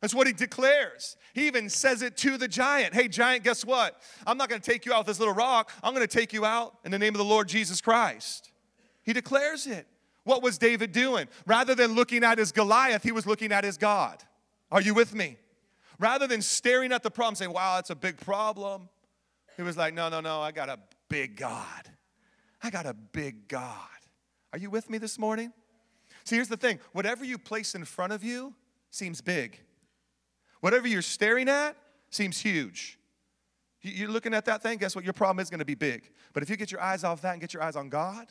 That's 0.00 0.14
what 0.14 0.26
he 0.26 0.32
declares. 0.32 1.16
He 1.34 1.46
even 1.46 1.68
says 1.68 2.02
it 2.02 2.16
to 2.18 2.36
the 2.36 2.48
giant. 2.48 2.94
Hey, 2.94 3.08
giant, 3.08 3.42
guess 3.44 3.64
what? 3.64 4.00
I'm 4.26 4.38
not 4.38 4.48
going 4.48 4.60
to 4.60 4.70
take 4.70 4.86
you 4.86 4.92
out 4.92 4.98
with 4.98 5.06
this 5.08 5.18
little 5.18 5.34
rock. 5.34 5.72
I'm 5.82 5.92
going 5.92 6.06
to 6.06 6.12
take 6.12 6.32
you 6.32 6.44
out 6.44 6.74
in 6.84 6.92
the 6.92 6.98
name 6.98 7.14
of 7.14 7.18
the 7.18 7.24
Lord 7.24 7.48
Jesus 7.48 7.80
Christ. 7.80 8.50
He 9.02 9.12
declares 9.12 9.66
it. 9.66 9.86
What 10.28 10.42
was 10.42 10.58
David 10.58 10.92
doing? 10.92 11.26
Rather 11.46 11.74
than 11.74 11.94
looking 11.94 12.22
at 12.22 12.36
his 12.36 12.52
Goliath, 12.52 13.02
he 13.02 13.12
was 13.12 13.26
looking 13.26 13.50
at 13.50 13.64
his 13.64 13.78
God. 13.78 14.22
Are 14.70 14.82
you 14.82 14.92
with 14.92 15.14
me? 15.14 15.38
Rather 15.98 16.26
than 16.26 16.42
staring 16.42 16.92
at 16.92 17.02
the 17.02 17.10
problem, 17.10 17.34
saying, 17.34 17.50
wow, 17.50 17.76
that's 17.76 17.88
a 17.88 17.94
big 17.94 18.18
problem, 18.18 18.90
he 19.56 19.62
was 19.62 19.78
like, 19.78 19.94
no, 19.94 20.10
no, 20.10 20.20
no, 20.20 20.42
I 20.42 20.52
got 20.52 20.68
a 20.68 20.78
big 21.08 21.36
God. 21.36 21.90
I 22.62 22.68
got 22.68 22.84
a 22.84 22.92
big 22.92 23.48
God. 23.48 23.72
Are 24.52 24.58
you 24.58 24.68
with 24.68 24.90
me 24.90 24.98
this 24.98 25.18
morning? 25.18 25.50
See, 26.24 26.36
here's 26.36 26.48
the 26.48 26.58
thing 26.58 26.78
whatever 26.92 27.24
you 27.24 27.38
place 27.38 27.74
in 27.74 27.86
front 27.86 28.12
of 28.12 28.22
you 28.22 28.54
seems 28.90 29.22
big. 29.22 29.58
Whatever 30.60 30.88
you're 30.88 31.00
staring 31.00 31.48
at 31.48 31.74
seems 32.10 32.38
huge. 32.38 32.98
You're 33.80 34.10
looking 34.10 34.34
at 34.34 34.44
that 34.44 34.62
thing, 34.62 34.76
guess 34.76 34.94
what? 34.94 35.04
Your 35.04 35.14
problem 35.14 35.40
is 35.42 35.48
going 35.48 35.60
to 35.60 35.64
be 35.64 35.74
big. 35.74 36.10
But 36.34 36.42
if 36.42 36.50
you 36.50 36.56
get 36.56 36.70
your 36.70 36.82
eyes 36.82 37.02
off 37.02 37.22
that 37.22 37.32
and 37.32 37.40
get 37.40 37.54
your 37.54 37.62
eyes 37.62 37.76
on 37.76 37.88
God, 37.88 38.26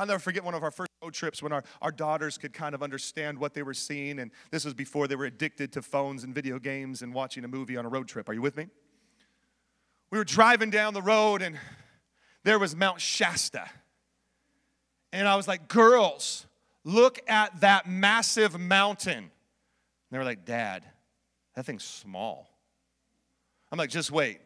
I'll 0.00 0.06
never 0.06 0.18
forget 0.18 0.42
one 0.42 0.54
of 0.54 0.62
our 0.62 0.70
first 0.70 0.88
road 1.02 1.12
trips 1.12 1.42
when 1.42 1.52
our, 1.52 1.62
our 1.82 1.92
daughters 1.92 2.38
could 2.38 2.54
kind 2.54 2.74
of 2.74 2.82
understand 2.82 3.38
what 3.38 3.52
they 3.52 3.62
were 3.62 3.74
seeing. 3.74 4.18
And 4.18 4.30
this 4.50 4.64
was 4.64 4.72
before 4.72 5.06
they 5.06 5.14
were 5.14 5.26
addicted 5.26 5.74
to 5.74 5.82
phones 5.82 6.24
and 6.24 6.34
video 6.34 6.58
games 6.58 7.02
and 7.02 7.12
watching 7.12 7.44
a 7.44 7.48
movie 7.48 7.76
on 7.76 7.84
a 7.84 7.88
road 7.90 8.08
trip. 8.08 8.26
Are 8.26 8.32
you 8.32 8.40
with 8.40 8.56
me? 8.56 8.68
We 10.10 10.16
were 10.16 10.24
driving 10.24 10.70
down 10.70 10.94
the 10.94 11.02
road 11.02 11.42
and 11.42 11.58
there 12.44 12.58
was 12.58 12.74
Mount 12.74 12.98
Shasta. 12.98 13.68
And 15.12 15.28
I 15.28 15.36
was 15.36 15.46
like, 15.46 15.68
girls, 15.68 16.46
look 16.82 17.20
at 17.28 17.60
that 17.60 17.86
massive 17.86 18.58
mountain. 18.58 19.18
And 19.18 19.30
they 20.10 20.16
were 20.16 20.24
like, 20.24 20.46
Dad, 20.46 20.82
that 21.56 21.66
thing's 21.66 21.84
small. 21.84 22.48
I'm 23.70 23.76
like, 23.76 23.90
just 23.90 24.10
wait. 24.10 24.40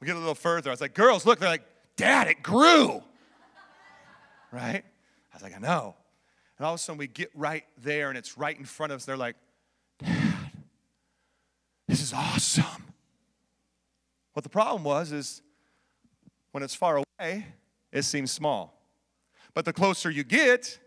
We 0.00 0.06
get 0.06 0.16
a 0.16 0.18
little 0.18 0.34
further. 0.34 0.68
I 0.68 0.74
was 0.74 0.82
like, 0.82 0.92
girls, 0.92 1.24
look. 1.24 1.38
They're 1.38 1.48
like, 1.48 1.64
Dad, 1.96 2.28
it 2.28 2.42
grew. 2.42 3.02
Right? 4.52 4.84
I 5.32 5.36
was 5.36 5.42
like, 5.42 5.54
I 5.54 5.58
know. 5.58 5.94
And 6.58 6.66
all 6.66 6.74
of 6.74 6.80
a 6.80 6.82
sudden 6.82 6.98
we 6.98 7.06
get 7.06 7.30
right 7.34 7.64
there 7.82 8.08
and 8.08 8.18
it's 8.18 8.36
right 8.36 8.56
in 8.56 8.64
front 8.64 8.92
of 8.92 8.96
us. 8.96 9.04
They're 9.04 9.16
like, 9.16 9.36
Dad, 9.98 10.50
this 11.88 12.02
is 12.02 12.12
awesome. 12.12 12.92
What 14.32 14.42
the 14.42 14.50
problem 14.50 14.84
was 14.84 15.12
is 15.12 15.42
when 16.52 16.62
it's 16.62 16.74
far 16.74 17.02
away, 17.18 17.46
it 17.92 18.02
seems 18.02 18.30
small. 18.30 18.80
But 19.54 19.64
the 19.64 19.72
closer 19.72 20.10
you 20.10 20.24
get, 20.24 20.78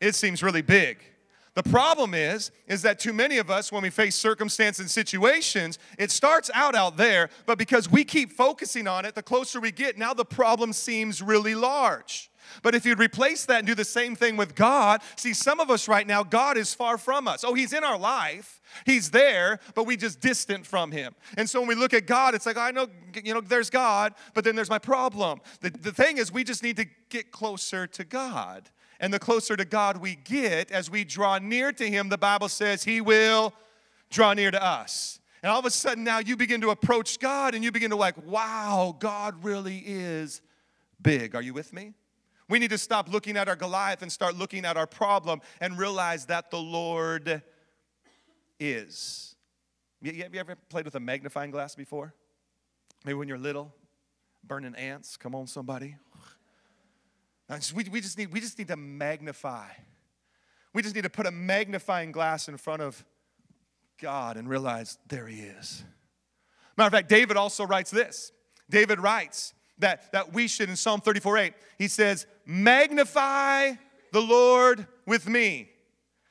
it 0.00 0.14
seems 0.14 0.42
really 0.42 0.62
big. 0.62 0.98
The 1.54 1.62
problem 1.62 2.14
is, 2.14 2.52
is 2.68 2.82
that 2.82 3.00
too 3.00 3.12
many 3.12 3.38
of 3.38 3.50
us, 3.50 3.72
when 3.72 3.82
we 3.82 3.90
face 3.90 4.14
circumstances 4.14 4.80
and 4.80 4.90
situations, 4.90 5.78
it 5.98 6.10
starts 6.10 6.50
out 6.54 6.74
out 6.74 6.96
there, 6.96 7.28
but 7.44 7.58
because 7.58 7.90
we 7.90 8.04
keep 8.04 8.30
focusing 8.32 8.86
on 8.86 9.04
it, 9.04 9.14
the 9.14 9.22
closer 9.22 9.60
we 9.60 9.72
get, 9.72 9.98
now 9.98 10.14
the 10.14 10.24
problem 10.24 10.72
seems 10.72 11.20
really 11.20 11.54
large. 11.54 12.30
But 12.62 12.74
if 12.74 12.84
you'd 12.84 12.98
replace 12.98 13.44
that 13.46 13.58
and 13.58 13.66
do 13.66 13.74
the 13.74 13.84
same 13.84 14.16
thing 14.16 14.36
with 14.36 14.54
God, 14.54 15.02
see, 15.16 15.34
some 15.34 15.60
of 15.60 15.70
us 15.70 15.88
right 15.88 16.06
now, 16.06 16.22
God 16.22 16.56
is 16.56 16.74
far 16.74 16.98
from 16.98 17.28
us. 17.28 17.44
Oh, 17.44 17.54
He's 17.54 17.72
in 17.72 17.84
our 17.84 17.98
life, 17.98 18.60
He's 18.84 19.10
there, 19.10 19.60
but 19.74 19.84
we 19.84 19.96
just 19.96 20.20
distant 20.20 20.66
from 20.66 20.92
Him. 20.92 21.14
And 21.36 21.48
so 21.48 21.60
when 21.60 21.68
we 21.68 21.74
look 21.74 21.94
at 21.94 22.06
God, 22.06 22.34
it's 22.34 22.46
like, 22.46 22.56
I 22.56 22.70
know, 22.70 22.86
you 23.22 23.34
know, 23.34 23.40
there's 23.40 23.70
God, 23.70 24.14
but 24.34 24.44
then 24.44 24.56
there's 24.56 24.70
my 24.70 24.78
problem. 24.78 25.40
The, 25.60 25.70
the 25.70 25.92
thing 25.92 26.18
is, 26.18 26.32
we 26.32 26.44
just 26.44 26.62
need 26.62 26.76
to 26.76 26.86
get 27.08 27.30
closer 27.30 27.86
to 27.86 28.04
God. 28.04 28.70
And 29.00 29.14
the 29.14 29.18
closer 29.18 29.56
to 29.56 29.64
God 29.64 29.96
we 29.96 30.16
get, 30.16 30.70
as 30.70 30.90
we 30.90 31.04
draw 31.04 31.38
near 31.38 31.72
to 31.72 31.88
Him, 31.88 32.10
the 32.10 32.18
Bible 32.18 32.48
says 32.48 32.84
He 32.84 33.00
will 33.00 33.54
draw 34.10 34.34
near 34.34 34.50
to 34.50 34.62
us. 34.62 35.20
And 35.42 35.50
all 35.50 35.58
of 35.58 35.64
a 35.64 35.70
sudden 35.70 36.04
now 36.04 36.18
you 36.18 36.36
begin 36.36 36.60
to 36.60 36.70
approach 36.70 37.18
God 37.18 37.54
and 37.54 37.64
you 37.64 37.72
begin 37.72 37.90
to 37.90 37.96
like, 37.96 38.14
wow, 38.26 38.94
God 38.98 39.42
really 39.42 39.82
is 39.86 40.42
big. 41.00 41.34
Are 41.34 41.42
you 41.42 41.54
with 41.54 41.72
me? 41.72 41.94
We 42.50 42.58
need 42.58 42.70
to 42.70 42.78
stop 42.78 43.08
looking 43.08 43.36
at 43.36 43.48
our 43.48 43.54
Goliath 43.54 44.02
and 44.02 44.10
start 44.10 44.34
looking 44.34 44.64
at 44.64 44.76
our 44.76 44.86
problem 44.86 45.40
and 45.60 45.78
realize 45.78 46.26
that 46.26 46.50
the 46.50 46.58
Lord 46.58 47.42
is. 48.58 49.36
Have 50.04 50.34
you 50.34 50.40
ever 50.40 50.56
played 50.68 50.84
with 50.84 50.96
a 50.96 51.00
magnifying 51.00 51.52
glass 51.52 51.76
before? 51.76 52.12
Maybe 53.04 53.14
when 53.14 53.28
you're 53.28 53.38
little, 53.38 53.72
burning 54.42 54.74
ants. 54.74 55.16
Come 55.16 55.34
on, 55.34 55.46
somebody. 55.46 55.96
We, 57.72 57.84
we, 57.84 58.00
just 58.00 58.18
need, 58.18 58.32
we 58.32 58.40
just 58.40 58.58
need 58.58 58.68
to 58.68 58.76
magnify. 58.76 59.68
We 60.72 60.82
just 60.82 60.96
need 60.96 61.04
to 61.04 61.10
put 61.10 61.26
a 61.26 61.30
magnifying 61.30 62.10
glass 62.10 62.48
in 62.48 62.56
front 62.56 62.82
of 62.82 63.04
God 64.00 64.36
and 64.36 64.48
realize 64.48 64.98
there 65.08 65.28
He 65.28 65.40
is. 65.40 65.84
Matter 66.76 66.88
of 66.88 66.92
fact, 66.92 67.08
David 67.08 67.36
also 67.36 67.64
writes 67.64 67.92
this. 67.92 68.32
David 68.68 68.98
writes, 68.98 69.54
that, 69.80 70.12
that 70.12 70.32
we 70.32 70.48
should 70.48 70.68
in 70.68 70.76
Psalm 70.76 71.00
34 71.00 71.38
8. 71.38 71.54
He 71.78 71.88
says, 71.88 72.26
Magnify 72.46 73.72
the 74.12 74.20
Lord 74.20 74.86
with 75.06 75.28
me. 75.28 75.70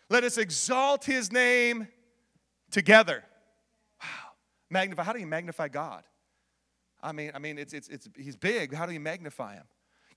Let 0.10 0.24
us 0.24 0.38
exalt 0.38 1.06
his 1.06 1.32
name 1.32 1.88
together. 2.72 3.24
Wow. 4.02 4.32
Magnify. 4.70 5.04
How 5.04 5.14
do 5.14 5.20
you 5.20 5.28
magnify 5.28 5.68
God? 5.68 6.04
I 7.02 7.12
mean, 7.12 7.32
I 7.34 7.40
mean, 7.40 7.58
it's, 7.58 7.74
it's, 7.74 7.88
it's, 7.88 8.10
he's 8.18 8.36
big. 8.36 8.74
How 8.74 8.86
do 8.86 8.94
you 8.94 9.00
magnify 9.00 9.56
him? 9.56 9.66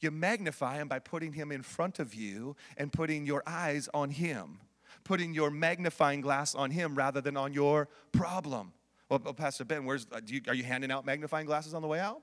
You 0.01 0.11
magnify 0.11 0.77
him 0.77 0.89
by 0.89 0.99
putting 0.99 1.33
him 1.33 1.53
in 1.53 1.63
front 1.63 2.01
of 2.01 2.15
you 2.15 2.57
and 2.77 2.93
putting 2.93 3.25
your 3.25 3.43
eyes 3.47 3.89
on 3.95 4.11
him, 4.11 4.59
putting 5.05 5.33
your 5.33 5.51
magnifying 5.51 6.21
glass 6.21 6.55
on 6.57 6.73
him 6.73 6.97
rather 6.97 7.21
than 7.21 7.37
on 7.37 7.53
your 7.53 7.89
problem. 8.11 8.73
Well, 9.09 9.21
Pastor 9.21 9.65
Ben, 9.65 9.85
where's, 9.85 10.07
uh, 10.11 10.21
you, 10.27 10.41
are 10.49 10.55
you 10.55 10.65
handing 10.65 10.91
out 10.91 11.07
magnifying 11.07 11.47
glasses 11.47 11.75
on 11.75 11.83
the 11.83 11.89
way 11.89 12.01
out? 12.01 12.23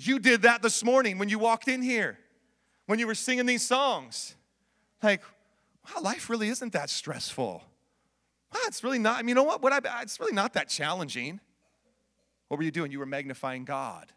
You 0.00 0.20
did 0.20 0.42
that 0.42 0.62
this 0.62 0.84
morning 0.84 1.18
when 1.18 1.28
you 1.28 1.40
walked 1.40 1.66
in 1.66 1.82
here, 1.82 2.18
when 2.86 3.00
you 3.00 3.06
were 3.08 3.16
singing 3.16 3.46
these 3.46 3.66
songs. 3.66 4.36
Like, 5.02 5.22
wow, 5.84 6.00
life 6.02 6.30
really 6.30 6.48
isn't 6.48 6.72
that 6.72 6.88
stressful. 6.88 7.64
Wow, 8.54 8.60
it's 8.66 8.84
really 8.84 9.00
not. 9.00 9.18
I 9.18 9.22
mean, 9.22 9.30
you 9.30 9.34
know 9.34 9.42
what? 9.42 9.60
what 9.60 9.72
I, 9.72 10.02
it's 10.02 10.20
really 10.20 10.34
not 10.34 10.52
that 10.52 10.68
challenging. 10.68 11.40
What 12.46 12.58
were 12.58 12.62
you 12.62 12.70
doing? 12.70 12.92
You 12.92 13.00
were 13.00 13.06
magnifying 13.06 13.64
God. 13.64 14.12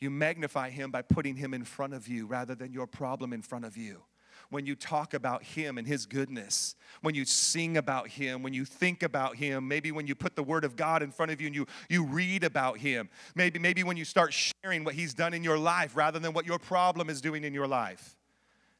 You 0.00 0.10
magnify 0.10 0.70
Him 0.70 0.90
by 0.90 1.02
putting 1.02 1.36
Him 1.36 1.54
in 1.54 1.64
front 1.64 1.94
of 1.94 2.08
you 2.08 2.26
rather 2.26 2.56
than 2.56 2.72
your 2.72 2.88
problem 2.88 3.32
in 3.32 3.40
front 3.40 3.64
of 3.64 3.76
you 3.76 4.02
when 4.50 4.66
you 4.66 4.74
talk 4.74 5.14
about 5.14 5.42
Him 5.42 5.78
and 5.78 5.86
His 5.86 6.06
goodness, 6.06 6.74
when 7.00 7.14
you 7.14 7.24
sing 7.24 7.76
about 7.76 8.08
Him, 8.08 8.42
when 8.42 8.54
you 8.54 8.64
think 8.64 9.02
about 9.02 9.36
Him, 9.36 9.66
maybe 9.68 9.92
when 9.92 10.06
you 10.06 10.14
put 10.14 10.36
the 10.36 10.42
Word 10.42 10.64
of 10.64 10.76
God 10.76 11.02
in 11.02 11.10
front 11.10 11.32
of 11.32 11.40
you 11.40 11.46
and 11.46 11.56
you, 11.56 11.66
you 11.88 12.04
read 12.04 12.44
about 12.44 12.78
Him, 12.78 13.08
maybe, 13.34 13.58
maybe 13.58 13.82
when 13.82 13.96
you 13.96 14.04
start 14.04 14.32
sharing 14.32 14.84
what 14.84 14.94
He's 14.94 15.14
done 15.14 15.34
in 15.34 15.44
your 15.44 15.58
life 15.58 15.96
rather 15.96 16.18
than 16.18 16.32
what 16.32 16.46
your 16.46 16.58
problem 16.58 17.10
is 17.10 17.20
doing 17.20 17.44
in 17.44 17.54
your 17.54 17.66
life. 17.66 18.16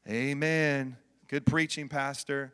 Amen. 0.07 0.97
Good 1.27 1.45
preaching, 1.45 1.89
Pastor. 1.89 2.53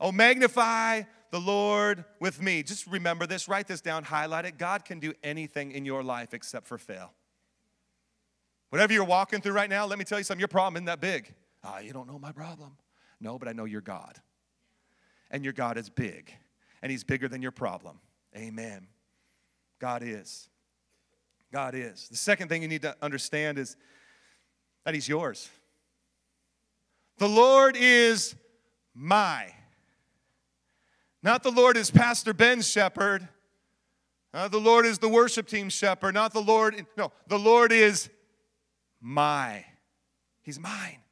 Oh, 0.00 0.12
magnify 0.12 1.02
the 1.30 1.40
Lord 1.40 2.04
with 2.18 2.42
me. 2.42 2.62
Just 2.62 2.86
remember 2.86 3.26
this, 3.26 3.48
write 3.48 3.68
this 3.68 3.80
down, 3.80 4.04
highlight 4.04 4.44
it. 4.44 4.58
God 4.58 4.84
can 4.84 4.98
do 4.98 5.12
anything 5.22 5.72
in 5.72 5.84
your 5.84 6.02
life 6.02 6.34
except 6.34 6.66
for 6.66 6.78
fail. 6.78 7.12
Whatever 8.70 8.92
you're 8.92 9.04
walking 9.04 9.40
through 9.40 9.52
right 9.52 9.68
now, 9.68 9.86
let 9.86 9.98
me 9.98 10.04
tell 10.04 10.18
you 10.18 10.24
something, 10.24 10.40
your 10.40 10.48
problem 10.48 10.76
isn't 10.76 10.86
that 10.86 11.00
big. 11.00 11.34
Ah, 11.62 11.80
you 11.80 11.92
don't 11.92 12.06
know 12.06 12.18
my 12.18 12.32
problem. 12.32 12.76
No, 13.20 13.38
but 13.38 13.48
I 13.48 13.52
know 13.52 13.64
your 13.64 13.80
God. 13.80 14.16
And 15.30 15.44
your 15.44 15.52
God 15.52 15.76
is 15.76 15.88
big, 15.88 16.32
and 16.82 16.90
He's 16.90 17.04
bigger 17.04 17.28
than 17.28 17.42
your 17.42 17.52
problem. 17.52 18.00
Amen. 18.36 18.86
God 19.78 20.02
is. 20.04 20.48
God 21.52 21.74
is. 21.74 22.08
The 22.08 22.16
second 22.16 22.48
thing 22.48 22.62
you 22.62 22.68
need 22.68 22.82
to 22.82 22.96
understand 23.02 23.58
is 23.58 23.76
that 24.84 24.94
He's 24.94 25.08
yours. 25.08 25.48
The 27.18 27.28
Lord 27.28 27.76
is 27.78 28.34
my. 28.94 29.52
Not 31.22 31.42
the 31.42 31.50
Lord 31.50 31.76
is 31.76 31.90
Pastor 31.90 32.32
Ben's 32.32 32.66
shepherd. 32.68 33.28
Uh, 34.32 34.48
the 34.48 34.58
Lord 34.58 34.86
is 34.86 34.98
the 34.98 35.08
worship 35.08 35.46
team 35.46 35.68
shepherd. 35.68 36.14
Not 36.14 36.32
the 36.32 36.40
Lord. 36.40 36.86
No, 36.96 37.12
the 37.26 37.38
Lord 37.38 37.72
is 37.72 38.08
my. 39.00 39.64
He's 40.42 40.58
mine. 40.58 41.02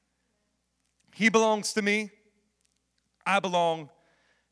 He 1.19 1.31
belongs 1.31 1.73
to 1.73 1.83
me. 1.83 2.13
I 3.27 3.41
belong 3.41 3.91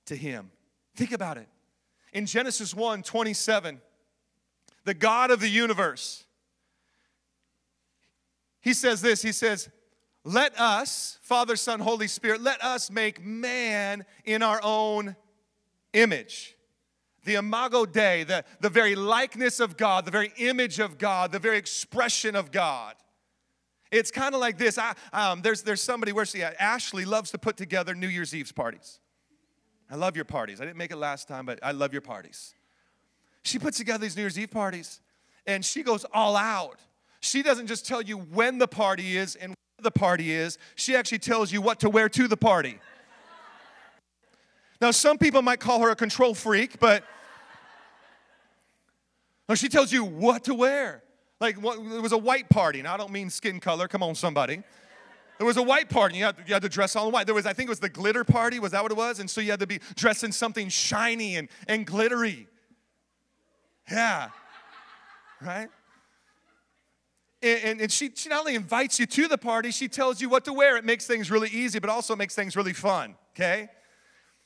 to 0.07 0.17
him. 0.17 0.51
Think 0.97 1.13
about 1.13 1.37
it. 1.37 1.47
In 2.13 2.27
Genesis 2.27 2.75
1 2.75 3.05
27, 3.05 3.81
the 4.83 4.93
God 4.93 5.31
of 5.31 5.39
the 5.39 5.49
universe, 5.49 6.25
he 8.61 8.75
says 8.75 9.01
this 9.01 9.23
He 9.23 9.31
says, 9.31 9.69
Let 10.25 10.59
us, 10.59 11.21
Father, 11.23 11.55
Son, 11.55 11.79
Holy 11.79 12.09
Spirit, 12.09 12.41
let 12.41 12.61
us 12.65 12.91
make 12.91 13.25
man 13.25 14.05
in 14.25 14.43
our 14.43 14.59
own 14.61 15.15
image. 15.93 16.57
The 17.23 17.37
imago 17.37 17.87
Dei, 17.87 18.25
the, 18.25 18.45
the 18.59 18.71
very 18.71 18.97
likeness 18.97 19.61
of 19.61 19.77
God, 19.77 20.05
the 20.05 20.11
very 20.11 20.33
image 20.37 20.81
of 20.81 20.99
God, 20.99 21.31
the 21.31 21.39
very 21.39 21.59
expression 21.59 22.35
of 22.35 22.51
God. 22.51 22.97
It's 23.97 24.11
kind 24.11 24.35
of 24.35 24.41
like 24.41 24.59
this. 24.59 24.79
I, 24.79 24.95
um, 25.13 25.43
there's, 25.43 25.63
there's 25.63 25.81
somebody, 25.81 26.13
where's 26.13 26.31
she 26.31 26.43
at? 26.43 26.55
Ashley 26.61 27.05
loves 27.05 27.31
to 27.31 27.39
put 27.39 27.57
together 27.57 27.95
New 27.95 28.09
Year's 28.09 28.35
Eve's 28.35 28.53
parties. 28.53 29.01
I 29.91 29.97
love 29.97 30.17
your 30.17 30.25
parties. 30.25 30.61
I 30.61 30.65
didn't 30.65 30.77
make 30.77 30.91
it 30.91 30.97
last 30.97 31.29
time, 31.29 31.47
but 31.47 31.59
I 31.63 31.73
love 31.73 31.93
your 31.93 32.03
parties. 32.03 32.55
She 33.43 33.59
puts 33.59 33.79
together 33.79 33.99
these 33.99 34.17
New 34.17 34.23
Year's 34.23 34.39
Eve 34.39 34.51
parties 34.51 35.01
and 35.47 35.65
she 35.65 35.83
goes 35.83 36.05
all 36.13 36.37
out. 36.37 36.81
She 37.21 37.43
doesn't 37.43 37.69
just 37.69 37.87
tell 37.87 38.03
you 38.03 38.19
when 38.19 38.59
the 38.59 38.69
party 38.69 39.17
is 39.17 39.37
and 39.37 39.51
where 39.51 39.83
the 39.83 39.91
party 39.91 40.33
is, 40.33 40.59
she 40.75 40.97
actually 40.97 41.21
tells 41.21 41.53
you 41.53 41.63
what 41.63 41.81
to 41.81 41.89
wear 41.89 42.09
to 42.09 42.29
the 42.29 42.37
party. 42.37 42.79
Now, 44.81 44.91
some 44.91 45.17
people 45.17 45.41
might 45.41 45.61
call 45.61 45.81
her 45.81 45.91
a 45.91 45.97
control 45.97 46.35
freak, 46.35 46.79
but 46.79 47.03
no, 49.49 49.55
she 49.55 49.69
tells 49.69 49.93
you 49.93 50.05
what 50.05 50.45
to 50.45 50.55
wear. 50.55 51.03
Like, 51.41 51.57
it 51.57 52.03
was 52.03 52.13
a 52.13 52.19
white 52.19 52.49
party, 52.49 52.79
and 52.79 52.89
I 52.89 52.97
don't 52.97 53.13
mean 53.13 53.29
skin 53.29 53.61
color. 53.61 53.89
Come 53.89 54.03
on, 54.03 54.15
somebody. 54.15 54.63
There 55.39 55.47
was 55.47 55.59
a 55.59 55.63
white 55.63 55.91
party. 55.91 56.17
You 56.17 56.25
had, 56.25 56.37
you 56.47 56.55
had 56.55 56.63
to 56.63 56.69
dress 56.69 56.97
all 56.97 57.09
in 57.09 57.13
white. 57.13 57.27
There 57.27 57.35
was, 57.35 57.45
I 57.45 57.53
think 57.53 57.69
it 57.69 57.71
was 57.71 57.81
the 57.81 57.91
glitter 57.91 58.25
party. 58.25 58.59
Was 58.59 58.73
that 58.73 58.83
what 58.83 58.91
it 58.91 58.97
was? 58.97 59.21
And 59.21 59.29
so 59.29 59.43
you 59.43 59.51
had 59.51 59.61
to 59.61 59.67
be 59.67 59.81
dressed 59.95 60.25
in 60.25 60.33
something 60.33 60.71
shiny 60.71 61.37
and, 61.37 61.49
and 61.69 61.87
glittery. 61.87 62.49
Yeah. 63.91 64.31
Right? 65.43 65.69
And, 67.43 67.65
and, 67.65 67.81
and 67.83 67.93
she, 67.93 68.11
she 68.15 68.31
not 68.31 68.41
only 68.41 68.55
invites 68.55 68.99
you 68.99 69.05
to 69.05 69.29
the 69.29 69.37
party, 69.37 69.71
she 69.73 69.89
tells 69.89 70.23
you 70.23 70.31
what 70.31 70.47
to 70.47 70.55
wear. 70.55 70.79
It 70.79 70.87
makes 70.87 71.07
things 71.07 71.31
really 71.31 71.51
easy, 71.51 71.81
but 71.81 71.91
also 71.91 72.17
makes 72.17 72.35
things 72.35 72.57
really 72.57 72.73
fun. 72.73 73.15
Okay? 73.35 73.69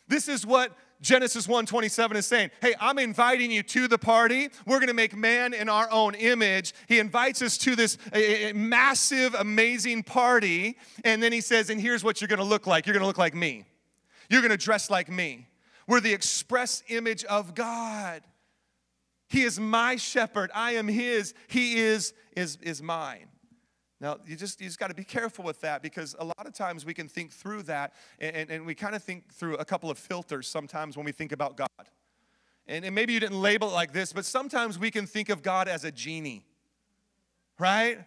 This 0.08 0.28
is 0.28 0.44
what 0.44 0.76
Genesis 1.00 1.46
1:27 1.46 2.16
is 2.16 2.26
saying, 2.26 2.50
"Hey, 2.60 2.74
I'm 2.78 2.98
inviting 2.98 3.50
you 3.50 3.62
to 3.62 3.88
the 3.88 3.98
party. 3.98 4.50
We're 4.66 4.78
going 4.78 4.88
to 4.88 4.94
make 4.94 5.16
man 5.16 5.54
in 5.54 5.68
our 5.68 5.90
own 5.90 6.14
image." 6.14 6.74
He 6.88 6.98
invites 6.98 7.40
us 7.40 7.56
to 7.58 7.74
this 7.74 7.96
massive 8.54 9.34
amazing 9.34 10.02
party, 10.02 10.78
and 11.02 11.22
then 11.22 11.32
he 11.32 11.40
says, 11.40 11.70
"And 11.70 11.80
here's 11.80 12.04
what 12.04 12.20
you're 12.20 12.28
going 12.28 12.38
to 12.38 12.44
look 12.44 12.66
like. 12.66 12.86
You're 12.86 12.94
going 12.94 13.02
to 13.02 13.06
look 13.06 13.18
like 13.18 13.34
me. 13.34 13.64
You're 14.28 14.42
going 14.42 14.50
to 14.50 14.58
dress 14.58 14.90
like 14.90 15.08
me. 15.08 15.48
We're 15.86 16.00
the 16.00 16.12
express 16.12 16.82
image 16.88 17.24
of 17.24 17.54
God. 17.54 18.22
He 19.28 19.42
is 19.42 19.58
my 19.58 19.96
shepherd. 19.96 20.50
I 20.54 20.72
am 20.72 20.86
his. 20.86 21.34
He 21.48 21.78
is 21.78 22.12
is 22.36 22.58
is 22.60 22.82
mine." 22.82 23.28
Now, 24.00 24.16
you 24.26 24.34
just, 24.34 24.60
you 24.60 24.66
just 24.66 24.78
got 24.78 24.88
to 24.88 24.94
be 24.94 25.04
careful 25.04 25.44
with 25.44 25.60
that 25.60 25.82
because 25.82 26.16
a 26.18 26.24
lot 26.24 26.46
of 26.46 26.54
times 26.54 26.86
we 26.86 26.94
can 26.94 27.06
think 27.06 27.32
through 27.32 27.64
that 27.64 27.92
and, 28.18 28.50
and 28.50 28.64
we 28.64 28.74
kind 28.74 28.94
of 28.94 29.02
think 29.02 29.30
through 29.30 29.56
a 29.56 29.64
couple 29.64 29.90
of 29.90 29.98
filters 29.98 30.48
sometimes 30.48 30.96
when 30.96 31.04
we 31.04 31.12
think 31.12 31.32
about 31.32 31.56
God. 31.56 31.68
And, 32.66 32.84
and 32.84 32.94
maybe 32.94 33.12
you 33.12 33.20
didn't 33.20 33.40
label 33.40 33.68
it 33.68 33.72
like 33.72 33.92
this, 33.92 34.12
but 34.12 34.24
sometimes 34.24 34.78
we 34.78 34.90
can 34.90 35.06
think 35.06 35.28
of 35.28 35.42
God 35.42 35.68
as 35.68 35.84
a 35.84 35.92
genie, 35.92 36.46
right? 37.58 37.98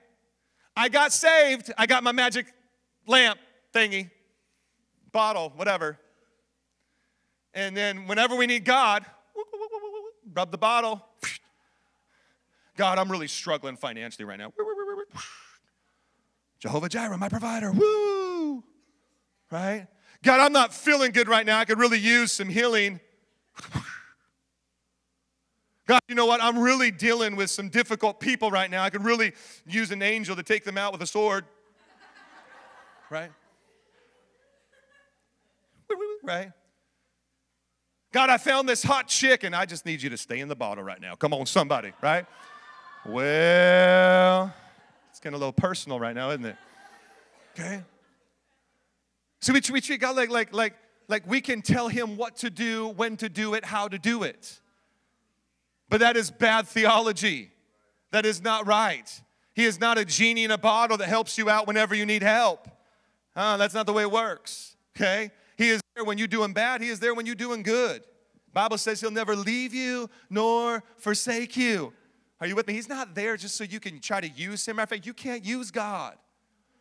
I 0.75 0.89
got 0.89 1.13
saved, 1.13 1.71
I 1.77 1.85
got 1.85 2.03
my 2.03 2.11
magic 2.11 2.47
lamp 3.05 3.37
thingy, 3.71 4.09
bottle, 5.11 5.53
whatever. 5.55 5.99
And 7.53 7.77
then 7.77 8.07
whenever 8.07 8.35
we 8.35 8.47
need 8.47 8.65
God, 8.65 9.05
rub 10.33 10.49
the 10.49 10.57
bottle. 10.57 11.05
God, 12.75 12.97
I'm 12.97 13.11
really 13.11 13.27
struggling 13.27 13.75
financially 13.75 14.25
right 14.25 14.39
now. 14.39 14.51
Jehovah 16.63 16.87
Jireh, 16.87 17.17
my 17.17 17.27
provider. 17.27 17.73
Woo! 17.73 18.63
Right? 19.51 19.85
God, 20.23 20.39
I'm 20.39 20.53
not 20.53 20.73
feeling 20.73 21.11
good 21.11 21.27
right 21.27 21.45
now. 21.45 21.59
I 21.59 21.65
could 21.65 21.77
really 21.77 21.99
use 21.99 22.31
some 22.31 22.47
healing. 22.47 23.01
God, 25.87 25.99
you 26.07 26.15
know 26.15 26.25
what? 26.25 26.41
I'm 26.41 26.57
really 26.57 26.89
dealing 26.89 27.35
with 27.35 27.49
some 27.49 27.67
difficult 27.67 28.21
people 28.21 28.49
right 28.49 28.71
now. 28.71 28.81
I 28.81 28.89
could 28.89 29.03
really 29.03 29.33
use 29.67 29.91
an 29.91 30.01
angel 30.01 30.37
to 30.37 30.43
take 30.43 30.63
them 30.63 30.77
out 30.77 30.93
with 30.93 31.01
a 31.01 31.07
sword. 31.07 31.43
Right? 33.09 33.31
Right? 36.23 36.53
God, 38.13 38.29
I 38.29 38.37
found 38.37 38.69
this 38.69 38.83
hot 38.83 39.09
chick 39.09 39.43
and 39.43 39.53
I 39.53 39.65
just 39.65 39.85
need 39.85 40.01
you 40.01 40.09
to 40.11 40.17
stay 40.17 40.39
in 40.39 40.47
the 40.47 40.55
bottle 40.55 40.85
right 40.85 41.01
now. 41.01 41.15
Come 41.15 41.33
on, 41.33 41.45
somebody, 41.45 41.91
right? 42.01 42.25
Well, 43.05 44.53
getting 45.23 45.35
a 45.35 45.39
little 45.39 45.53
personal 45.53 45.99
right 45.99 46.13
now, 46.13 46.31
isn't 46.31 46.45
it? 46.45 46.57
Okay. 47.57 47.81
So 49.39 49.53
we, 49.53 49.61
we 49.71 49.79
treat 49.79 50.01
God 50.01 50.17
like, 50.17 50.29
like, 50.29 50.53
like, 50.53 50.75
like 51.07 51.25
we 51.25 51.39
can 51.39 51.61
tell 51.61 51.87
him 51.87 52.17
what 52.17 52.35
to 52.37 52.49
do, 52.49 52.89
when 52.89 53.15
to 53.17 53.29
do 53.29 53.53
it, 53.53 53.63
how 53.63 53.87
to 53.87 53.97
do 53.97 54.23
it. 54.23 54.59
But 55.89 56.01
that 56.01 56.17
is 56.17 56.29
bad 56.29 56.67
theology. 56.67 57.51
That 58.11 58.25
is 58.25 58.43
not 58.43 58.67
right. 58.67 59.21
He 59.53 59.63
is 59.63 59.79
not 59.79 59.97
a 59.97 60.03
genie 60.03 60.43
in 60.43 60.51
a 60.51 60.57
bottle 60.57 60.97
that 60.97 61.07
helps 61.07 61.37
you 61.37 61.49
out 61.49 61.67
whenever 61.67 61.95
you 61.95 62.05
need 62.05 62.21
help. 62.23 62.67
Uh, 63.35 63.57
that's 63.57 63.73
not 63.73 63.85
the 63.85 63.93
way 63.93 64.03
it 64.03 64.11
works. 64.11 64.75
Okay? 64.95 65.31
He 65.57 65.69
is 65.69 65.81
there 65.95 66.03
when 66.03 66.17
you're 66.17 66.27
doing 66.27 66.51
bad. 66.53 66.81
He 66.81 66.89
is 66.89 66.99
there 66.99 67.13
when 67.13 67.25
you're 67.25 67.35
doing 67.35 67.63
good. 67.63 68.03
Bible 68.51 68.77
says 68.77 68.99
he'll 68.99 69.11
never 69.11 69.35
leave 69.35 69.73
you 69.73 70.09
nor 70.29 70.83
forsake 70.97 71.55
you. 71.55 71.93
Are 72.41 72.47
you 72.47 72.55
with 72.55 72.67
me? 72.67 72.73
He's 72.73 72.89
not 72.89 73.15
there 73.15 73.37
just 73.37 73.55
so 73.55 73.63
you 73.63 73.79
can 73.79 73.99
try 73.99 74.19
to 74.19 74.27
use 74.27 74.67
him. 74.67 74.75
Matter 74.75 74.83
of 74.83 74.89
fact, 74.89 75.05
you 75.05 75.13
can't 75.13 75.45
use 75.45 75.71
God. 75.71 76.17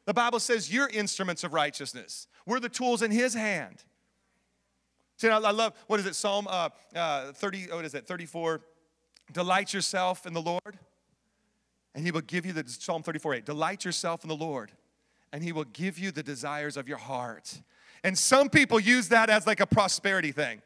The 0.07 0.15
Bible 0.15 0.41
says 0.41 0.73
you're 0.73 0.89
instruments 0.89 1.45
of 1.45 1.53
righteousness. 1.53 2.27
We're 2.47 2.61
the 2.61 2.69
tools 2.69 3.03
in 3.03 3.11
his 3.11 3.35
hand. 3.35 3.85
See, 5.19 5.29
I 5.29 5.39
love, 5.39 5.75
what 5.87 6.01
is 6.01 6.07
it, 6.07 6.17
Psalm 6.17 6.49
uh, 6.51 6.71
uh, 6.97 7.33
30, 7.33 7.67
what 7.67 7.85
is 7.85 7.95
it, 7.95 8.09
34, 8.09 8.61
Delight 9.33 9.73
yourself 9.73 10.27
in 10.27 10.35
the 10.35 10.43
Lord, 10.43 10.79
and 11.95 12.05
He 12.05 12.11
will 12.11 12.21
give 12.23 12.45
you 12.45 12.53
the 12.53 12.65
Psalm 12.67 13.03
34 13.03 13.35
8. 13.35 13.47
Delight 13.47 13.85
yourself 13.85 14.25
in 14.25 14.29
the 14.29 14.37
Lord, 14.37 14.73
and 15.33 15.43
He 15.43 15.53
will 15.53 15.65
give 15.65 15.99
you 15.99 16.11
the 16.11 16.23
desires 16.23 16.77
of 16.77 16.89
your 16.89 16.99
heart. 16.99 17.63
And 18.05 18.19
some 18.19 18.51
people 18.51 18.81
use 18.81 19.09
that 19.09 19.31
as 19.31 19.47
like 19.47 19.61
a 19.61 19.67
prosperity 19.67 20.33
thing. 20.33 20.61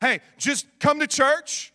Hey, 0.00 0.20
just 0.38 0.66
come 0.80 1.00
to 1.00 1.06
church, 1.06 1.72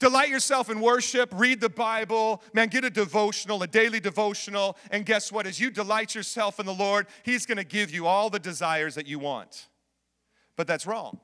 delight 0.00 0.30
yourself 0.30 0.68
in 0.68 0.80
worship, 0.80 1.32
read 1.36 1.60
the 1.60 1.68
Bible, 1.68 2.42
man, 2.52 2.68
get 2.68 2.84
a 2.84 2.90
devotional, 2.90 3.62
a 3.62 3.68
daily 3.68 4.00
devotional, 4.00 4.76
and 4.90 5.06
guess 5.06 5.30
what? 5.30 5.46
As 5.46 5.60
you 5.60 5.70
delight 5.70 6.14
yourself 6.16 6.58
in 6.58 6.66
the 6.66 6.74
Lord, 6.74 7.06
He's 7.22 7.46
gonna 7.46 7.62
give 7.62 7.92
you 7.92 8.08
all 8.08 8.28
the 8.30 8.40
desires 8.40 8.96
that 8.96 9.06
you 9.06 9.20
want. 9.20 9.68
But 10.56 10.66
that's 10.66 10.86
wrong. 10.86 11.20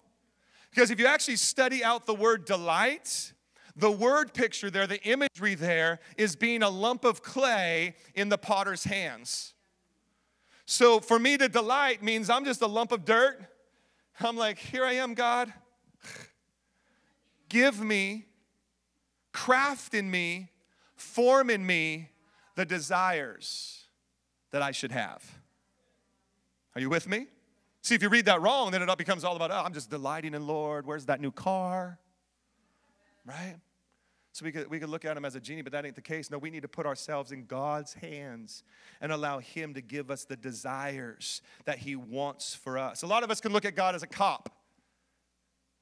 Because 0.70 0.90
if 0.90 1.00
you 1.00 1.06
actually 1.06 1.36
study 1.36 1.82
out 1.82 2.06
the 2.06 2.14
word 2.14 2.44
delight, 2.44 3.32
the 3.74 3.90
word 3.90 4.32
picture 4.32 4.70
there, 4.70 4.86
the 4.86 5.02
imagery 5.02 5.54
there, 5.54 6.00
is 6.16 6.36
being 6.36 6.62
a 6.62 6.70
lump 6.70 7.04
of 7.04 7.22
clay 7.22 7.94
in 8.14 8.28
the 8.28 8.38
potter's 8.38 8.84
hands. 8.84 9.54
So 10.66 11.00
for 11.00 11.18
me 11.18 11.36
to 11.38 11.48
delight 11.48 12.02
means 12.02 12.28
I'm 12.28 12.44
just 12.44 12.60
a 12.62 12.66
lump 12.66 12.92
of 12.92 13.04
dirt. 13.04 13.40
I'm 14.20 14.36
like, 14.36 14.58
here 14.58 14.84
I 14.84 14.94
am, 14.94 15.14
God. 15.14 15.52
Give 17.48 17.80
me, 17.80 18.26
craft 19.36 19.92
in 19.92 20.10
me, 20.10 20.48
form 20.94 21.50
in 21.50 21.64
me 21.64 22.08
the 22.54 22.64
desires 22.64 23.84
that 24.50 24.62
I 24.62 24.70
should 24.70 24.92
have. 24.92 25.22
Are 26.74 26.80
you 26.80 26.88
with 26.88 27.06
me? 27.06 27.26
See, 27.82 27.94
if 27.94 28.02
you 28.02 28.08
read 28.08 28.24
that 28.24 28.40
wrong, 28.40 28.70
then 28.70 28.80
it 28.80 28.88
all 28.88 28.96
becomes 28.96 29.24
all 29.24 29.36
about, 29.36 29.50
oh, 29.50 29.62
I'm 29.62 29.74
just 29.74 29.90
delighting 29.90 30.32
in 30.32 30.46
Lord. 30.46 30.86
Where's 30.86 31.04
that 31.06 31.20
new 31.20 31.30
car? 31.30 31.98
Right? 33.26 33.56
So 34.32 34.46
we 34.46 34.52
could, 34.52 34.70
we 34.70 34.80
could 34.80 34.88
look 34.88 35.04
at 35.04 35.16
him 35.16 35.26
as 35.26 35.34
a 35.34 35.40
genie, 35.40 35.60
but 35.60 35.72
that 35.72 35.84
ain't 35.84 35.94
the 35.94 36.00
case. 36.00 36.30
No, 36.30 36.38
we 36.38 36.48
need 36.48 36.62
to 36.62 36.68
put 36.68 36.86
ourselves 36.86 37.30
in 37.30 37.44
God's 37.44 37.92
hands 37.92 38.64
and 39.02 39.12
allow 39.12 39.38
him 39.38 39.74
to 39.74 39.82
give 39.82 40.10
us 40.10 40.24
the 40.24 40.36
desires 40.36 41.42
that 41.66 41.78
he 41.78 41.94
wants 41.94 42.54
for 42.54 42.78
us. 42.78 43.02
A 43.02 43.06
lot 43.06 43.22
of 43.22 43.30
us 43.30 43.40
can 43.40 43.52
look 43.52 43.66
at 43.66 43.76
God 43.76 43.94
as 43.94 44.02
a 44.02 44.06
cop, 44.06 44.50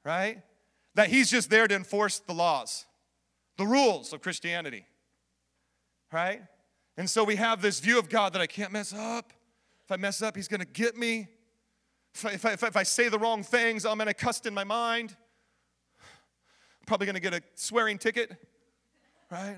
right? 0.03 0.41
That 0.95 1.07
he's 1.07 1.31
just 1.31 1.49
there 1.49 1.67
to 1.67 1.75
enforce 1.75 2.19
the 2.19 2.33
laws, 2.33 2.85
the 3.57 3.65
rules 3.65 4.13
of 4.13 4.21
Christianity, 4.21 4.85
right? 6.11 6.41
And 6.97 7.09
so 7.09 7.23
we 7.23 7.35
have 7.35 7.61
this 7.61 7.79
view 7.79 7.99
of 7.99 8.09
God 8.09 8.33
that 8.33 8.41
I 8.41 8.47
can't 8.47 8.71
mess 8.71 8.93
up. 8.93 9.33
If 9.83 9.91
I 9.91 9.97
mess 9.97 10.21
up, 10.21 10.35
he's 10.35 10.47
gonna 10.47 10.65
get 10.65 10.97
me. 10.97 11.27
If 12.13 12.25
I, 12.25 12.31
if 12.31 12.63
I, 12.63 12.67
if 12.67 12.77
I 12.77 12.83
say 12.83 13.09
the 13.09 13.19
wrong 13.19 13.43
things, 13.43 13.85
I'm 13.85 13.97
gonna 13.97 14.13
cuss 14.13 14.41
in 14.41 14.53
my 14.53 14.63
mind 14.63 15.15
I'm 16.85 16.87
probably 16.87 17.07
going 17.07 17.15
to 17.15 17.19
get 17.19 17.33
a 17.33 17.41
swearing 17.55 17.97
ticket, 17.97 18.31
right? 19.31 19.57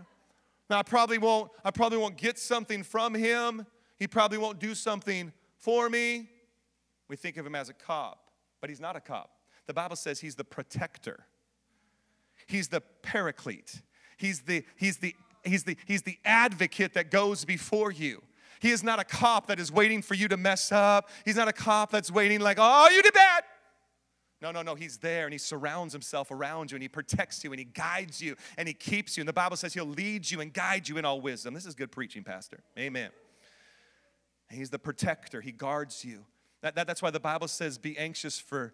Now 0.70 0.80
I 0.80 0.84
probably 0.84 1.18
won't 1.18 1.52
I 1.66 1.72
probably 1.72 1.98
won't 1.98 2.16
get 2.16 2.40
something 2.40 2.84
from 2.84 3.14
him. 3.14 3.66
He 4.00 4.08
probably 4.08 4.38
won't 4.38 4.60
do 4.60 4.74
something 4.74 5.34
for 5.58 5.90
me. 5.90 6.30
We 7.10 7.18
think 7.18 7.36
of 7.36 7.46
him 7.46 7.54
as 7.54 7.68
a 7.68 7.74
cop, 7.74 8.32
but 8.62 8.70
he's 8.70 8.80
not 8.80 8.96
a 8.96 9.02
cop. 9.02 9.30
The 9.66 9.74
Bible 9.74 9.98
says 9.98 10.22
he's 10.22 10.36
the 10.36 10.46
protector. 10.46 11.26
He's 12.46 12.70
the 12.70 12.80
paraclete. 13.02 13.82
He's 14.18 14.42
the 14.42 14.64
he's 14.76 14.98
the 14.98 15.16
he's 15.44 15.64
the 15.64 15.78
he's 15.86 16.02
the 16.02 16.18
advocate 16.26 16.94
that 16.96 17.12
goes 17.12 17.46
before 17.46 17.92
you. 17.92 18.22
He 18.60 18.72
is 18.72 18.84
not 18.84 19.00
a 19.00 19.04
cop 19.04 19.48
that 19.48 19.60
is 19.60 19.72
waiting 19.72 20.02
for 20.02 20.16
you 20.16 20.28
to 20.28 20.38
mess 20.38 20.72
up. 20.72 21.10
He's 21.24 21.36
not 21.36 21.48
a 21.48 21.54
cop 21.54 21.92
that's 21.92 22.12
waiting 22.12 22.40
like, 22.40 22.58
"Oh, 22.60 22.90
you 22.90 23.02
did 23.02 23.14
bad." 23.14 23.44
No, 24.42 24.52
no, 24.52 24.62
no. 24.62 24.76
He's 24.76 24.98
there 24.98 25.26
and 25.26 25.34
he 25.34 25.40
surrounds 25.40 25.94
himself 25.94 26.30
around 26.30 26.72
you 26.72 26.76
and 26.76 26.84
he 26.84 26.88
protects 26.88 27.44
you 27.44 27.52
and 27.52 27.60
he 27.60 27.66
guides 27.66 28.22
you 28.22 28.36
and 28.58 28.68
he 28.68 28.74
keeps 28.74 29.18
you. 29.18 29.22
And 29.22 29.28
the 29.28 29.34
Bible 29.34 29.58
says 29.58 29.74
he'll 29.74 29.86
lead 29.86 30.30
you 30.30 30.42
and 30.42 30.54
guide 30.54 30.88
you 30.88 30.98
in 30.98 31.06
all 31.06 31.20
wisdom. 31.22 31.56
This 31.56 31.66
is 31.66 31.74
good 31.74 31.92
preaching, 31.92 32.24
Pastor. 32.24 32.60
Amen. 32.78 33.10
He's 34.50 34.70
the 34.70 34.80
protector, 34.80 35.42
he 35.42 35.52
guards 35.52 36.06
you. 36.06 36.24
That, 36.62 36.76
that, 36.76 36.88
that's 36.88 37.02
why 37.02 37.12
the 37.12 37.20
Bible 37.20 37.48
says, 37.48 37.78
be 37.78 37.98
anxious 37.98 38.40
for 38.40 38.74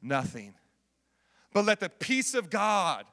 nothing. 0.00 0.54
But 1.52 1.64
let 1.64 1.80
the 1.80 1.88
peace 1.88 2.34
of 2.34 2.50
God, 2.50 3.04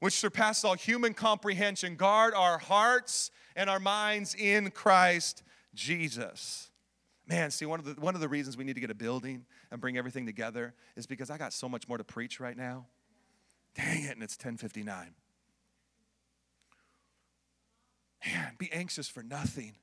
which 0.00 0.14
surpasses 0.14 0.64
all 0.64 0.74
human 0.74 1.14
comprehension, 1.14 1.96
guard 1.96 2.34
our 2.34 2.58
hearts 2.58 3.30
and 3.56 3.68
our 3.68 3.80
minds 3.80 4.34
in 4.34 4.70
Christ 4.70 5.42
Jesus. 5.74 6.70
Man, 7.26 7.50
see, 7.50 7.66
one 7.66 7.78
of 7.78 7.84
the, 7.84 8.00
one 8.00 8.14
of 8.14 8.20
the 8.20 8.28
reasons 8.28 8.56
we 8.56 8.64
need 8.64 8.74
to 8.74 8.80
get 8.80 8.90
a 8.90 8.94
building 8.94 9.44
and 9.70 9.80
bring 9.80 9.98
everything 9.98 10.24
together 10.24 10.74
is 10.96 11.06
because 11.06 11.30
I 11.30 11.36
got 11.36 11.52
so 11.52 11.68
much 11.68 11.88
more 11.88 11.98
to 11.98 12.04
preach 12.04 12.40
right 12.40 12.56
now. 12.56 12.86
Dang 13.74 14.04
it, 14.04 14.12
and 14.12 14.22
it's 14.22 14.34
1059. 14.34 15.14
Man, 18.26 18.52
be 18.58 18.72
anxious 18.72 19.08
for 19.08 19.22
nothing. 19.22 19.74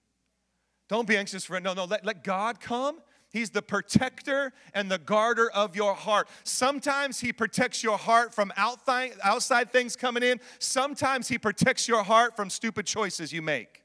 Don't 0.87 1.07
be 1.07 1.17
anxious 1.17 1.45
for 1.45 1.55
it. 1.55 1.63
no, 1.63 1.73
no, 1.73 1.85
let, 1.85 2.05
let 2.05 2.23
God 2.23 2.59
come. 2.59 2.99
He's 3.35 3.49
the 3.49 3.61
protector 3.61 4.53
and 4.73 4.89
the 4.89 4.97
guarder 4.97 5.51
of 5.51 5.75
your 5.75 5.93
heart. 5.93 6.29
Sometimes 6.45 7.19
He 7.19 7.33
protects 7.33 7.83
your 7.83 7.97
heart 7.97 8.33
from 8.33 8.53
outside, 8.55 9.73
things 9.73 9.97
coming 9.97 10.23
in. 10.23 10.39
Sometimes 10.57 11.27
He 11.27 11.37
protects 11.37 11.85
your 11.85 12.03
heart 12.03 12.37
from 12.37 12.49
stupid 12.49 12.85
choices 12.85 13.33
you 13.33 13.41
make. 13.41 13.83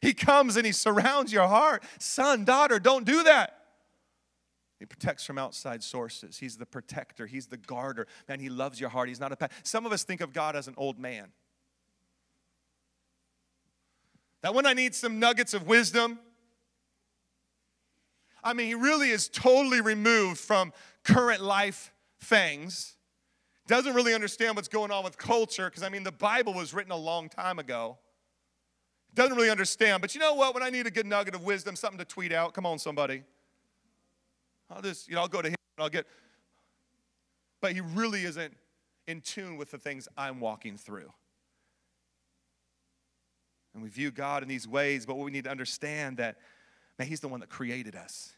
He 0.00 0.14
comes 0.14 0.56
and 0.56 0.64
He 0.64 0.70
surrounds 0.70 1.32
your 1.32 1.48
heart. 1.48 1.82
Son, 1.98 2.44
daughter, 2.44 2.78
don't 2.78 3.04
do 3.04 3.24
that. 3.24 3.58
He 4.78 4.86
protects 4.86 5.24
from 5.24 5.36
outside 5.36 5.82
sources. 5.82 6.38
He's 6.38 6.58
the 6.58 6.66
protector. 6.66 7.26
He's 7.26 7.48
the 7.48 7.56
guarder. 7.56 8.06
Man, 8.28 8.38
he 8.38 8.48
loves 8.48 8.78
your 8.78 8.90
heart. 8.90 9.08
He's 9.08 9.18
not 9.18 9.32
a 9.32 9.36
pet. 9.36 9.50
Some 9.64 9.86
of 9.86 9.92
us 9.92 10.04
think 10.04 10.20
of 10.20 10.32
God 10.32 10.54
as 10.54 10.68
an 10.68 10.74
old 10.76 11.00
man. 11.00 11.32
That 14.42 14.54
when 14.54 14.66
I 14.66 14.72
need 14.72 14.94
some 14.94 15.18
nuggets 15.18 15.52
of 15.52 15.66
wisdom, 15.66 16.20
I 18.42 18.52
mean, 18.54 18.66
he 18.66 18.74
really 18.74 19.10
is 19.10 19.28
totally 19.28 19.80
removed 19.80 20.38
from 20.38 20.72
current 21.04 21.42
life 21.42 21.92
things. 22.20 22.96
Doesn't 23.68 23.94
really 23.94 24.14
understand 24.14 24.56
what's 24.56 24.68
going 24.68 24.90
on 24.90 25.04
with 25.04 25.16
culture, 25.16 25.66
because 25.70 25.82
I 25.82 25.88
mean, 25.88 26.02
the 26.02 26.12
Bible 26.12 26.52
was 26.52 26.74
written 26.74 26.92
a 26.92 26.96
long 26.96 27.28
time 27.28 27.58
ago. 27.58 27.98
Doesn't 29.14 29.36
really 29.36 29.50
understand. 29.50 30.00
But 30.00 30.14
you 30.14 30.20
know 30.20 30.34
what? 30.34 30.54
When 30.54 30.62
I 30.62 30.70
need 30.70 30.86
a 30.86 30.90
good 30.90 31.06
nugget 31.06 31.34
of 31.34 31.44
wisdom, 31.44 31.76
something 31.76 31.98
to 31.98 32.04
tweet 32.04 32.32
out, 32.32 32.54
come 32.54 32.66
on, 32.66 32.78
somebody. 32.78 33.22
I'll 34.70 34.82
just, 34.82 35.08
you 35.08 35.14
know, 35.14 35.20
I'll 35.20 35.28
go 35.28 35.42
to 35.42 35.48
him 35.48 35.56
and 35.76 35.84
I'll 35.84 35.90
get. 35.90 36.06
But 37.60 37.72
he 37.72 37.80
really 37.80 38.24
isn't 38.24 38.54
in 39.06 39.20
tune 39.20 39.56
with 39.56 39.70
the 39.70 39.78
things 39.78 40.08
I'm 40.16 40.40
walking 40.40 40.76
through. 40.76 41.12
And 43.74 43.82
we 43.82 43.88
view 43.88 44.10
God 44.10 44.42
in 44.42 44.48
these 44.48 44.66
ways, 44.66 45.06
but 45.06 45.16
what 45.16 45.24
we 45.24 45.30
need 45.30 45.44
to 45.44 45.50
understand 45.50 46.16
that, 46.18 46.38
man, 46.98 47.08
he's 47.08 47.20
the 47.20 47.28
one 47.28 47.40
that 47.40 47.48
created 47.48 47.96
us. 47.96 48.32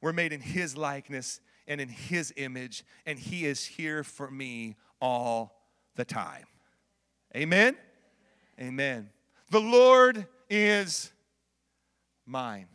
We're 0.00 0.12
made 0.12 0.32
in 0.32 0.40
his 0.40 0.76
likeness, 0.76 1.40
and 1.66 1.80
in 1.80 1.88
His 1.88 2.32
image, 2.36 2.84
and 3.06 3.18
He 3.18 3.46
is 3.46 3.64
here 3.64 4.04
for 4.04 4.30
me 4.30 4.76
all 5.00 5.62
the 5.96 6.04
time. 6.04 6.46
Amen? 7.36 7.76
Amen. 8.60 9.10
The 9.50 9.60
Lord 9.60 10.26
is 10.48 11.12
mine. 12.26 12.68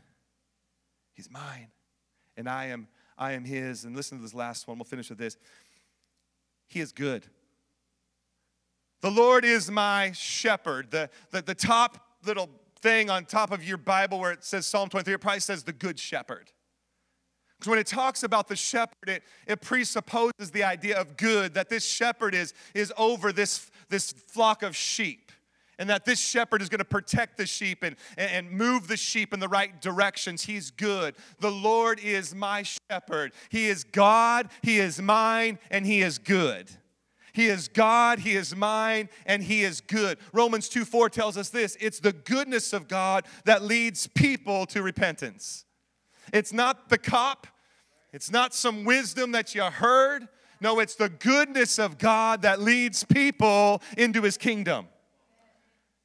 He's 1.13 1.29
mine. 1.29 1.67
And 2.35 2.49
I 2.49 2.67
am 2.67 2.87
I 3.17 3.33
am 3.33 3.43
his. 3.43 3.83
And 3.83 3.95
listen 3.95 4.17
to 4.17 4.21
this 4.21 4.33
last 4.33 4.67
one. 4.67 4.77
We'll 4.77 4.85
finish 4.85 5.09
with 5.09 5.17
this. 5.17 5.35
He 6.67 6.79
is 6.79 6.93
good. 6.93 7.25
The 9.01 9.11
Lord 9.11 9.43
is 9.43 9.69
my 9.69 10.13
shepherd. 10.13 10.91
The, 10.91 11.09
the, 11.31 11.41
the 11.41 11.55
top 11.55 11.97
little 12.25 12.49
thing 12.81 13.09
on 13.09 13.25
top 13.25 13.51
of 13.51 13.63
your 13.63 13.77
Bible 13.77 14.19
where 14.19 14.31
it 14.31 14.43
says 14.43 14.65
Psalm 14.65 14.89
23, 14.89 15.13
it 15.13 15.21
probably 15.21 15.39
says 15.39 15.63
the 15.63 15.73
good 15.73 15.99
shepherd. 15.99 16.51
Because 17.57 17.69
when 17.69 17.79
it 17.79 17.87
talks 17.87 18.23
about 18.23 18.47
the 18.47 18.55
shepherd, 18.55 19.07
it, 19.07 19.23
it 19.45 19.61
presupposes 19.61 20.51
the 20.51 20.63
idea 20.63 20.99
of 20.99 21.17
good, 21.17 21.53
that 21.55 21.69
this 21.69 21.85
shepherd 21.85 22.33
is, 22.33 22.53
is 22.73 22.93
over 22.97 23.33
this, 23.33 23.69
this 23.89 24.13
flock 24.13 24.63
of 24.63 24.75
sheep 24.75 25.31
and 25.79 25.89
that 25.89 26.05
this 26.05 26.19
shepherd 26.19 26.61
is 26.61 26.69
going 26.69 26.79
to 26.79 26.85
protect 26.85 27.37
the 27.37 27.45
sheep 27.45 27.83
and, 27.83 27.95
and 28.17 28.51
move 28.51 28.87
the 28.87 28.97
sheep 28.97 29.33
in 29.33 29.39
the 29.39 29.47
right 29.47 29.81
directions. 29.81 30.43
He's 30.43 30.69
good. 30.69 31.15
The 31.39 31.49
Lord 31.49 31.99
is 32.01 32.35
my 32.35 32.63
shepherd. 32.91 33.31
He 33.47 33.67
is 33.67 33.85
God, 33.85 34.49
He 34.61 34.79
is 34.79 35.01
mine, 35.01 35.57
and 35.71 35.85
He 35.85 36.01
is 36.01 36.19
good. 36.19 36.69
He 37.39 37.47
is 37.47 37.69
God, 37.69 38.19
He 38.19 38.35
is 38.35 38.53
mine, 38.53 39.07
and 39.25 39.41
He 39.41 39.63
is 39.63 39.79
good. 39.79 40.17
Romans 40.33 40.67
2 40.67 40.83
4 40.83 41.09
tells 41.09 41.37
us 41.37 41.47
this 41.47 41.77
it's 41.79 42.01
the 42.01 42.11
goodness 42.11 42.73
of 42.73 42.89
God 42.89 43.25
that 43.45 43.63
leads 43.63 44.07
people 44.07 44.65
to 44.65 44.81
repentance. 44.83 45.63
It's 46.33 46.51
not 46.51 46.89
the 46.89 46.97
cop, 46.97 47.47
it's 48.11 48.29
not 48.29 48.53
some 48.53 48.83
wisdom 48.83 49.31
that 49.31 49.55
you 49.55 49.63
heard. 49.63 50.27
No, 50.59 50.81
it's 50.81 50.95
the 50.95 51.07
goodness 51.07 51.79
of 51.79 51.97
God 51.97 52.41
that 52.41 52.59
leads 52.59 53.05
people 53.05 53.81
into 53.97 54.21
His 54.21 54.35
kingdom. 54.35 54.89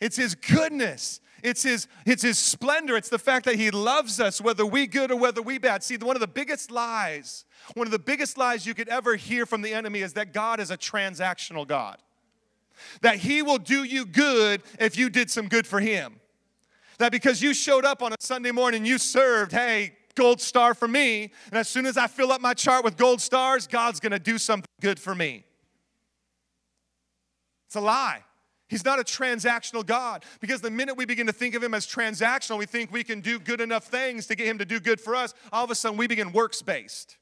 It's 0.01 0.15
His 0.15 0.37
goodness. 0.37 1.21
It's 1.45 1.63
his, 1.63 1.89
it's 2.07 2.23
his 2.23 2.39
splendor. 2.39 2.97
It's 2.97 3.11
the 3.11 3.19
fact 3.19 3.45
that 3.45 3.57
he 3.57 3.71
loves 3.71 4.19
us, 4.19 4.41
whether 4.41 4.65
we 4.65 4.87
good 4.87 5.11
or 5.11 5.17
whether 5.17 5.43
we 5.43 5.59
bad. 5.59 5.85
See, 5.85 5.99
one 5.99 6.17
of 6.17 6.21
the 6.21 6.27
biggest 6.27 6.71
lies, 6.71 7.45
one 7.75 7.87
of 7.87 7.91
the 7.91 7.99
biggest 7.99 8.39
lies 8.39 8.67
you 8.67 8.73
could 8.73 8.89
ever 8.89 9.15
hear 9.15 9.45
from 9.45 9.61
the 9.61 9.75
enemy 9.75 10.01
is 10.01 10.15
that 10.15 10.33
God 10.33 10.59
is 10.59 10.71
a 10.71 10.79
transactional 10.79 11.67
God. 11.67 11.99
That 13.03 13.17
he 13.17 13.43
will 13.43 13.59
do 13.59 13.85
you 13.85 14.07
good 14.07 14.63
if 14.81 14.97
you 14.97 15.11
did 15.11 15.31
some 15.31 15.49
good 15.49 15.67
for 15.67 15.81
him. 15.81 16.19
That 16.97 17.13
because 17.13 17.43
you 17.43 17.53
showed 17.53 17.85
up 17.85 18.03
on 18.03 18.15
a 18.15 18.17
Sunday 18.21 18.51
morning, 18.51 18.87
you 18.87 18.97
served, 18.97 19.53
hey, 19.53 19.97
gold 20.15 20.41
star 20.41 20.73
for 20.73 20.89
me. 20.89 21.31
And 21.51 21.59
as 21.59 21.69
soon 21.69 21.85
as 21.85 21.99
I 21.99 22.07
fill 22.07 22.33
up 22.33 22.41
my 22.41 22.55
chart 22.55 22.87
with 22.87 22.97
gold 22.97 23.21
stars, 23.21 23.67
God's 23.67 24.01
gonna 24.01 24.19
do 24.19 24.39
something 24.39 24.71
good 24.81 24.99
for 24.99 25.15
me. 25.15 25.45
It's 27.67 27.77
a 27.77 27.83
lie. 27.83 28.23
He's 28.75 28.85
not 28.85 28.99
a 28.99 29.05
transactional 29.05 29.87
God 29.87 30.25
because 30.41 30.61
the 30.61 30.69
minute 30.69 30.97
we 30.97 31.05
begin 31.05 31.29
to 31.29 31.33
think 31.33 31.55
of 31.55 31.63
him 31.63 31.75
as 31.75 31.87
transactional, 31.87 32.59
we 32.59 32.67
think 32.67 32.91
we 32.91 33.05
can 33.05 33.21
do 33.21 33.39
good 33.39 33.61
enough 33.61 33.85
things 33.85 34.27
to 34.27 34.35
get 34.35 34.49
him 34.49 34.59
to 34.59 34.65
do 34.65 34.81
good 34.81 35.01
for 35.01 35.15
us. 35.15 35.33
All 35.53 35.63
of 35.63 35.71
a 35.71 35.77
sudden, 35.77 35.97
we 35.97 36.09
begin 36.09 36.33
works 36.33 36.61
based. 36.61 37.17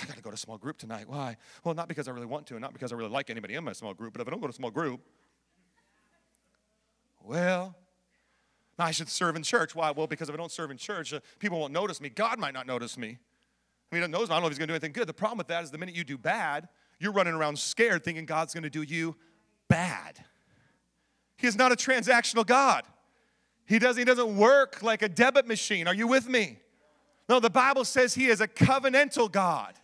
I 0.00 0.04
got 0.04 0.16
to 0.16 0.22
go 0.22 0.30
to 0.30 0.36
small 0.36 0.56
group 0.56 0.78
tonight. 0.78 1.08
Why? 1.08 1.38
Well, 1.64 1.74
not 1.74 1.88
because 1.88 2.06
I 2.06 2.12
really 2.12 2.26
want 2.26 2.46
to, 2.46 2.54
and 2.54 2.62
not 2.62 2.72
because 2.72 2.92
I 2.92 2.94
really 2.94 3.10
like 3.10 3.30
anybody 3.30 3.54
in 3.56 3.64
my 3.64 3.72
small 3.72 3.94
group, 3.94 4.12
but 4.12 4.22
if 4.22 4.28
I 4.28 4.30
don't 4.30 4.40
go 4.40 4.46
to 4.46 4.52
small 4.52 4.70
group, 4.70 5.00
well, 7.24 7.74
I 8.78 8.92
should 8.92 9.08
serve 9.08 9.34
in 9.34 9.42
church. 9.42 9.74
Why? 9.74 9.90
Well, 9.90 10.06
because 10.06 10.28
if 10.28 10.36
I 10.36 10.38
don't 10.38 10.52
serve 10.52 10.70
in 10.70 10.76
church, 10.76 11.12
uh, 11.12 11.18
people 11.40 11.58
won't 11.58 11.72
notice 11.72 12.00
me. 12.00 12.10
God 12.10 12.38
might 12.38 12.54
not 12.54 12.68
notice 12.68 12.96
me. 12.96 13.18
I 13.90 13.94
mean, 13.96 14.02
he 14.02 14.08
knows 14.08 14.30
I 14.30 14.34
don't 14.34 14.42
know 14.42 14.46
if 14.46 14.52
he's 14.52 14.58
going 14.58 14.68
to 14.68 14.72
do 14.72 14.76
anything 14.76 14.92
good. 14.92 15.08
The 15.08 15.14
problem 15.14 15.38
with 15.38 15.48
that 15.48 15.64
is 15.64 15.72
the 15.72 15.78
minute 15.78 15.96
you 15.96 16.04
do 16.04 16.16
bad, 16.16 16.68
you're 17.00 17.10
running 17.10 17.34
around 17.34 17.58
scared 17.58 18.04
thinking 18.04 18.24
God's 18.24 18.54
going 18.54 18.62
to 18.62 18.70
do 18.70 18.82
you 18.82 19.16
bad. 19.68 20.24
He 21.44 21.48
is 21.48 21.58
not 21.58 21.72
a 21.72 21.76
transactional 21.76 22.46
God. 22.46 22.84
He 23.66 23.78
doesn't, 23.78 24.00
he 24.00 24.04
doesn't 24.06 24.34
work 24.34 24.82
like 24.82 25.02
a 25.02 25.10
debit 25.10 25.46
machine. 25.46 25.86
Are 25.86 25.92
you 25.92 26.06
with 26.06 26.26
me? 26.26 26.58
No, 27.28 27.38
the 27.38 27.50
Bible 27.50 27.84
says 27.84 28.14
he 28.14 28.28
is 28.28 28.40
a 28.40 28.48
covenantal 28.48 29.30
God. 29.30 29.74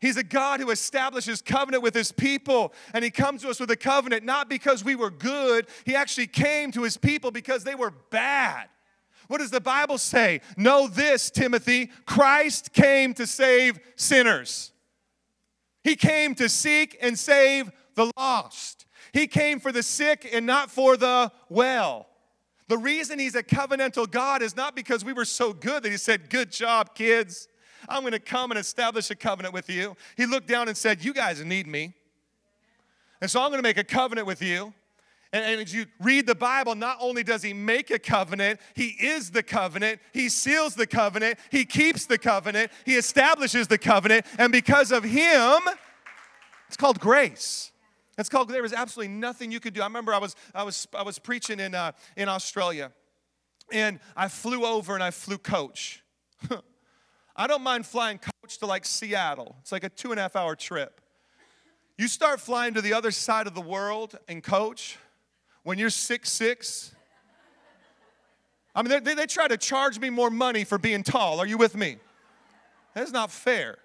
He's 0.00 0.16
a 0.16 0.24
God 0.24 0.58
who 0.58 0.70
establishes 0.70 1.40
covenant 1.40 1.84
with 1.84 1.94
his 1.94 2.10
people, 2.10 2.72
and 2.92 3.04
he 3.04 3.12
comes 3.12 3.42
to 3.42 3.48
us 3.48 3.60
with 3.60 3.70
a 3.70 3.76
covenant 3.76 4.24
not 4.24 4.48
because 4.48 4.82
we 4.82 4.96
were 4.96 5.12
good. 5.12 5.68
He 5.84 5.94
actually 5.94 6.26
came 6.26 6.72
to 6.72 6.82
his 6.82 6.96
people 6.96 7.30
because 7.30 7.62
they 7.62 7.76
were 7.76 7.92
bad. 8.10 8.66
What 9.28 9.38
does 9.38 9.52
the 9.52 9.60
Bible 9.60 9.98
say? 9.98 10.40
Know 10.56 10.88
this, 10.88 11.30
Timothy 11.30 11.92
Christ 12.06 12.72
came 12.72 13.14
to 13.14 13.24
save 13.24 13.78
sinners. 13.94 14.72
He 15.84 15.94
came 15.94 16.34
to 16.34 16.48
seek 16.48 16.98
and 17.00 17.16
save 17.16 17.70
the 17.94 18.10
lost. 18.16 18.77
He 19.12 19.26
came 19.26 19.60
for 19.60 19.72
the 19.72 19.82
sick 19.82 20.28
and 20.32 20.46
not 20.46 20.70
for 20.70 20.96
the 20.96 21.32
well. 21.48 22.06
The 22.68 22.78
reason 22.78 23.18
he's 23.18 23.34
a 23.34 23.42
covenantal 23.42 24.10
God 24.10 24.42
is 24.42 24.54
not 24.54 24.76
because 24.76 25.04
we 25.04 25.12
were 25.12 25.24
so 25.24 25.52
good 25.52 25.82
that 25.82 25.90
he 25.90 25.96
said, 25.96 26.28
Good 26.30 26.52
job, 26.52 26.94
kids. 26.94 27.48
I'm 27.88 28.02
going 28.02 28.12
to 28.12 28.18
come 28.18 28.50
and 28.50 28.58
establish 28.58 29.10
a 29.10 29.14
covenant 29.14 29.54
with 29.54 29.70
you. 29.70 29.96
He 30.16 30.26
looked 30.26 30.48
down 30.48 30.68
and 30.68 30.76
said, 30.76 31.02
You 31.02 31.14
guys 31.14 31.42
need 31.42 31.66
me. 31.66 31.94
And 33.20 33.30
so 33.30 33.40
I'm 33.40 33.48
going 33.48 33.58
to 33.58 33.66
make 33.66 33.78
a 33.78 33.84
covenant 33.84 34.26
with 34.26 34.42
you. 34.42 34.72
And, 35.32 35.60
as 35.60 35.74
you 35.74 35.86
read 36.00 36.26
the 36.26 36.34
Bible, 36.34 36.74
not 36.74 36.96
only 37.00 37.22
does 37.22 37.42
he 37.42 37.52
make 37.52 37.90
a 37.90 37.98
covenant, 37.98 38.60
he 38.74 38.96
is 38.98 39.30
the 39.30 39.42
covenant, 39.42 40.00
he 40.12 40.30
seals 40.30 40.74
the 40.74 40.86
covenant, 40.86 41.38
he 41.50 41.66
keeps 41.66 42.06
the 42.06 42.16
covenant, 42.16 42.72
he 42.86 42.94
establishes 42.96 43.68
the 43.68 43.76
covenant, 43.76 44.24
and 44.38 44.50
because 44.50 44.90
of 44.90 45.04
him, 45.04 45.60
it's 46.66 46.78
called 46.78 46.98
grace. 46.98 47.72
It's 48.18 48.28
called, 48.28 48.48
there 48.48 48.62
was 48.62 48.72
absolutely 48.72 49.14
nothing 49.14 49.52
you 49.52 49.60
could 49.60 49.74
do. 49.74 49.80
I 49.80 49.84
remember 49.84 50.12
I 50.12 50.18
was, 50.18 50.34
I 50.52 50.64
was, 50.64 50.88
I 50.92 51.02
was 51.02 51.20
preaching 51.20 51.60
in, 51.60 51.74
uh, 51.74 51.92
in 52.16 52.28
Australia, 52.28 52.90
and 53.72 54.00
I 54.16 54.26
flew 54.26 54.66
over 54.66 54.94
and 54.94 55.02
I 55.02 55.12
flew 55.12 55.38
coach. 55.38 56.02
I 57.36 57.46
don't 57.46 57.62
mind 57.62 57.86
flying 57.86 58.18
coach 58.18 58.58
to 58.58 58.66
like 58.66 58.84
Seattle, 58.84 59.56
it's 59.60 59.70
like 59.70 59.84
a 59.84 59.88
two 59.88 60.10
and 60.10 60.18
a 60.18 60.22
half 60.22 60.34
hour 60.34 60.56
trip. 60.56 61.00
You 61.96 62.08
start 62.08 62.40
flying 62.40 62.74
to 62.74 62.80
the 62.80 62.92
other 62.92 63.10
side 63.12 63.46
of 63.46 63.54
the 63.54 63.60
world 63.60 64.18
in 64.28 64.40
coach 64.40 64.98
when 65.62 65.78
you're 65.78 65.90
six 65.90 66.30
six. 66.30 66.92
I 68.74 68.82
mean, 68.82 69.02
they, 69.02 69.14
they 69.14 69.26
try 69.26 69.48
to 69.48 69.56
charge 69.56 69.98
me 69.98 70.10
more 70.10 70.30
money 70.30 70.62
for 70.62 70.78
being 70.78 71.02
tall. 71.02 71.40
Are 71.40 71.46
you 71.46 71.56
with 71.56 71.74
me? 71.74 71.96
That's 72.94 73.10
not 73.10 73.30
fair. 73.30 73.78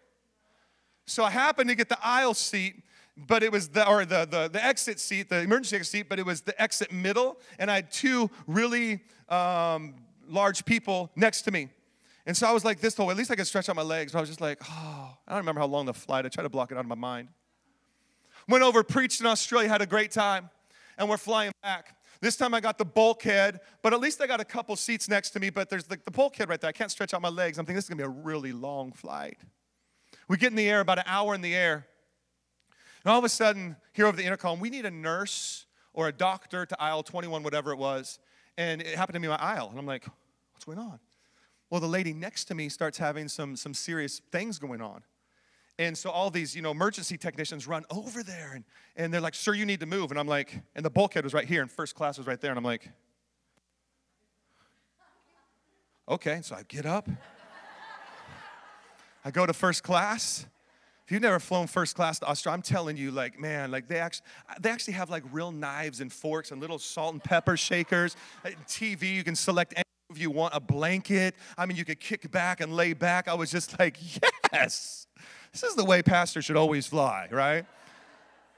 So 1.05 1.23
I 1.23 1.31
happened 1.31 1.69
to 1.69 1.75
get 1.75 1.89
the 1.89 1.97
aisle 2.03 2.35
seat 2.35 2.83
but 3.15 3.43
it 3.43 3.51
was 3.51 3.69
the 3.69 3.87
or 3.87 4.05
the, 4.05 4.25
the 4.25 4.49
the 4.51 4.63
exit 4.63 4.99
seat, 4.99 5.29
the 5.29 5.41
emergency 5.41 5.75
exit 5.75 5.91
seat, 5.91 6.09
but 6.09 6.19
it 6.19 6.25
was 6.25 6.41
the 6.41 6.59
exit 6.61 6.91
middle, 6.91 7.39
and 7.59 7.69
I 7.69 7.75
had 7.75 7.91
two 7.91 8.29
really 8.47 9.01
um, 9.29 9.95
large 10.27 10.65
people 10.65 11.11
next 11.15 11.43
to 11.43 11.51
me. 11.51 11.69
And 12.25 12.35
so 12.35 12.47
I 12.47 12.51
was 12.51 12.63
like 12.63 12.79
this 12.79 12.95
whole, 12.95 13.11
at 13.11 13.17
least 13.17 13.31
I 13.31 13.35
could 13.35 13.47
stretch 13.47 13.67
out 13.67 13.75
my 13.75 13.81
legs. 13.81 14.13
But 14.13 14.19
I 14.19 14.21
was 14.21 14.29
just 14.29 14.41
like, 14.41 14.59
oh, 14.63 15.17
I 15.27 15.31
don't 15.31 15.39
remember 15.39 15.59
how 15.59 15.67
long 15.67 15.85
the 15.85 15.93
flight. 15.93 16.25
I 16.25 16.29
tried 16.29 16.43
to 16.43 16.49
block 16.49 16.71
it 16.71 16.75
out 16.75 16.81
of 16.81 16.87
my 16.87 16.95
mind. 16.95 17.27
Went 18.47 18.63
over, 18.63 18.83
preached 18.83 19.19
in 19.21 19.27
Australia, 19.27 19.69
had 19.69 19.81
a 19.81 19.85
great 19.85 20.11
time, 20.11 20.49
and 20.97 21.09
we're 21.09 21.17
flying 21.17 21.51
back. 21.61 21.97
This 22.21 22.37
time 22.37 22.53
I 22.53 22.61
got 22.61 22.77
the 22.77 22.85
bulkhead, 22.85 23.59
but 23.81 23.93
at 23.93 23.99
least 23.99 24.21
I 24.21 24.27
got 24.27 24.39
a 24.39 24.45
couple 24.45 24.75
seats 24.77 25.09
next 25.09 25.31
to 25.31 25.39
me. 25.39 25.49
But 25.49 25.69
there's 25.69 25.85
the, 25.85 25.99
the 26.03 26.11
bulkhead 26.11 26.47
right 26.47 26.59
there. 26.59 26.69
I 26.69 26.73
can't 26.73 26.91
stretch 26.91 27.13
out 27.13 27.21
my 27.21 27.29
legs. 27.29 27.57
I'm 27.57 27.65
thinking 27.65 27.75
this 27.75 27.85
is 27.85 27.89
gonna 27.89 27.97
be 27.97 28.05
a 28.05 28.23
really 28.23 28.53
long 28.53 28.93
flight. 28.93 29.37
We 30.29 30.37
get 30.37 30.51
in 30.51 30.55
the 30.55 30.69
air, 30.69 30.79
about 30.79 30.99
an 30.99 31.05
hour 31.07 31.35
in 31.35 31.41
the 31.41 31.53
air. 31.53 31.85
And 33.03 33.11
all 33.11 33.19
of 33.19 33.25
a 33.25 33.29
sudden, 33.29 33.75
here 33.91 34.05
over 34.05 34.15
the 34.15 34.23
intercom, 34.23 34.59
we 34.59 34.69
need 34.69 34.85
a 34.85 34.91
nurse 34.91 35.65
or 35.93 36.07
a 36.07 36.11
doctor 36.11 36.65
to 36.65 36.81
aisle 36.81 37.03
21, 37.03 37.43
whatever 37.43 37.71
it 37.71 37.77
was. 37.77 38.19
And 38.57 38.81
it 38.81 38.95
happened 38.95 39.15
to 39.15 39.19
be 39.19 39.27
my 39.27 39.35
aisle. 39.35 39.67
And 39.69 39.77
I'm 39.77 39.85
like, 39.85 40.05
what's 40.53 40.65
going 40.65 40.79
on? 40.79 40.99
Well, 41.69 41.81
the 41.81 41.87
lady 41.87 42.13
next 42.13 42.45
to 42.45 42.55
me 42.55 42.69
starts 42.69 42.97
having 42.97 43.27
some, 43.27 43.55
some 43.55 43.73
serious 43.73 44.21
things 44.31 44.59
going 44.59 44.81
on. 44.81 45.03
And 45.79 45.97
so 45.97 46.11
all 46.11 46.29
these, 46.29 46.55
you 46.55 46.61
know, 46.61 46.71
emergency 46.71 47.17
technicians 47.17 47.67
run 47.67 47.83
over 47.89 48.21
there 48.21 48.51
and, 48.53 48.63
and 48.95 49.11
they're 49.11 49.21
like, 49.21 49.33
sir, 49.33 49.53
you 49.53 49.65
need 49.65 49.79
to 49.79 49.87
move. 49.87 50.11
And 50.11 50.19
I'm 50.19 50.27
like, 50.27 50.61
and 50.75 50.85
the 50.85 50.91
bulkhead 50.91 51.23
was 51.23 51.33
right 51.33 51.47
here 51.47 51.61
and 51.61 51.71
first 51.71 51.95
class 51.95 52.17
was 52.17 52.27
right 52.27 52.39
there. 52.39 52.51
And 52.51 52.59
I'm 52.59 52.63
like, 52.63 52.89
okay. 56.07 56.41
So 56.43 56.55
I 56.55 56.61
get 56.67 56.85
up. 56.85 57.09
I 59.25 59.31
go 59.31 59.45
to 59.45 59.53
first 59.53 59.81
class 59.81 60.45
if 61.05 61.11
you've 61.11 61.21
never 61.21 61.39
flown 61.39 61.67
first 61.67 61.95
class 61.95 62.19
to 62.19 62.27
Australia, 62.27 62.55
I'm 62.55 62.61
telling 62.61 62.95
you, 62.95 63.11
like, 63.11 63.37
man, 63.37 63.71
like 63.71 63.89
they 63.89 63.99
actually, 63.99 64.25
they 64.61 64.69
actually 64.69 64.93
have 64.93 65.09
like 65.09 65.23
real 65.31 65.51
knives 65.51 65.99
and 65.99 66.11
forks 66.11 66.51
and 66.51 66.61
little 66.61 66.79
salt 66.79 67.13
and 67.13 67.21
pepper 67.21 67.57
shakers. 67.57 68.15
Uh, 68.45 68.51
TV, 68.67 69.13
you 69.13 69.23
can 69.23 69.35
select 69.35 69.73
any 69.75 69.83
of 70.09 70.17
you 70.17 70.31
want 70.31 70.53
a 70.55 70.61
blanket. 70.61 71.35
I 71.57 71.65
mean, 71.65 71.75
you 71.75 71.83
could 71.83 71.99
kick 71.99 72.31
back 72.31 72.61
and 72.61 72.73
lay 72.73 72.93
back. 72.93 73.27
I 73.27 73.33
was 73.33 73.51
just 73.51 73.77
like, 73.79 73.97
yes, 74.53 75.07
this 75.51 75.63
is 75.63 75.75
the 75.75 75.83
way 75.83 76.01
pastors 76.01 76.45
should 76.45 76.55
always 76.55 76.87
fly, 76.87 77.27
right? 77.31 77.65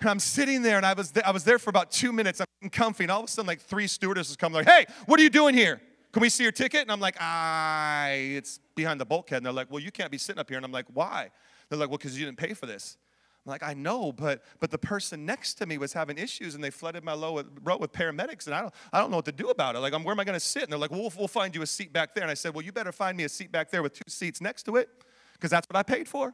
And 0.02 0.10
I'm 0.10 0.20
sitting 0.20 0.62
there, 0.62 0.78
and 0.78 0.86
I 0.86 0.94
was 0.94 1.12
there, 1.12 1.26
I 1.26 1.32
was 1.32 1.46
there 1.46 1.58
for 1.58 1.72
about 1.72 1.90
two 1.90 2.12
minutes. 2.12 2.42
I'm 2.62 2.70
comfy, 2.70 3.06
and 3.06 3.12
all 3.12 3.22
of 3.22 3.26
a 3.26 3.28
sudden, 3.28 3.48
like 3.48 3.62
three 3.62 3.88
stewardesses 3.88 4.36
come, 4.36 4.54
like, 4.54 4.68
"Hey, 4.68 4.86
what 5.08 5.20
are 5.20 5.24
you 5.24 5.30
doing 5.30 5.56
here? 5.56 5.82
Can 6.16 6.22
we 6.22 6.30
see 6.30 6.42
your 6.44 6.52
ticket?" 6.52 6.82
And 6.82 6.92
I'm 6.92 7.00
like, 7.00 7.18
"I, 7.20 8.32
it's 8.38 8.60
behind 8.74 9.00
the 9.00 9.06
bulkhead." 9.06 9.38
And 9.38 9.46
they're 9.46 9.54
like, 9.54 9.70
"Well, 9.70 9.82
you 9.82 9.92
can't 9.92 10.10
be 10.10 10.18
sitting 10.18 10.40
up 10.40 10.50
here." 10.50 10.58
And 10.58 10.66
I'm 10.66 10.72
like, 10.72 10.88
"Why?" 10.92 11.30
They're 11.70 11.80
like, 11.80 11.90
well, 11.90 11.98
because 11.98 12.18
you 12.18 12.26
didn't 12.26 12.38
pay 12.38 12.54
for 12.54 12.66
this. 12.66 12.98
I'm 13.46 13.52
like, 13.52 13.64
I 13.64 13.74
know, 13.74 14.12
but 14.12 14.44
but 14.60 14.72
the 14.72 14.78
person 14.78 15.26
next 15.26 15.56
to 15.56 15.66
me 15.66 15.78
was 15.78 15.94
having 15.94 16.18
issues 16.18 16.56
and 16.56 16.64
they 16.64 16.72
flooded 16.72 17.04
my 17.04 17.14
row 17.14 17.34
with, 17.34 17.46
row 17.64 17.78
with 17.78 17.92
paramedics 17.92 18.48
and 18.48 18.56
I 18.56 18.62
don't 18.62 18.74
I 18.92 19.00
don't 19.00 19.12
know 19.12 19.18
what 19.18 19.26
to 19.26 19.32
do 19.32 19.50
about 19.50 19.76
it. 19.76 19.80
Like, 19.80 19.94
I'm, 19.94 20.04
where 20.04 20.14
am 20.14 20.20
I 20.20 20.24
going 20.24 20.40
to 20.40 20.46
sit? 20.46 20.64
And 20.64 20.72
they're 20.72 20.80
like, 20.80 20.92
well, 20.92 21.02
well, 21.02 21.12
we'll 21.18 21.28
find 21.28 21.54
you 21.54 21.62
a 21.62 21.68
seat 21.68 21.94
back 21.94 22.16
there. 22.16 22.24
And 22.24 22.32
I 22.32 22.34
said, 22.34 22.56
well, 22.56 22.66
you 22.66 22.72
better 22.72 22.92
find 22.92 23.16
me 23.16 23.24
a 23.24 23.30
seat 23.30 23.52
back 23.52 23.70
there 23.70 23.84
with 23.84 23.94
two 23.94 24.10
seats 24.10 24.42
next 24.42 24.64
to 24.64 24.78
it 24.78 24.90
because 25.34 25.52
that's 25.52 25.68
what 25.70 25.78
I 25.78 25.84
paid 25.84 26.08
for. 26.08 26.34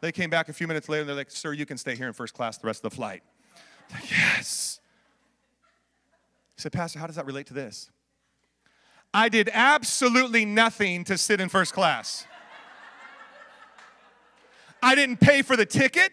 They 0.00 0.12
came 0.12 0.30
back 0.30 0.48
a 0.48 0.52
few 0.52 0.66
minutes 0.66 0.88
later 0.88 1.00
and 1.00 1.08
they're 1.08 1.16
like, 1.16 1.30
sir, 1.30 1.52
you 1.52 1.66
can 1.66 1.76
stay 1.76 1.96
here 1.96 2.06
in 2.06 2.12
first 2.14 2.32
class 2.32 2.56
the 2.56 2.66
rest 2.66 2.84
of 2.84 2.90
the 2.90 2.96
flight. 2.96 3.22
Like, 3.92 4.10
yes. 4.10 4.80
He 6.56 6.62
said, 6.62 6.72
Pastor, 6.72 6.98
how 6.98 7.06
does 7.06 7.16
that 7.16 7.26
relate 7.26 7.46
to 7.48 7.54
this? 7.54 7.90
I 9.12 9.28
did 9.28 9.50
absolutely 9.52 10.44
nothing 10.44 11.04
to 11.04 11.16
sit 11.16 11.40
in 11.40 11.48
first 11.48 11.72
class. 11.72 12.26
I 14.82 14.94
didn't 14.94 15.18
pay 15.18 15.42
for 15.42 15.56
the 15.56 15.66
ticket. 15.66 16.12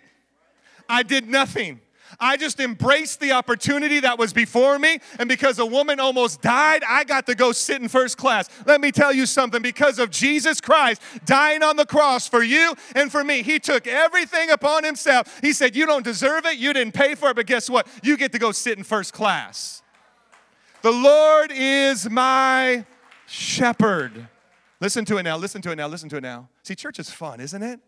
I 0.90 1.04
did 1.04 1.28
nothing. 1.28 1.82
I 2.20 2.38
just 2.38 2.60
embraced 2.60 3.20
the 3.20 3.34
opportunity 3.34 4.00
that 4.00 4.18
was 4.18 4.32
before 4.32 4.80
me. 4.80 5.00
And 5.20 5.28
because 5.28 5.60
a 5.60 5.66
woman 5.66 6.00
almost 6.00 6.42
died, 6.42 6.84
I 6.88 7.04
got 7.04 7.26
to 7.26 7.36
go 7.36 7.52
sit 7.52 7.82
in 7.82 7.88
first 7.88 8.18
class. 8.18 8.48
Let 8.66 8.80
me 8.80 8.92
tell 8.92 9.14
you 9.14 9.26
something 9.26 9.62
because 9.62 10.00
of 10.00 10.12
Jesus 10.12 10.62
Christ 10.62 11.02
dying 11.26 11.64
on 11.64 11.76
the 11.76 11.86
cross 11.86 12.28
for 12.28 12.44
you 12.44 12.76
and 12.96 13.12
for 13.12 13.24
me, 13.24 13.42
He 13.42 13.60
took 13.60 13.88
everything 13.88 14.52
upon 14.52 14.84
Himself. 14.84 15.40
He 15.42 15.52
said, 15.52 15.76
You 15.76 15.86
don't 15.86 16.04
deserve 16.04 16.46
it, 16.46 16.58
you 16.58 16.74
didn't 16.74 16.94
pay 16.94 17.16
for 17.16 17.30
it, 17.30 17.36
but 17.36 17.48
guess 17.48 17.70
what? 17.70 17.88
You 18.04 18.18
get 18.18 18.32
to 18.32 18.40
go 18.40 18.52
sit 18.52 18.78
in 18.78 18.84
first 18.84 19.14
class. 19.14 19.82
The 20.86 20.92
Lord 20.92 21.52
is 21.52 22.08
my 22.12 22.86
shepherd. 23.26 24.28
Listen 24.80 25.04
to 25.06 25.18
it 25.18 25.24
now, 25.24 25.36
listen 25.36 25.60
to 25.64 25.72
it 25.72 25.78
now, 25.78 25.88
listen 25.88 26.10
to 26.10 26.18
it 26.18 26.22
now. 26.22 26.48
See, 26.62 26.76
church 26.76 27.00
is 27.00 27.10
fun, 27.10 27.40
isn't 27.40 27.64
it? 27.64 27.80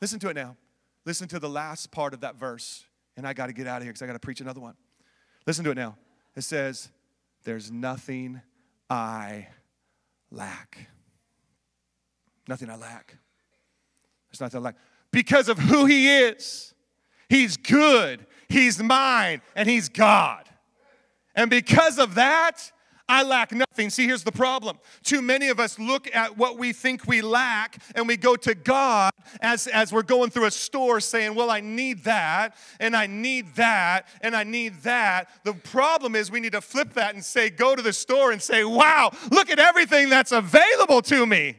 Listen 0.00 0.18
to 0.18 0.28
it 0.28 0.34
now. 0.34 0.56
Listen 1.04 1.28
to 1.28 1.38
the 1.38 1.48
last 1.48 1.92
part 1.92 2.14
of 2.14 2.22
that 2.22 2.34
verse. 2.34 2.84
And 3.16 3.24
I 3.24 3.32
got 3.32 3.46
to 3.46 3.52
get 3.52 3.68
out 3.68 3.76
of 3.76 3.84
here 3.84 3.92
because 3.92 4.02
I 4.02 4.08
got 4.08 4.14
to 4.14 4.18
preach 4.18 4.40
another 4.40 4.58
one. 4.58 4.74
Listen 5.46 5.64
to 5.66 5.70
it 5.70 5.76
now. 5.76 5.96
It 6.34 6.42
says, 6.42 6.88
There's 7.44 7.70
nothing 7.70 8.40
I 8.90 9.46
lack. 10.32 10.88
Nothing 12.48 12.70
I 12.70 12.74
lack. 12.74 13.16
There's 14.30 14.40
nothing 14.40 14.58
I 14.58 14.64
lack. 14.64 14.76
Because 15.12 15.48
of 15.48 15.60
who 15.60 15.84
He 15.84 16.08
is. 16.08 16.74
He's 17.28 17.56
good, 17.56 18.26
He's 18.48 18.82
mine, 18.82 19.42
and 19.54 19.68
He's 19.68 19.88
God. 19.88 20.50
And 21.36 21.50
because 21.50 21.98
of 21.98 22.14
that, 22.14 22.72
I 23.08 23.22
lack 23.22 23.52
nothing. 23.52 23.90
See, 23.90 24.06
here's 24.06 24.24
the 24.24 24.32
problem. 24.32 24.78
Too 25.04 25.22
many 25.22 25.48
of 25.48 25.60
us 25.60 25.78
look 25.78 26.12
at 26.12 26.36
what 26.36 26.58
we 26.58 26.72
think 26.72 27.06
we 27.06 27.22
lack 27.22 27.80
and 27.94 28.08
we 28.08 28.16
go 28.16 28.34
to 28.34 28.54
God 28.54 29.12
as, 29.40 29.68
as 29.68 29.92
we're 29.92 30.02
going 30.02 30.30
through 30.30 30.46
a 30.46 30.50
store 30.50 30.98
saying, 30.98 31.36
Well, 31.36 31.48
I 31.48 31.60
need 31.60 32.02
that, 32.04 32.56
and 32.80 32.96
I 32.96 33.06
need 33.06 33.54
that, 33.54 34.08
and 34.22 34.34
I 34.34 34.42
need 34.42 34.82
that. 34.82 35.28
The 35.44 35.52
problem 35.52 36.16
is 36.16 36.32
we 36.32 36.40
need 36.40 36.52
to 36.52 36.60
flip 36.60 36.94
that 36.94 37.14
and 37.14 37.24
say, 37.24 37.48
Go 37.48 37.76
to 37.76 37.82
the 37.82 37.92
store 37.92 38.32
and 38.32 38.42
say, 38.42 38.64
Wow, 38.64 39.12
look 39.30 39.50
at 39.50 39.60
everything 39.60 40.08
that's 40.08 40.32
available 40.32 41.02
to 41.02 41.26
me. 41.26 41.56